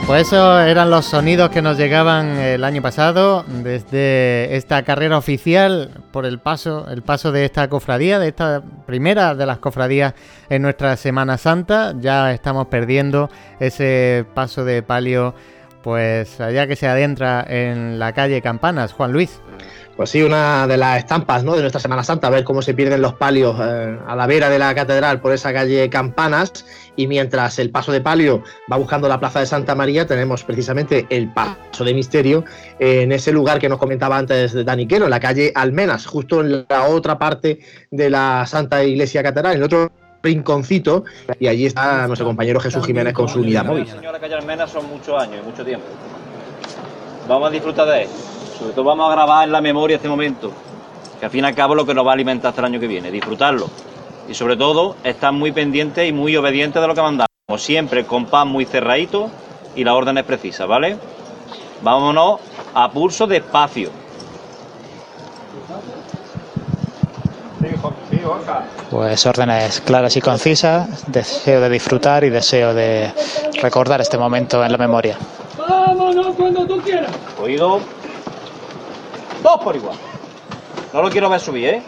Pues 0.09 0.25
esos 0.29 0.63
eran 0.63 0.89
los 0.89 1.05
sonidos 1.05 1.51
que 1.51 1.61
nos 1.61 1.77
llegaban 1.77 2.39
el 2.39 2.63
año 2.63 2.81
pasado 2.81 3.45
desde 3.47 4.55
esta 4.55 4.81
carrera 4.81 5.19
oficial 5.19 6.01
por 6.11 6.25
el 6.25 6.39
paso, 6.39 6.87
el 6.89 7.03
paso 7.03 7.31
de 7.31 7.45
esta 7.45 7.69
cofradía, 7.69 8.17
de 8.17 8.29
esta 8.29 8.63
primera 8.87 9.35
de 9.35 9.45
las 9.45 9.59
cofradías 9.59 10.15
en 10.49 10.63
nuestra 10.63 10.97
Semana 10.97 11.37
Santa. 11.37 11.93
Ya 11.99 12.33
estamos 12.33 12.69
perdiendo 12.69 13.29
ese 13.59 14.25
paso 14.33 14.65
de 14.65 14.81
palio, 14.81 15.35
pues 15.83 16.41
allá 16.41 16.65
que 16.65 16.75
se 16.75 16.87
adentra 16.87 17.45
en 17.47 17.99
la 17.99 18.11
calle 18.13 18.41
Campanas, 18.41 18.93
Juan 18.93 19.13
Luis. 19.13 19.39
Pues 19.99 20.11
sí, 20.11 20.21
una 20.21 20.65
de 20.65 20.77
las 20.77 20.99
estampas 20.99 21.43
¿no? 21.43 21.55
de 21.55 21.59
nuestra 21.59 21.81
Semana 21.81 22.05
Santa, 22.05 22.29
ver 22.29 22.45
cómo 22.45 22.61
se 22.61 22.73
pierden 22.73 23.01
los 23.01 23.15
palios 23.15 23.57
eh, 23.61 23.99
a 24.07 24.15
la 24.15 24.27
vera 24.27 24.49
de 24.49 24.57
la 24.57 24.73
catedral 24.73 25.19
por 25.19 25.33
esa 25.33 25.51
calle 25.51 25.89
Campanas. 25.89 26.65
Y 26.95 27.05
mientras 27.07 27.59
el 27.59 27.69
paso 27.69 27.91
de 27.91 27.99
palio 27.99 28.41
va 28.71 28.77
buscando 28.77 29.09
la 29.09 29.19
plaza 29.19 29.41
de 29.41 29.45
Santa 29.45 29.75
María, 29.75 30.07
tenemos 30.07 30.45
precisamente 30.45 31.05
el 31.09 31.33
paso 31.33 31.83
de 31.83 31.93
misterio 31.93 32.45
en 32.79 33.11
ese 33.11 33.33
lugar 33.33 33.59
que 33.59 33.67
nos 33.67 33.77
comentaba 33.77 34.17
antes 34.17 34.53
Dani 34.63 34.87
Quero, 34.87 35.03
en 35.03 35.11
la 35.11 35.19
calle 35.19 35.51
Almenas, 35.53 36.05
justo 36.05 36.39
en 36.39 36.65
la 36.69 36.83
otra 36.85 37.19
parte 37.19 37.59
de 37.91 38.09
la 38.09 38.45
Santa 38.47 38.81
Iglesia 38.81 39.21
Catedral, 39.21 39.57
en 39.57 39.63
otro 39.63 39.91
rinconcito. 40.23 41.03
Y 41.41 41.47
allí 41.47 41.65
está 41.65 42.07
nuestro 42.07 42.25
compañero 42.25 42.61
Jesús 42.61 42.85
Jiménez 42.85 43.11
con 43.13 43.27
su 43.27 43.41
unidad 43.41 43.65
móvil. 43.65 43.85
Señora 43.85 44.17
Calle 44.17 44.35
Almenas 44.35 44.71
son 44.71 44.87
muchos 44.87 45.21
años 45.21 45.41
y 45.43 45.45
mucho 45.45 45.65
tiempo. 45.65 45.87
Vamos 47.27 47.49
a 47.49 47.51
disfrutar 47.51 47.85
de 47.85 48.03
él. 48.03 48.09
Sobre 48.59 48.73
todo 48.73 48.83
vamos 48.83 49.09
a 49.09 49.15
grabar 49.15 49.45
en 49.45 49.53
la 49.53 49.61
memoria 49.61 49.95
este 49.95 50.09
momento, 50.09 50.51
que 51.17 51.25
al 51.25 51.31
fin 51.31 51.45
y 51.45 51.47
al 51.47 51.55
cabo 51.55 51.73
es 51.73 51.77
lo 51.77 51.85
que 51.85 51.93
nos 51.93 52.05
va 52.05 52.11
a 52.11 52.13
alimentar 52.13 52.49
hasta 52.49 52.59
el 52.59 52.65
año 52.65 52.79
que 52.79 52.87
viene, 52.87 53.09
disfrutarlo. 53.09 53.69
Y 54.27 54.33
sobre 54.33 54.57
todo, 54.57 54.97
estar 55.03 55.31
muy 55.31 55.53
pendientes 55.53 56.07
y 56.07 56.11
muy 56.11 56.35
obedientes 56.35 56.81
de 56.81 56.87
lo 56.87 56.93
que 56.93 57.01
mandamos. 57.01 57.29
Como 57.47 57.57
siempre, 57.57 58.05
con 58.05 58.25
pan 58.25 58.49
muy 58.49 58.65
cerradito 58.65 59.31
y 59.75 59.85
las 59.85 59.93
órdenes 59.93 60.25
precisas, 60.25 60.67
¿vale? 60.67 60.97
Vámonos 61.81 62.41
a 62.73 62.91
pulso 62.91 63.27
despacio. 63.27 63.91
Pues 68.91 69.25
órdenes 69.25 69.81
claras 69.81 70.17
y 70.17 70.21
concisas, 70.21 71.05
deseo 71.07 71.61
de 71.61 71.69
disfrutar 71.69 72.25
y 72.25 72.29
deseo 72.29 72.73
de 72.73 73.13
recordar 73.61 74.01
este 74.01 74.17
momento 74.17 74.63
en 74.65 74.71
la 74.71 74.77
memoria. 74.77 75.17
Vámonos 75.57 76.35
cuando 76.35 76.65
tú 76.67 76.81
quieras. 76.81 77.11
Oído. 77.41 77.79
Dos 79.41 79.61
por 79.61 79.75
igual. 79.75 79.97
No 80.93 81.01
lo 81.01 81.09
quiero 81.09 81.29
ver 81.29 81.39
subir, 81.39 81.67
¿eh? 81.69 81.83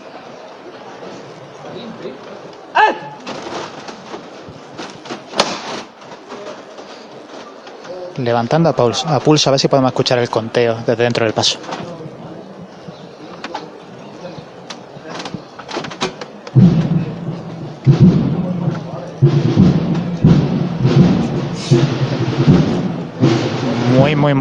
Levantando 8.18 8.70
a 8.70 8.74
pulso, 8.74 9.08
a 9.08 9.20
pulso 9.20 9.50
a 9.50 9.52
ver 9.52 9.60
si 9.60 9.68
podemos 9.68 9.90
escuchar 9.92 10.20
el 10.20 10.30
conteo 10.30 10.76
desde 10.86 11.04
dentro 11.04 11.26
del 11.26 11.34
paso. 11.34 11.60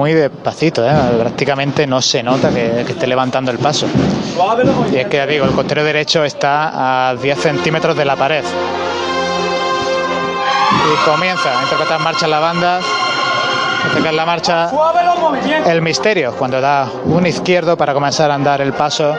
Muy, 0.00 0.14
despacito, 0.14 0.82
¿eh? 0.82 0.94
prácticamente 1.18 1.86
no 1.86 2.00
se 2.00 2.22
nota 2.22 2.48
que, 2.48 2.80
esté 2.80 3.06
levantando 3.06 3.50
el 3.50 3.58
paso. 3.58 3.86
Y 4.90 4.96
es 4.96 5.06
que 5.08 5.26
digo, 5.26 5.44
el 5.44 5.50
costero 5.52 5.84
derecho 5.84 6.24
está 6.24 7.10
a 7.10 7.14
10 7.16 7.38
centímetros 7.38 7.94
de 7.94 8.06
la 8.06 8.16
pared. 8.16 8.42
Y 10.86 11.04
comienza 11.04 11.50
a 11.50 11.62
interpretar 11.64 12.00
marcha 12.00 12.24
en 12.24 12.30
la 12.30 12.40
banda. 12.40 12.80
Es 13.94 14.14
la 14.14 14.24
marcha 14.24 14.70
el 15.66 15.82
misterio, 15.82 16.34
cuando 16.34 16.62
da 16.62 16.88
un 17.04 17.26
izquierdo 17.26 17.76
para 17.76 17.92
comenzar 17.92 18.30
a 18.30 18.34
andar 18.36 18.62
el 18.62 18.72
paso 18.72 19.14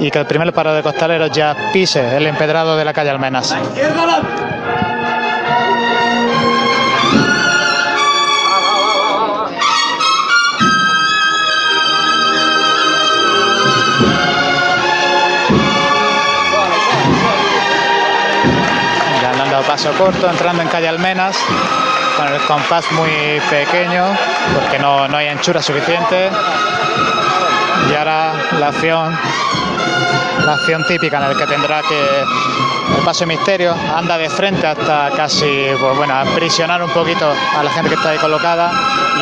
y 0.00 0.10
que 0.10 0.18
el 0.18 0.26
primer 0.26 0.52
paro 0.52 0.74
de 0.74 0.82
costaleros 0.82 1.30
ya 1.30 1.56
pise 1.72 2.16
el 2.16 2.26
empedrado 2.26 2.76
de 2.76 2.84
la 2.84 2.92
calle 2.92 3.10
Almenas. 3.10 3.54
Paso 19.78 19.92
corto, 19.96 20.28
entrando 20.28 20.60
en 20.60 20.68
calle 20.68 20.88
Almenas, 20.88 21.38
con 22.16 22.26
el 22.26 22.40
compás 22.40 22.90
muy 22.90 23.40
pequeño, 23.48 24.06
porque 24.52 24.76
no, 24.76 25.06
no 25.06 25.16
hay 25.16 25.28
anchura 25.28 25.62
suficiente. 25.62 26.30
Y 27.88 27.94
ahora 27.94 28.32
la 28.58 28.68
acción, 28.68 29.16
la 30.44 30.54
acción 30.54 30.84
típica 30.84 31.18
en 31.18 31.28
la 31.28 31.34
que 31.36 31.46
tendrá 31.46 31.80
que 31.82 31.96
el 32.96 33.04
paso 33.04 33.24
misterio 33.24 33.72
anda 33.94 34.18
de 34.18 34.28
frente 34.28 34.66
hasta 34.66 35.10
casi, 35.10 35.68
pues 35.78 35.96
bueno, 35.96 36.12
aprisionar 36.12 36.82
un 36.82 36.90
poquito 36.90 37.32
a 37.56 37.62
la 37.62 37.70
gente 37.70 37.90
que 37.90 37.94
está 37.94 38.08
ahí 38.08 38.18
colocada 38.18 38.72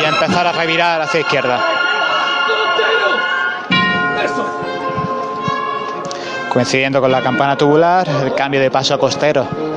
y 0.01 0.05
empezar 0.05 0.47
a 0.47 0.53
revirar 0.53 0.99
hacia 0.99 1.19
izquierda. 1.19 1.59
Coincidiendo 6.51 6.99
con 6.99 7.11
la 7.11 7.21
campana 7.21 7.55
tubular, 7.55 8.07
el 8.09 8.33
cambio 8.33 8.59
de 8.59 8.71
paso 8.71 8.95
a 8.95 8.97
costero. 8.97 9.76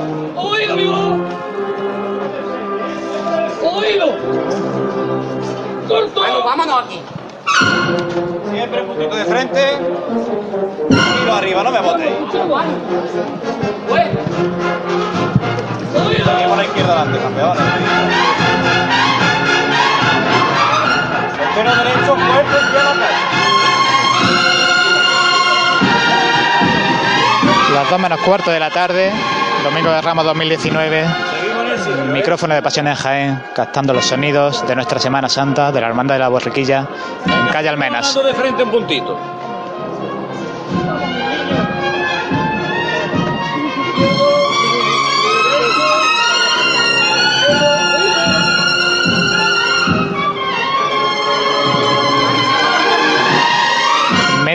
Aquí. 6.81 7.01
Siempre 8.51 8.81
un 8.81 8.87
puntito 8.87 9.15
de 9.15 9.25
frente. 9.25 9.77
Tiro 11.19 11.33
arriba, 11.33 11.63
no 11.63 11.71
me 11.71 11.79
botéis. 11.81 12.11
Aquí 16.31 16.45
por 16.47 16.57
la 16.57 16.63
izquierda 16.63 16.93
adelante, 16.93 17.19
campeones. 17.19 17.63
Costero 21.37 21.75
derecho, 21.75 22.15
fuerte, 22.15 22.55
izquierda 22.65 22.91
atrás. 22.91 23.11
Las 27.73 27.89
2 27.89 27.99
menos 27.99 28.19
cuarto 28.19 28.51
de 28.51 28.59
la 28.59 28.69
tarde, 28.69 29.11
domingo 29.63 29.91
de 29.91 30.01
Ramos 30.01 30.25
2019. 30.25 31.30
Micrófono 32.13 32.53
de 32.53 32.61
Pasión 32.61 32.87
en 32.87 32.95
Jaén, 32.95 33.41
captando 33.55 33.93
los 33.93 34.05
sonidos 34.05 34.65
de 34.67 34.75
nuestra 34.75 34.99
Semana 34.99 35.29
Santa, 35.29 35.71
de 35.71 35.81
la 35.81 35.87
Hermandad 35.87 36.15
de 36.15 36.19
la 36.19 36.27
Borriquilla, 36.27 36.87
en 37.25 37.51
calle 37.51 37.69
Almenas. 37.69 38.17
De 38.23 38.33
frente 38.33 38.63
un 38.63 38.71
puntito. 38.71 39.17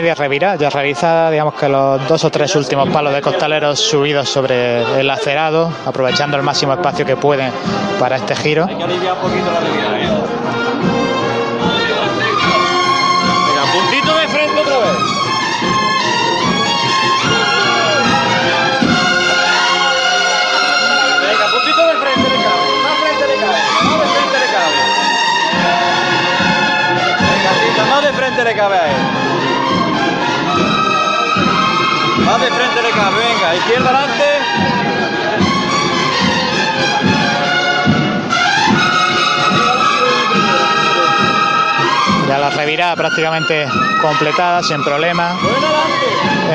Media 0.07 0.55
ya 0.55 0.69
realizada, 0.69 1.29
digamos 1.29 1.53
que 1.55 1.67
los 1.67 2.07
dos 2.07 2.23
o 2.23 2.29
tres 2.29 2.55
últimos 2.55 2.87
palos 2.89 3.13
de 3.13 3.21
costaleros 3.21 3.79
subidos 3.79 4.29
sobre 4.29 4.99
el 4.99 5.09
acerado, 5.09 5.69
aprovechando 5.85 6.37
el 6.37 6.43
máximo 6.43 6.73
espacio 6.73 7.05
que 7.05 7.17
pueden 7.17 7.51
para 7.99 8.15
este 8.15 8.35
giro. 8.35 8.67
Venga, 33.47 33.55
izquierda 33.55 33.89
adelante. 33.89 34.23
Ya 42.27 42.37
la 42.39 42.49
revirada 42.49 42.95
prácticamente 42.95 43.67
completada, 44.01 44.61
sin 44.63 44.83
problema. 44.83 45.37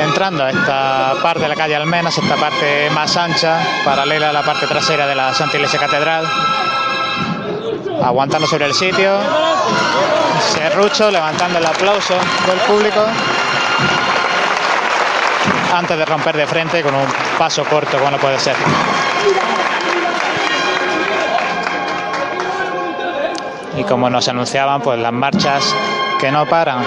Entrando 0.03 0.43
a 0.43 0.51
esta 0.51 1.15
parte 1.21 1.41
de 1.41 1.47
la 1.47 1.55
calle 1.55 1.75
Almenas, 1.75 2.17
esta 2.17 2.35
parte 2.35 2.89
más 2.91 3.17
ancha, 3.17 3.59
paralela 3.83 4.29
a 4.29 4.33
la 4.33 4.43
parte 4.43 4.67
trasera 4.67 5.07
de 5.07 5.15
la 5.15 5.33
Santa 5.33 5.57
Iglesia 5.57 5.79
Catedral. 5.79 6.27
Aguantando 8.03 8.47
sobre 8.47 8.65
el 8.65 8.73
sitio. 8.73 9.17
Serrucho 10.53 11.09
levantando 11.09 11.57
el 11.57 11.65
aplauso 11.65 12.13
del 12.47 12.59
público. 12.67 13.03
Antes 15.73 15.97
de 15.97 16.05
romper 16.05 16.37
de 16.37 16.45
frente 16.45 16.83
con 16.83 16.93
un 16.93 17.07
paso 17.35 17.63
corto, 17.65 17.97
como 17.97 18.11
no 18.11 18.17
puede 18.19 18.37
ser. 18.37 18.55
Y 23.75 23.83
como 23.83 24.07
nos 24.07 24.27
anunciaban, 24.27 24.81
pues 24.81 24.99
las 24.99 25.11
marchas 25.11 25.75
que 26.19 26.31
no 26.31 26.45
paran. 26.45 26.85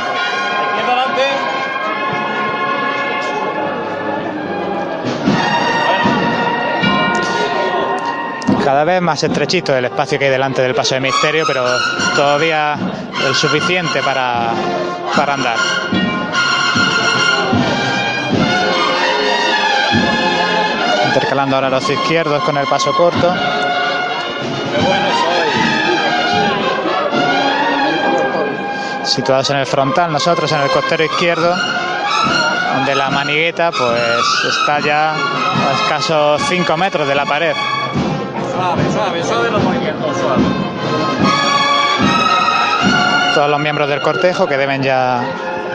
Cada 8.64 8.84
vez 8.84 9.02
más 9.02 9.20
estrechito 9.24 9.76
el 9.76 9.86
espacio 9.86 10.16
que 10.16 10.26
hay 10.26 10.30
delante 10.30 10.62
del 10.62 10.76
paso 10.76 10.94
de 10.94 11.00
misterio, 11.00 11.42
pero 11.44 11.64
todavía 12.14 12.78
el 13.26 13.34
suficiente 13.34 14.00
para, 14.04 14.52
para 15.16 15.34
andar. 15.34 15.56
Intercalando 21.16 21.56
ahora 21.56 21.70
los 21.70 21.88
izquierdos 21.88 22.42
con 22.42 22.58
el 22.58 22.66
paso 22.66 22.92
corto. 22.92 23.34
Situados 29.02 29.48
en 29.48 29.56
el 29.56 29.66
frontal, 29.66 30.12
nosotros 30.12 30.52
en 30.52 30.60
el 30.60 30.68
costero 30.68 31.04
izquierdo, 31.04 31.56
donde 32.74 32.94
la 32.94 33.08
manigueta 33.08 33.70
pues 33.70 33.98
está 34.58 34.80
ya 34.80 35.14
a 35.14 35.72
escasos 35.82 36.42
5 36.50 36.76
metros 36.76 37.08
de 37.08 37.14
la 37.14 37.24
pared. 37.24 37.54
Suave, 38.54 38.82
suave, 38.92 39.24
suave 39.24 39.50
los 39.50 39.62
movimientos, 39.62 40.18
suave. 40.18 40.42
Todos 43.34 43.48
los 43.48 43.60
miembros 43.60 43.88
del 43.88 44.02
cortejo 44.02 44.46
que 44.46 44.58
deben 44.58 44.82
ya 44.82 45.24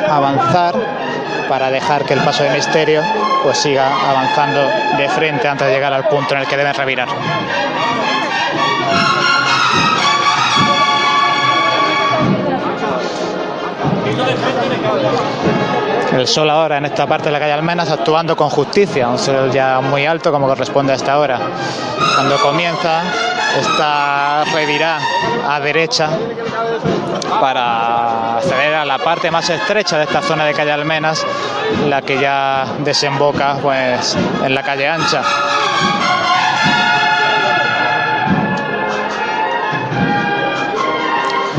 avanzar 0.07 0.75
para 1.51 1.69
dejar 1.69 2.05
que 2.05 2.13
el 2.13 2.21
paso 2.21 2.43
de 2.43 2.49
misterio 2.51 3.01
pues 3.43 3.57
siga 3.57 3.85
avanzando 4.09 4.61
de 4.97 5.09
frente 5.09 5.49
antes 5.49 5.67
de 5.67 5.73
llegar 5.73 5.91
al 5.91 6.07
punto 6.07 6.33
en 6.33 6.39
el 6.39 6.47
que 6.47 6.55
deben 6.55 6.73
revirar. 6.73 7.09
El 16.13 16.25
sol 16.25 16.49
ahora 16.49 16.77
en 16.77 16.85
esta 16.85 17.05
parte 17.05 17.25
de 17.25 17.31
la 17.33 17.39
calle 17.39 17.51
Almenas 17.51 17.91
actuando 17.91 18.37
con 18.37 18.49
justicia, 18.49 19.09
un 19.09 19.19
sol 19.19 19.51
ya 19.51 19.81
muy 19.81 20.05
alto 20.05 20.31
como 20.31 20.47
corresponde 20.47 20.93
a 20.93 20.95
esta 20.95 21.19
hora. 21.19 21.37
Cuando 22.15 22.37
comienza 22.37 23.01
esta 23.59 24.43
revirá 24.53 24.99
a 25.49 25.59
derecha 25.59 26.09
para 27.39 28.37
acceder 28.37 28.75
a 28.75 28.85
la 28.85 28.97
parte 28.99 29.31
más 29.31 29.49
estrecha 29.49 29.97
de 29.97 30.03
esta 30.03 30.21
zona 30.21 30.45
de 30.45 30.53
calle 30.53 30.71
Almenas, 30.71 31.25
la 31.87 32.01
que 32.01 32.19
ya 32.19 32.65
desemboca 32.79 33.55
pues 33.61 34.15
en 34.43 34.53
la 34.53 34.63
calle 34.63 34.87
ancha. 34.87 35.21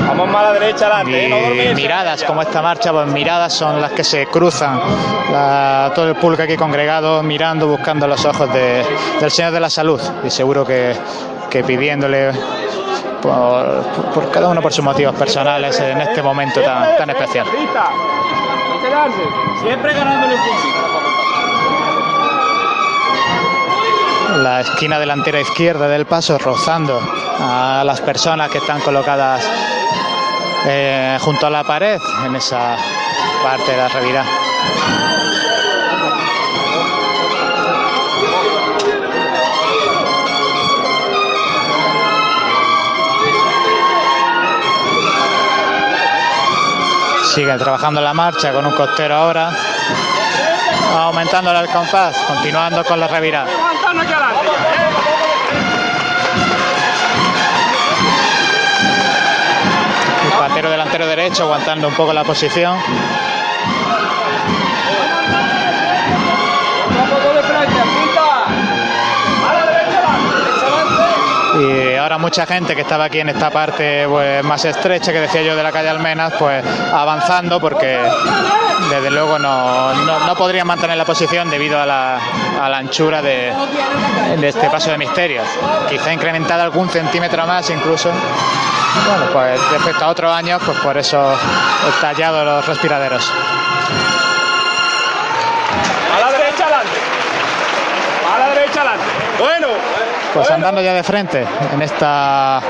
Vamos 0.08 0.28
más 0.28 0.42
a 0.42 0.52
la 0.52 0.52
derecha 0.58 0.86
adelante, 0.86 1.26
¿eh? 1.26 1.68
No 1.68 1.74
miradas 1.74 2.22
como 2.24 2.42
esta 2.42 2.60
marcha, 2.60 2.92
pues 2.92 3.06
miradas 3.08 3.52
son 3.52 3.80
las 3.80 3.92
que 3.92 4.04
se 4.04 4.26
cruzan. 4.26 4.80
La- 5.30 5.90
todo 5.94 6.08
el 6.08 6.16
público 6.16 6.42
aquí 6.42 6.56
congregado 6.56 7.22
mirando, 7.22 7.66
buscando 7.66 8.06
los 8.06 8.24
ojos 8.24 8.52
de- 8.52 8.84
del 9.20 9.30
Señor 9.30 9.52
de 9.52 9.60
la 9.60 9.70
Salud. 9.70 10.00
Y 10.24 10.30
seguro 10.30 10.64
que, 10.66 10.94
que 11.52 11.62
pidiéndole 11.62 12.32
por, 13.20 13.82
por 14.14 14.30
cada 14.30 14.48
uno 14.48 14.62
por 14.62 14.72
sus 14.72 14.82
motivos 14.82 15.14
personales 15.14 15.78
en 15.80 16.00
este 16.00 16.22
momento 16.22 16.62
tan, 16.62 16.96
tan 16.96 17.10
especial. 17.10 17.46
Siempre 19.60 19.92
ganándole. 19.92 20.34
La 24.38 24.60
esquina 24.62 24.98
delantera 24.98 25.40
izquierda 25.40 25.88
del 25.88 26.06
paso 26.06 26.38
rozando 26.38 26.98
a 27.38 27.82
las 27.84 28.00
personas 28.00 28.50
que 28.50 28.56
están 28.56 28.80
colocadas 28.80 29.46
eh, 30.64 31.18
junto 31.20 31.48
a 31.48 31.50
la 31.50 31.64
pared 31.64 32.00
en 32.24 32.34
esa 32.34 32.76
parte 33.42 33.72
de 33.72 33.76
la 33.76 33.88
revirá. 33.88 34.24
Sigue 47.34 47.56
trabajando 47.56 48.02
la 48.02 48.12
marcha 48.12 48.52
con 48.52 48.66
un 48.66 48.72
costero 48.72 49.14
ahora, 49.14 49.50
aumentándole 50.98 51.60
el 51.60 51.68
compás, 51.68 52.14
continuando 52.28 52.84
con 52.84 53.00
la 53.00 53.08
revirada. 53.08 53.50
El 60.24 60.32
patero 60.38 60.68
delantero 60.68 61.06
derecho 61.06 61.44
aguantando 61.44 61.88
un 61.88 61.94
poco 61.94 62.12
la 62.12 62.22
posición. 62.22 62.78
Ahora 72.12 72.18
mucha 72.18 72.44
gente 72.44 72.74
que 72.74 72.82
estaba 72.82 73.04
aquí 73.04 73.20
en 73.20 73.30
esta 73.30 73.48
parte 73.50 74.06
pues, 74.06 74.44
más 74.44 74.62
estrecha 74.66 75.12
que 75.12 75.20
decía 75.20 75.42
yo 75.42 75.56
de 75.56 75.62
la 75.62 75.72
calle 75.72 75.88
Almenas, 75.88 76.34
pues 76.38 76.62
avanzando 76.92 77.58
porque 77.58 77.98
desde 78.90 79.10
luego 79.10 79.38
no, 79.38 79.94
no, 79.94 80.18
no 80.26 80.36
podrían 80.36 80.66
mantener 80.66 80.98
la 80.98 81.06
posición 81.06 81.48
debido 81.48 81.80
a 81.80 81.86
la, 81.86 82.18
a 82.60 82.68
la 82.68 82.76
anchura 82.76 83.22
de, 83.22 83.50
de 84.38 84.48
este 84.48 84.68
paso 84.68 84.90
de 84.90 84.98
misterios. 84.98 85.46
Quizá 85.88 86.12
incrementada 86.12 86.64
algún 86.64 86.90
centímetro 86.90 87.46
más 87.46 87.70
incluso. 87.70 88.10
Bueno, 88.10 89.32
pues 89.32 89.58
respecto 89.70 90.04
a 90.04 90.08
otros 90.08 90.36
años, 90.36 90.60
pues 90.66 90.78
por 90.80 90.98
eso 90.98 91.34
tallado 92.02 92.44
los 92.44 92.66
respiraderos. 92.66 93.32
Pues 100.34 100.50
andando 100.50 100.80
ya 100.80 100.94
de 100.94 101.02
frente 101.02 101.44
en 101.74 101.82
esta 101.82 102.60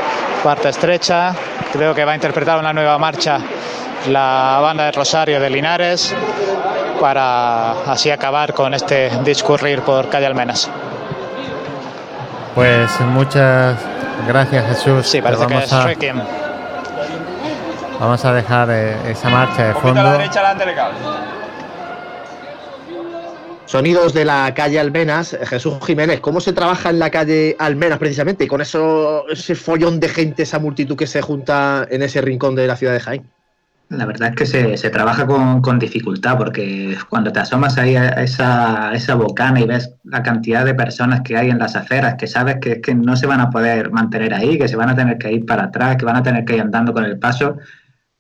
parte 0.43 0.69
estrecha, 0.69 1.33
creo 1.73 1.95
que 1.95 2.05
va 2.05 2.13
a 2.13 2.15
interpretar 2.15 2.59
una 2.59 2.73
nueva 2.73 2.99
marcha 2.99 3.39
la 4.09 4.59
banda 4.61 4.87
de 4.87 4.93
Rosario 4.93 5.39
de 5.39 5.49
Linares 5.49 6.15
para 7.01 7.73
así 7.87 8.11
acabar 8.11 8.53
con 8.53 8.75
este 8.75 9.11
discurrir 9.25 9.83
por 9.83 10.09
calle 10.09 10.27
Almenas. 10.27 10.69
Pues 12.55 13.01
muchas 13.01 13.77
gracias 14.27 14.67
Jesús. 14.67 15.07
Sí, 15.07 15.23
parece 15.23 15.47
que 15.47 15.55
vamos, 15.55 15.67
es 15.67 15.73
a, 15.73 15.85
Requiem. 15.85 16.21
vamos 17.99 18.25
a 18.25 18.33
dejar 18.33 18.69
eh, 18.71 18.97
esa 19.11 19.29
marcha 19.31 19.69
de 19.69 19.75
fondo. 19.75 20.13
derecha 20.13 20.41
adelante 20.41 20.67
le 20.67 20.75
cabe. 20.75 20.95
Sonidos 23.73 24.13
de 24.13 24.27
la 24.27 24.53
calle 24.53 24.79
Almenas. 24.79 25.35
Jesús 25.45 25.79
Jiménez, 25.87 26.21
¿cómo 26.21 26.43
se 26.43 26.53
trabaja 26.53 26.91
en 26.91 26.99
la 26.99 27.09
calle 27.09 27.57
Almenas 27.59 27.97
precisamente? 27.97 28.47
Con 28.47 28.61
eso, 28.61 29.27
ese 29.31 29.55
follón 29.55 29.99
de 29.99 30.11
gente, 30.11 30.43
esa 30.43 30.59
multitud 30.59 30.95
que 30.95 31.07
se 31.07 31.23
junta 31.23 31.87
en 31.91 32.03
ese 32.03 32.21
rincón 32.21 32.55
de 32.55 32.67
la 32.67 32.77
ciudad 32.77 32.93
de 32.93 33.01
Jaén. 33.01 33.31
La 33.89 34.05
verdad 34.05 34.29
es 34.29 34.37
que 34.37 34.77
se, 34.77 34.91
trabaja 34.91 35.27
con, 35.27 35.79
dificultad 35.79 36.37
porque 36.37 36.99
cuando 37.09 37.33
te 37.33 37.41
asomas 37.41 37.79
ahí 37.79 37.97
a 37.97 38.09
esa, 38.23 38.93
esa 38.93 39.15
bocana 39.15 39.59
y 39.59 39.67
ves 39.67 39.95
la 40.05 40.23
cantidad 40.23 40.67
de 40.67 40.75
personas 40.75 41.23
que 41.23 41.39
hay 41.39 41.49
en 41.49 41.59
las 41.59 41.75
aceras, 41.75 42.17
que 42.17 42.27
sabes 42.27 42.57
que, 42.61 42.83
que 42.83 42.95
no 42.95 43.17
se 43.17 43.27
van 43.27 43.41
a 43.41 43.49
poder 43.49 43.91
mantener 43.91 44.35
ahí, 44.35 44.59
que 44.59 44.69
se 44.69 44.77
van 44.77 44.91
a 44.91 44.95
tener 44.95 45.17
que 45.17 45.33
ir 45.33 45.47
para 45.47 45.65
atrás, 45.65 45.97
que 45.97 46.05
van 46.05 46.17
a 46.17 46.23
tener 46.23 46.45
que 46.45 46.57
ir 46.57 46.61
andando 46.61 46.93
con 46.93 47.07
el 47.07 47.19
paso, 47.19 47.57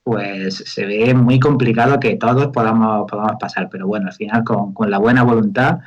pues 0.04 0.56
se 0.66 0.84
ve 0.86 1.14
muy 1.14 1.38
complicado 1.38 2.00
que 2.00 2.16
todos 2.16 2.48
podamos, 2.48 3.10
podamos 3.10 3.36
pasar. 3.38 3.68
Pero 3.70 3.86
bueno, 3.86 4.08
al 4.08 4.12
final 4.14 4.44
con, 4.44 4.72
con 4.74 4.90
la 4.90 4.98
buena 4.98 5.22
voluntad, 5.22 5.78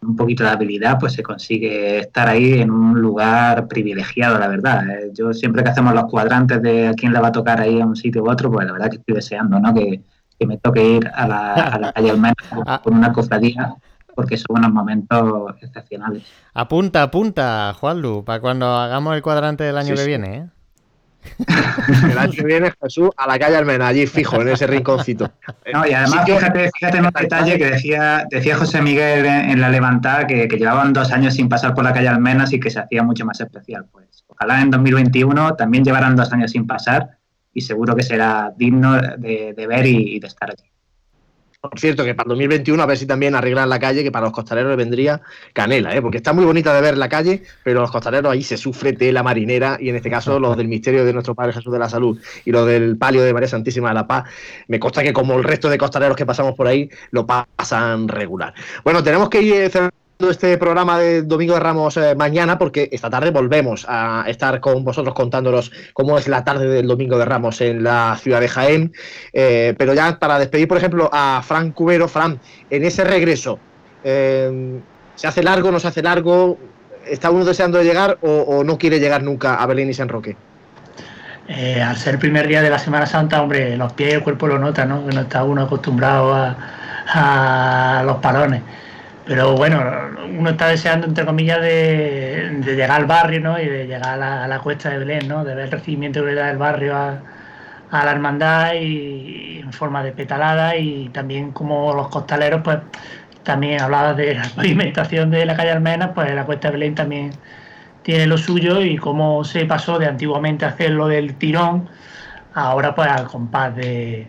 un 0.00 0.16
poquito 0.16 0.42
de 0.42 0.50
habilidad, 0.50 0.98
pues 0.98 1.12
se 1.12 1.22
consigue 1.22 1.98
estar 2.00 2.28
ahí 2.28 2.60
en 2.60 2.70
un 2.70 3.00
lugar 3.00 3.68
privilegiado, 3.68 4.38
la 4.38 4.48
verdad. 4.48 4.88
Eh, 4.90 5.10
Yo 5.14 5.32
siempre 5.32 5.62
que 5.62 5.70
hacemos 5.70 5.94
los 5.94 6.04
cuadrantes 6.06 6.60
de 6.62 6.88
a 6.88 6.94
quién 6.94 7.12
le 7.12 7.20
va 7.20 7.28
a 7.28 7.32
tocar 7.32 7.60
ahí 7.60 7.80
a 7.80 7.86
un 7.86 7.94
sitio 7.94 8.22
u 8.24 8.30
otro, 8.30 8.50
pues 8.50 8.66
la 8.66 8.72
verdad 8.72 8.90
que 8.90 8.96
estoy 8.96 9.14
deseando, 9.14 9.60
¿no? 9.60 9.72
Que, 9.72 10.00
que 10.40 10.46
me 10.46 10.58
toque 10.58 10.82
ir 10.96 11.10
a 11.14 11.28
la, 11.28 11.52
a 11.54 11.78
la 11.78 11.92
calle 11.92 12.10
Almenas 12.10 12.34
con 12.82 12.94
una 12.94 13.12
cofradía, 13.12 13.74
porque 14.16 14.36
son 14.36 14.58
unos 14.58 14.72
momentos 14.72 15.54
excepcionales. 15.60 16.24
Apunta, 16.54 17.02
apunta, 17.04 17.72
Juanlu, 17.78 18.24
para 18.24 18.40
cuando 18.40 18.66
hagamos 18.74 19.14
el 19.14 19.22
cuadrante 19.22 19.62
del 19.64 19.76
año 19.78 19.88
Sí, 19.88 19.92
que 19.94 20.00
sí. 20.00 20.06
viene. 20.08 20.36
¿eh? 20.36 20.46
El 22.10 22.18
año 22.18 22.32
que 22.32 22.44
viene, 22.44 22.72
Jesús, 22.82 23.10
a 23.16 23.26
la 23.26 23.38
calle 23.38 23.56
Almenas, 23.56 23.88
allí 23.88 24.06
fijo, 24.06 24.40
en 24.40 24.48
ese 24.48 24.66
rinconcito. 24.66 25.30
No, 25.72 25.86
y 25.86 25.92
además, 25.92 26.24
fíjate, 26.26 26.70
fíjate 26.78 26.98
en 26.98 27.06
un 27.06 27.12
detalle 27.12 27.58
que 27.58 27.66
decía, 27.66 28.26
decía 28.30 28.56
José 28.56 28.82
Miguel 28.82 29.24
en, 29.26 29.50
en 29.50 29.60
la 29.60 29.68
levantada 29.68 30.26
que, 30.26 30.48
que 30.48 30.56
llevaban 30.56 30.92
dos 30.92 31.12
años 31.12 31.34
sin 31.34 31.48
pasar 31.48 31.74
por 31.74 31.84
la 31.84 31.92
calle 31.92 32.08
Almenas 32.08 32.52
y 32.52 32.60
que 32.60 32.70
se 32.70 32.80
hacía 32.80 33.02
mucho 33.02 33.24
más 33.24 33.40
especial. 33.40 33.86
Pues 33.90 34.24
ojalá 34.26 34.60
en 34.60 34.70
2021 34.70 35.54
también 35.54 35.84
llevaran 35.84 36.16
dos 36.16 36.32
años 36.32 36.50
sin 36.50 36.66
pasar 36.66 37.18
y 37.52 37.60
seguro 37.60 37.94
que 37.94 38.02
será 38.02 38.52
digno 38.56 38.94
de, 38.94 39.54
de 39.56 39.66
ver 39.66 39.86
y, 39.86 40.16
y 40.16 40.20
de 40.20 40.26
estar 40.26 40.50
allí. 40.50 40.71
Por 41.62 41.78
cierto, 41.78 42.04
que 42.04 42.12
para 42.16 42.28
2021 42.28 42.82
a 42.82 42.86
ver 42.86 42.98
si 42.98 43.06
también 43.06 43.36
arreglan 43.36 43.68
la 43.68 43.78
calle, 43.78 44.02
que 44.02 44.10
para 44.10 44.24
los 44.24 44.32
costaleros 44.32 44.76
vendría 44.76 45.22
canela, 45.52 45.94
¿eh? 45.94 46.02
porque 46.02 46.16
está 46.16 46.32
muy 46.32 46.44
bonita 46.44 46.74
de 46.74 46.80
ver 46.80 46.98
la 46.98 47.08
calle, 47.08 47.44
pero 47.62 47.82
los 47.82 47.92
costaleros 47.92 48.32
ahí 48.32 48.42
se 48.42 48.56
sufre 48.56 48.94
tela 48.94 49.22
marinera 49.22 49.78
y 49.80 49.88
en 49.88 49.94
este 49.94 50.10
caso 50.10 50.40
los 50.40 50.56
del 50.56 50.66
misterio 50.66 51.04
de 51.04 51.12
nuestro 51.12 51.36
Padre 51.36 51.52
Jesús 51.52 51.72
de 51.72 51.78
la 51.78 51.88
Salud 51.88 52.20
y 52.44 52.50
los 52.50 52.66
del 52.66 52.96
palio 52.96 53.22
de 53.22 53.32
María 53.32 53.48
Santísima 53.48 53.90
de 53.90 53.94
la 53.94 54.08
Paz, 54.08 54.24
me 54.66 54.80
consta 54.80 55.04
que 55.04 55.12
como 55.12 55.34
el 55.38 55.44
resto 55.44 55.70
de 55.70 55.78
costaleros 55.78 56.16
que 56.16 56.26
pasamos 56.26 56.56
por 56.56 56.66
ahí, 56.66 56.90
lo 57.12 57.28
pasan 57.28 58.08
regular. 58.08 58.52
Bueno, 58.82 59.04
tenemos 59.04 59.30
que 59.30 59.40
ir 59.40 59.54
eh, 59.54 59.70
cerrando 59.70 60.01
este 60.30 60.58
programa 60.58 60.98
de 60.98 61.22
Domingo 61.22 61.54
de 61.54 61.60
Ramos 61.60 61.96
eh, 61.96 62.14
mañana 62.14 62.58
porque 62.58 62.88
esta 62.92 63.10
tarde 63.10 63.30
volvemos 63.30 63.84
a 63.88 64.24
estar 64.28 64.60
con 64.60 64.84
vosotros 64.84 65.14
contándonos 65.14 65.72
cómo 65.92 66.18
es 66.18 66.28
la 66.28 66.44
tarde 66.44 66.68
del 66.68 66.86
Domingo 66.86 67.18
de 67.18 67.24
Ramos 67.24 67.60
en 67.60 67.82
la 67.82 68.16
ciudad 68.20 68.40
de 68.40 68.48
Jaén. 68.48 68.92
Eh, 69.32 69.74
pero 69.78 69.94
ya 69.94 70.18
para 70.18 70.38
despedir, 70.38 70.68
por 70.68 70.78
ejemplo, 70.78 71.10
a 71.12 71.42
Fran 71.44 71.72
Cubero, 71.72 72.08
Fran, 72.08 72.40
en 72.70 72.84
ese 72.84 73.04
regreso, 73.04 73.58
eh, 74.04 74.80
¿Se 75.14 75.26
hace 75.26 75.42
largo, 75.42 75.70
no 75.70 75.78
se 75.78 75.88
hace 75.88 76.02
largo? 76.02 76.58
¿Está 77.06 77.30
uno 77.30 77.44
deseando 77.44 77.82
llegar 77.82 78.18
o, 78.22 78.64
no 78.64 78.78
quiere 78.78 78.98
llegar 78.98 79.22
nunca 79.22 79.56
a 79.56 79.66
Belén 79.66 79.90
y 79.90 79.94
San 79.94 80.08
Roque? 80.08 80.36
Al 81.48 81.96
ser 81.96 82.18
primer 82.18 82.46
día 82.48 82.62
de 82.62 82.70
la 82.70 82.78
Semana 82.78 83.06
Santa, 83.06 83.42
hombre, 83.42 83.76
los 83.76 83.92
pies 83.92 84.12
y 84.12 84.14
el 84.14 84.22
cuerpo 84.22 84.46
lo 84.46 84.58
nota, 84.58 84.86
¿no? 84.86 85.06
Que 85.06 85.14
no 85.14 85.22
está 85.22 85.44
uno 85.44 85.62
acostumbrado 85.62 86.34
a, 86.34 88.02
los 88.04 88.16
parones. 88.18 88.62
Pero 89.24 89.56
bueno, 89.56 89.80
uno 90.36 90.50
está 90.50 90.68
deseando, 90.68 91.06
entre 91.06 91.24
comillas, 91.24 91.60
de, 91.60 92.60
llegar 92.64 92.90
al 92.90 93.06
barrio, 93.06 93.40
¿no? 93.40 93.60
Y 93.60 93.66
de 93.66 93.86
llegar 93.86 94.20
a 94.20 94.48
la, 94.48 94.58
cuesta 94.60 94.90
de 94.90 94.98
Belén, 94.98 95.28
¿no? 95.28 95.44
De 95.44 95.54
ver 95.54 95.66
el 95.66 95.70
recibimiento 95.70 96.20
que 96.20 96.32
le 96.32 96.34
da 96.34 96.50
el 96.50 96.58
barrio 96.58 96.96
a, 96.96 97.22
la 97.92 98.10
hermandad 98.10 98.74
y 98.74 99.60
en 99.62 99.72
forma 99.72 100.02
de 100.02 100.12
petalada 100.12 100.76
y 100.76 101.10
también 101.10 101.52
como 101.52 101.92
los 101.92 102.08
costaleros, 102.08 102.62
pues 102.64 102.78
también 103.42 103.80
hablabas 103.82 104.16
de 104.16 104.34
la 104.34 104.48
pavimentación 104.56 105.30
de 105.30 105.44
la 105.46 105.54
calle 105.56 105.72
Almenas, 105.72 106.10
pues 106.14 106.34
la 106.34 106.44
cuesta 106.44 106.68
de 106.68 106.72
Belén 106.72 106.94
también 106.94 107.32
tiene 108.02 108.26
lo 108.26 108.38
suyo 108.38 108.80
y 108.80 108.96
cómo 108.96 109.44
se 109.44 109.66
pasó 109.66 109.98
de 109.98 110.06
antiguamente 110.06 110.64
hacerlo 110.64 111.06
del 111.06 111.34
tirón 111.34 111.88
ahora 112.54 112.94
pues 112.94 113.08
al 113.08 113.26
compás 113.26 113.74
de, 113.76 114.26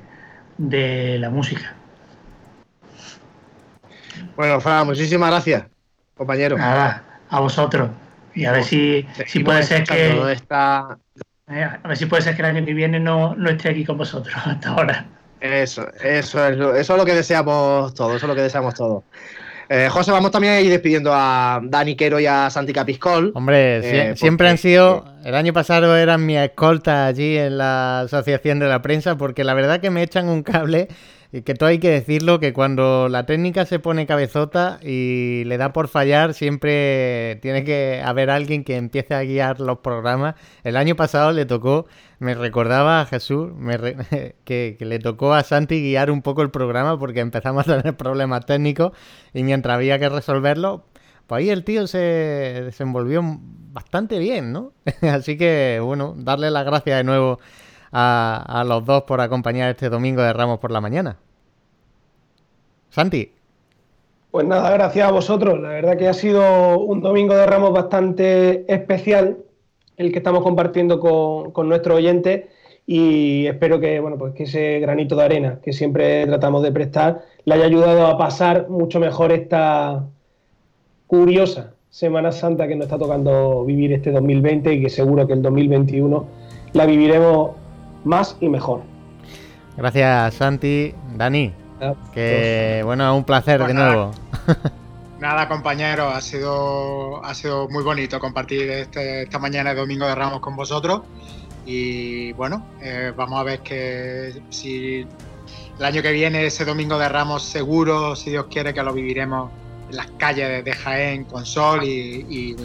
de 0.57 1.17
la 1.19 1.29
música. 1.29 1.73
Bueno, 4.35 4.59
Fran, 4.59 4.85
muchísimas 4.87 5.29
gracias, 5.29 5.63
compañero. 6.15 6.57
Nada, 6.57 7.03
a 7.29 7.39
vosotros. 7.39 7.89
Y 8.35 8.45
a 8.45 8.51
ver 8.51 8.63
si, 8.63 9.05
si 9.27 9.43
puede 9.43 9.63
ser 9.63 9.83
que. 9.83 10.31
Esta... 10.31 10.97
eh, 11.49 11.67
A 11.83 11.87
ver 11.87 11.97
si 11.97 12.05
puede 12.07 12.23
ser 12.23 12.35
que 12.35 12.41
el 12.41 12.47
año 12.57 12.65
que 12.65 12.73
viene 12.73 12.99
no, 12.99 13.35
no 13.35 13.49
esté 13.49 13.69
aquí 13.69 13.85
con 13.85 13.97
vosotros 13.97 14.35
hasta 14.45 14.69
ahora. 14.69 15.05
Eso, 15.39 15.85
eso 16.01 16.47
es, 16.47 16.57
lo, 16.57 16.73
eso 16.75 16.93
es 16.93 16.99
lo 16.99 17.05
que 17.05 17.13
deseamos 17.13 17.93
todos, 17.93 18.15
eso 18.15 18.25
es 18.25 18.29
lo 18.29 18.35
que 18.35 18.41
deseamos 18.41 18.73
todos. 18.75 19.03
Eh, 19.69 19.87
José, 19.89 20.11
vamos 20.11 20.31
también 20.31 20.53
a 20.53 20.61
ir 20.61 20.69
despidiendo 20.69 21.11
a 21.13 21.59
Dani 21.63 21.95
Quero 21.95 22.19
y 22.19 22.25
a 22.25 22.49
Santi 22.49 22.73
Capiscol. 22.73 23.31
Hombre, 23.35 23.81
sie- 23.81 24.11
Eh, 24.11 24.15
siempre 24.15 24.45
porque- 24.47 24.51
han 24.51 24.57
sido. 24.57 25.05
El 25.23 25.35
año 25.35 25.53
pasado 25.53 25.95
eran 25.97 26.25
mi 26.25 26.37
escolta 26.37 27.05
allí 27.05 27.37
en 27.37 27.57
la 27.57 28.01
Asociación 28.01 28.59
de 28.59 28.67
la 28.67 28.81
Prensa, 28.81 29.15
porque 29.17 29.43
la 29.43 29.53
verdad 29.53 29.79
que 29.79 29.89
me 29.89 30.01
echan 30.03 30.27
un 30.27 30.43
cable. 30.43 30.87
Y 31.35 31.41
que 31.41 31.55
todo 31.55 31.69
hay 31.69 31.79
que 31.79 31.89
decirlo, 31.89 32.39
que 32.39 32.53
cuando 32.53 33.09
la 33.09 33.25
técnica 33.25 33.65
se 33.65 33.79
pone 33.79 34.05
cabezota 34.05 34.79
y 34.83 35.43
le 35.45 35.57
da 35.57 35.73
por 35.73 35.87
fallar, 35.87 36.35
siempre 36.35 37.39
tiene 37.41 37.63
que 37.63 38.03
haber 38.05 38.29
alguien 38.29 38.63
que 38.63 38.75
empiece 38.77 39.15
a 39.15 39.23
guiar 39.23 39.59
los 39.59 39.79
programas. 39.79 40.35
El 40.63 40.77
año 40.77 40.95
pasado 40.95 41.31
le 41.31 41.47
tocó, 41.47 41.87
me 42.19 42.35
recordaba 42.35 43.01
a 43.01 43.05
Jesús, 43.07 43.51
me 43.55 43.77
re- 43.77 44.35
que, 44.45 44.75
que 44.77 44.85
le 44.85 44.99
tocó 44.99 45.33
a 45.33 45.41
Santi 45.43 45.81
guiar 45.81 46.11
un 46.11 46.21
poco 46.21 46.43
el 46.43 46.51
programa 46.51 46.99
porque 46.99 47.21
empezamos 47.21 47.67
a 47.67 47.77
tener 47.81 47.97
problemas 47.97 48.45
técnicos 48.45 48.91
y 49.33 49.41
mientras 49.41 49.73
había 49.75 49.97
que 49.97 50.09
resolverlo, 50.09 50.85
pues 51.25 51.39
ahí 51.39 51.49
el 51.49 51.63
tío 51.63 51.87
se 51.87 51.97
desenvolvió 51.97 53.21
bastante 53.71 54.19
bien, 54.19 54.51
¿no? 54.51 54.73
Así 55.01 55.35
que, 55.37 55.79
bueno, 55.83 56.13
darle 56.15 56.51
las 56.51 56.63
gracias 56.65 56.97
de 56.97 57.03
nuevo 57.03 57.39
a, 57.93 58.43
a 58.45 58.63
los 58.65 58.85
dos 58.85 59.03
por 59.03 59.21
acompañar 59.21 59.69
este 59.69 59.89
domingo 59.89 60.21
de 60.21 60.33
Ramos 60.33 60.59
por 60.59 60.71
la 60.71 60.81
mañana. 60.81 61.17
Santi. 62.89 63.31
Pues 64.31 64.45
nada, 64.47 64.71
gracias 64.71 65.07
a 65.07 65.11
vosotros. 65.11 65.59
La 65.61 65.69
verdad 65.69 65.95
que 65.95 66.07
ha 66.07 66.13
sido 66.13 66.79
un 66.79 67.01
domingo 67.01 67.35
de 67.35 67.45
Ramos 67.45 67.71
bastante 67.71 68.65
especial 68.73 69.37
el 69.95 70.11
que 70.11 70.17
estamos 70.17 70.43
compartiendo 70.43 70.99
con, 70.99 71.51
con 71.51 71.69
nuestros 71.69 71.97
oyentes 71.97 72.45
y 72.85 73.45
espero 73.45 73.79
que, 73.79 73.99
bueno, 73.99 74.17
pues 74.17 74.33
que 74.33 74.43
ese 74.43 74.79
granito 74.79 75.15
de 75.15 75.23
arena 75.23 75.59
que 75.63 75.71
siempre 75.71 76.25
tratamos 76.25 76.63
de 76.63 76.71
prestar 76.71 77.23
le 77.45 77.53
haya 77.53 77.65
ayudado 77.65 78.07
a 78.07 78.17
pasar 78.17 78.69
mucho 78.69 78.99
mejor 78.99 79.31
esta 79.31 80.03
curiosa 81.07 81.73
Semana 81.89 82.31
Santa 82.31 82.67
que 82.67 82.75
nos 82.75 82.85
está 82.85 82.97
tocando 82.97 83.63
vivir 83.65 83.93
este 83.93 84.11
2020 84.11 84.73
y 84.73 84.81
que 84.81 84.89
seguro 84.89 85.27
que 85.27 85.33
el 85.33 85.43
2021 85.43 86.25
la 86.73 86.85
viviremos 86.87 87.51
más 88.03 88.37
y 88.39 88.49
mejor. 88.49 88.81
Gracias, 89.77 90.35
Santi. 90.35 90.93
Dani. 91.15 91.53
Que, 92.13 92.81
bueno, 92.85 93.11
es 93.11 93.17
un 93.17 93.23
placer 93.25 93.65
de 93.65 93.73
nuevo. 93.73 94.11
Nada, 95.19 95.47
compañero, 95.47 96.09
ha 96.09 96.21
sido, 96.21 97.23
ha 97.23 97.33
sido 97.33 97.67
muy 97.69 97.83
bonito 97.83 98.19
compartir 98.19 98.69
este- 98.69 99.23
esta 99.23 99.39
mañana 99.39 99.71
de 99.73 99.79
Domingo 99.81 100.05
de 100.05 100.15
Ramos 100.15 100.39
con 100.39 100.55
vosotros. 100.55 101.01
Y 101.65 102.33
bueno, 102.33 102.65
eh, 102.81 103.13
vamos 103.15 103.39
a 103.39 103.43
ver 103.43 103.59
que 103.61 104.41
si 104.49 105.07
el 105.79 105.85
año 105.85 106.01
que 106.01 106.11
viene, 106.11 106.45
ese 106.45 106.65
Domingo 106.65 106.97
de 106.97 107.07
Ramos, 107.09 107.43
seguro, 107.43 108.15
si 108.15 108.31
Dios 108.31 108.45
quiere, 108.49 108.73
que 108.73 108.83
lo 108.83 108.93
viviremos 108.93 109.49
en 109.89 109.95
las 109.97 110.07
calles 110.17 110.47
de- 110.49 110.63
de 110.63 110.71
Jaén 110.73 111.23
con 111.25 111.45
sol 111.45 111.83
y, 111.83 112.25
y- 112.29 112.55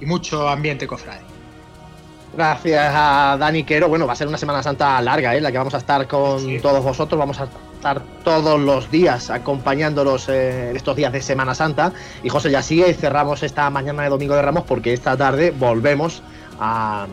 y 0.00 0.06
mucho 0.06 0.48
ambiente 0.48 0.86
cofrade. 0.86 1.20
Gracias 2.34 2.92
a 2.94 3.36
Dani 3.38 3.64
Quero. 3.64 3.88
Bueno, 3.88 4.06
va 4.06 4.12
a 4.12 4.16
ser 4.16 4.28
una 4.28 4.38
Semana 4.38 4.62
Santa 4.62 5.00
larga, 5.02 5.34
¿eh? 5.34 5.40
la 5.40 5.50
que 5.50 5.58
vamos 5.58 5.74
a 5.74 5.78
estar 5.78 6.06
con 6.06 6.60
todos 6.60 6.84
vosotros. 6.84 7.18
Vamos 7.18 7.40
a 7.40 7.48
estar 7.74 8.02
todos 8.22 8.60
los 8.60 8.90
días 8.90 9.30
acompañándolos 9.30 10.28
eh, 10.28 10.70
en 10.70 10.76
estos 10.76 10.94
días 10.96 11.12
de 11.12 11.22
Semana 11.22 11.54
Santa. 11.54 11.92
Y 12.22 12.28
José 12.28 12.50
ya 12.50 12.62
sigue 12.62 12.92
cerramos 12.94 13.42
esta 13.42 13.68
mañana 13.70 14.02
de 14.02 14.10
Domingo 14.10 14.34
de 14.34 14.42
Ramos 14.42 14.64
porque 14.64 14.92
esta 14.92 15.16
tarde 15.16 15.52
volvemos 15.52 16.22
a, 16.60 17.06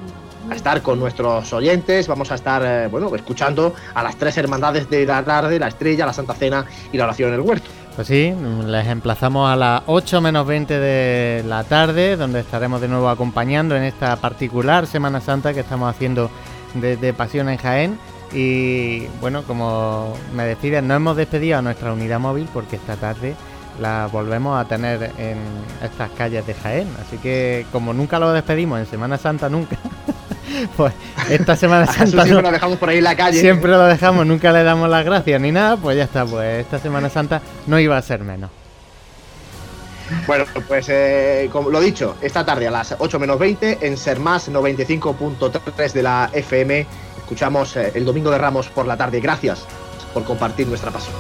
a 0.49 0.55
estar 0.55 0.82
con 0.82 0.99
nuestros 0.99 1.51
oyentes. 1.53 2.07
Vamos 2.07 2.32
a 2.32 2.36
estar, 2.36 2.61
eh, 2.66 2.88
bueno, 2.88 3.13
escuchando 3.16 3.74
a 3.93 4.03
las 4.03 4.18
tres 4.18 4.38
hermandades 4.38 4.89
de 4.89 5.05
la 5.05 5.24
tarde, 5.24 5.59
la 5.59 5.70
estrella, 5.70 6.05
la 6.05 6.13
Santa 6.13 6.34
Cena 6.34 6.66
y 6.91 6.97
la 6.97 7.05
oración 7.05 7.30
en 7.30 7.36
el 7.36 7.41
huerto. 7.41 7.70
Pues 7.96 8.10
sí, 8.10 8.34
les 8.66 8.88
emplazamos 8.88 9.50
a 9.50 9.56
las 9.56 9.84
8 9.86 10.20
menos 10.20 10.46
20 10.46 10.80
de 10.80 11.43
la 11.48 11.64
tarde, 11.64 12.18
donde 12.18 12.41
estaremos 12.41 12.82
de 12.82 12.89
nuevo 12.89 13.08
acompañando 13.08 13.78
en 13.78 13.84
esta 13.84 14.18
particular 14.18 14.86
Semana 14.86 15.22
Santa 15.22 15.54
que 15.54 15.62
estamos 15.62 15.89
haciendo 15.89 16.30
desde 16.74 17.14
Pasión 17.14 17.48
en 17.48 17.58
Jaén. 17.58 17.98
Y 18.34 19.08
bueno, 19.22 19.43
como 19.43 20.14
me 20.36 20.43
deciden, 20.43 20.89
no 20.89 20.93
hemos 20.93 21.16
despedido 21.16 21.58
a 21.58 21.62
nuestra 21.62 21.93
unidad 21.93 22.20
móvil 22.20 22.50
porque 22.54 22.76
esta 22.76 22.98
tarde 22.98 23.34
la 23.80 24.10
volvemos 24.12 24.60
a 24.60 24.68
tener 24.68 25.12
en 25.18 25.38
estas 25.82 26.12
calles 26.12 26.46
de 26.46 26.54
Jaén. 26.54 26.89
Así 27.02 27.18
que 27.18 27.66
como 27.72 27.93
nunca 27.93 28.20
lo 28.20 28.34
despedimos 28.34 28.78
en 28.78 28.88
Semana 28.88 29.18
Santa, 29.18 29.48
nunca. 29.48 29.78
pues 30.78 30.93
esta 31.30 31.56
Semana 31.56 31.86
Santa 31.86 32.06
siempre 32.24 32.34
no- 32.34 32.41
lo 32.41 32.52
dejamos 32.52 32.78
por 32.78 32.89
ahí 32.89 32.98
en 33.00 33.04
la 33.04 33.16
calle. 33.16 33.39
Siempre 33.39 33.72
lo 33.72 33.84
dejamos, 33.86 34.26
nunca 34.26 34.52
le 34.52 34.64
damos 34.64 34.89
las 34.89 35.04
gracias 35.06 35.39
ni 35.41 35.52
nada, 35.52 35.78
pues 35.78 35.98
ya 35.98 36.04
está, 36.04 36.26
pues 36.26 36.62
esta 36.62 36.80
Semana 36.80 37.10
Santa 37.10 37.41
no 37.68 37.80
iba 37.80 37.98
a 37.98 38.02
ser 38.02 38.22
menos. 38.22 38.50
Bueno, 40.28 40.46
pues 40.68 40.88
eh, 40.89 41.50
como 41.52 41.70
lo 41.72 41.80
dicho, 41.80 42.16
esta 42.22 42.46
tarde 42.46 42.68
a 42.68 42.72
las 42.72 42.96
8 43.00 43.18
menos 43.20 43.39
20 43.39 43.80
en 43.82 43.98
Sermas 43.98 44.52
95.3 44.52 45.91
de 45.93 46.04
la 46.04 46.30
FM 46.32 46.86
escuchamos 47.18 47.76
eh, 47.76 47.91
el 47.96 48.06
Domingo 48.06 48.30
de 48.30 48.38
Ramos 48.38 48.68
por 48.68 48.86
la 48.86 48.96
tarde. 48.98 49.20
Gracias 49.20 49.66
por 50.14 50.24
compartir 50.24 50.68
nuestra 50.68 50.91
pasión. 50.91 51.16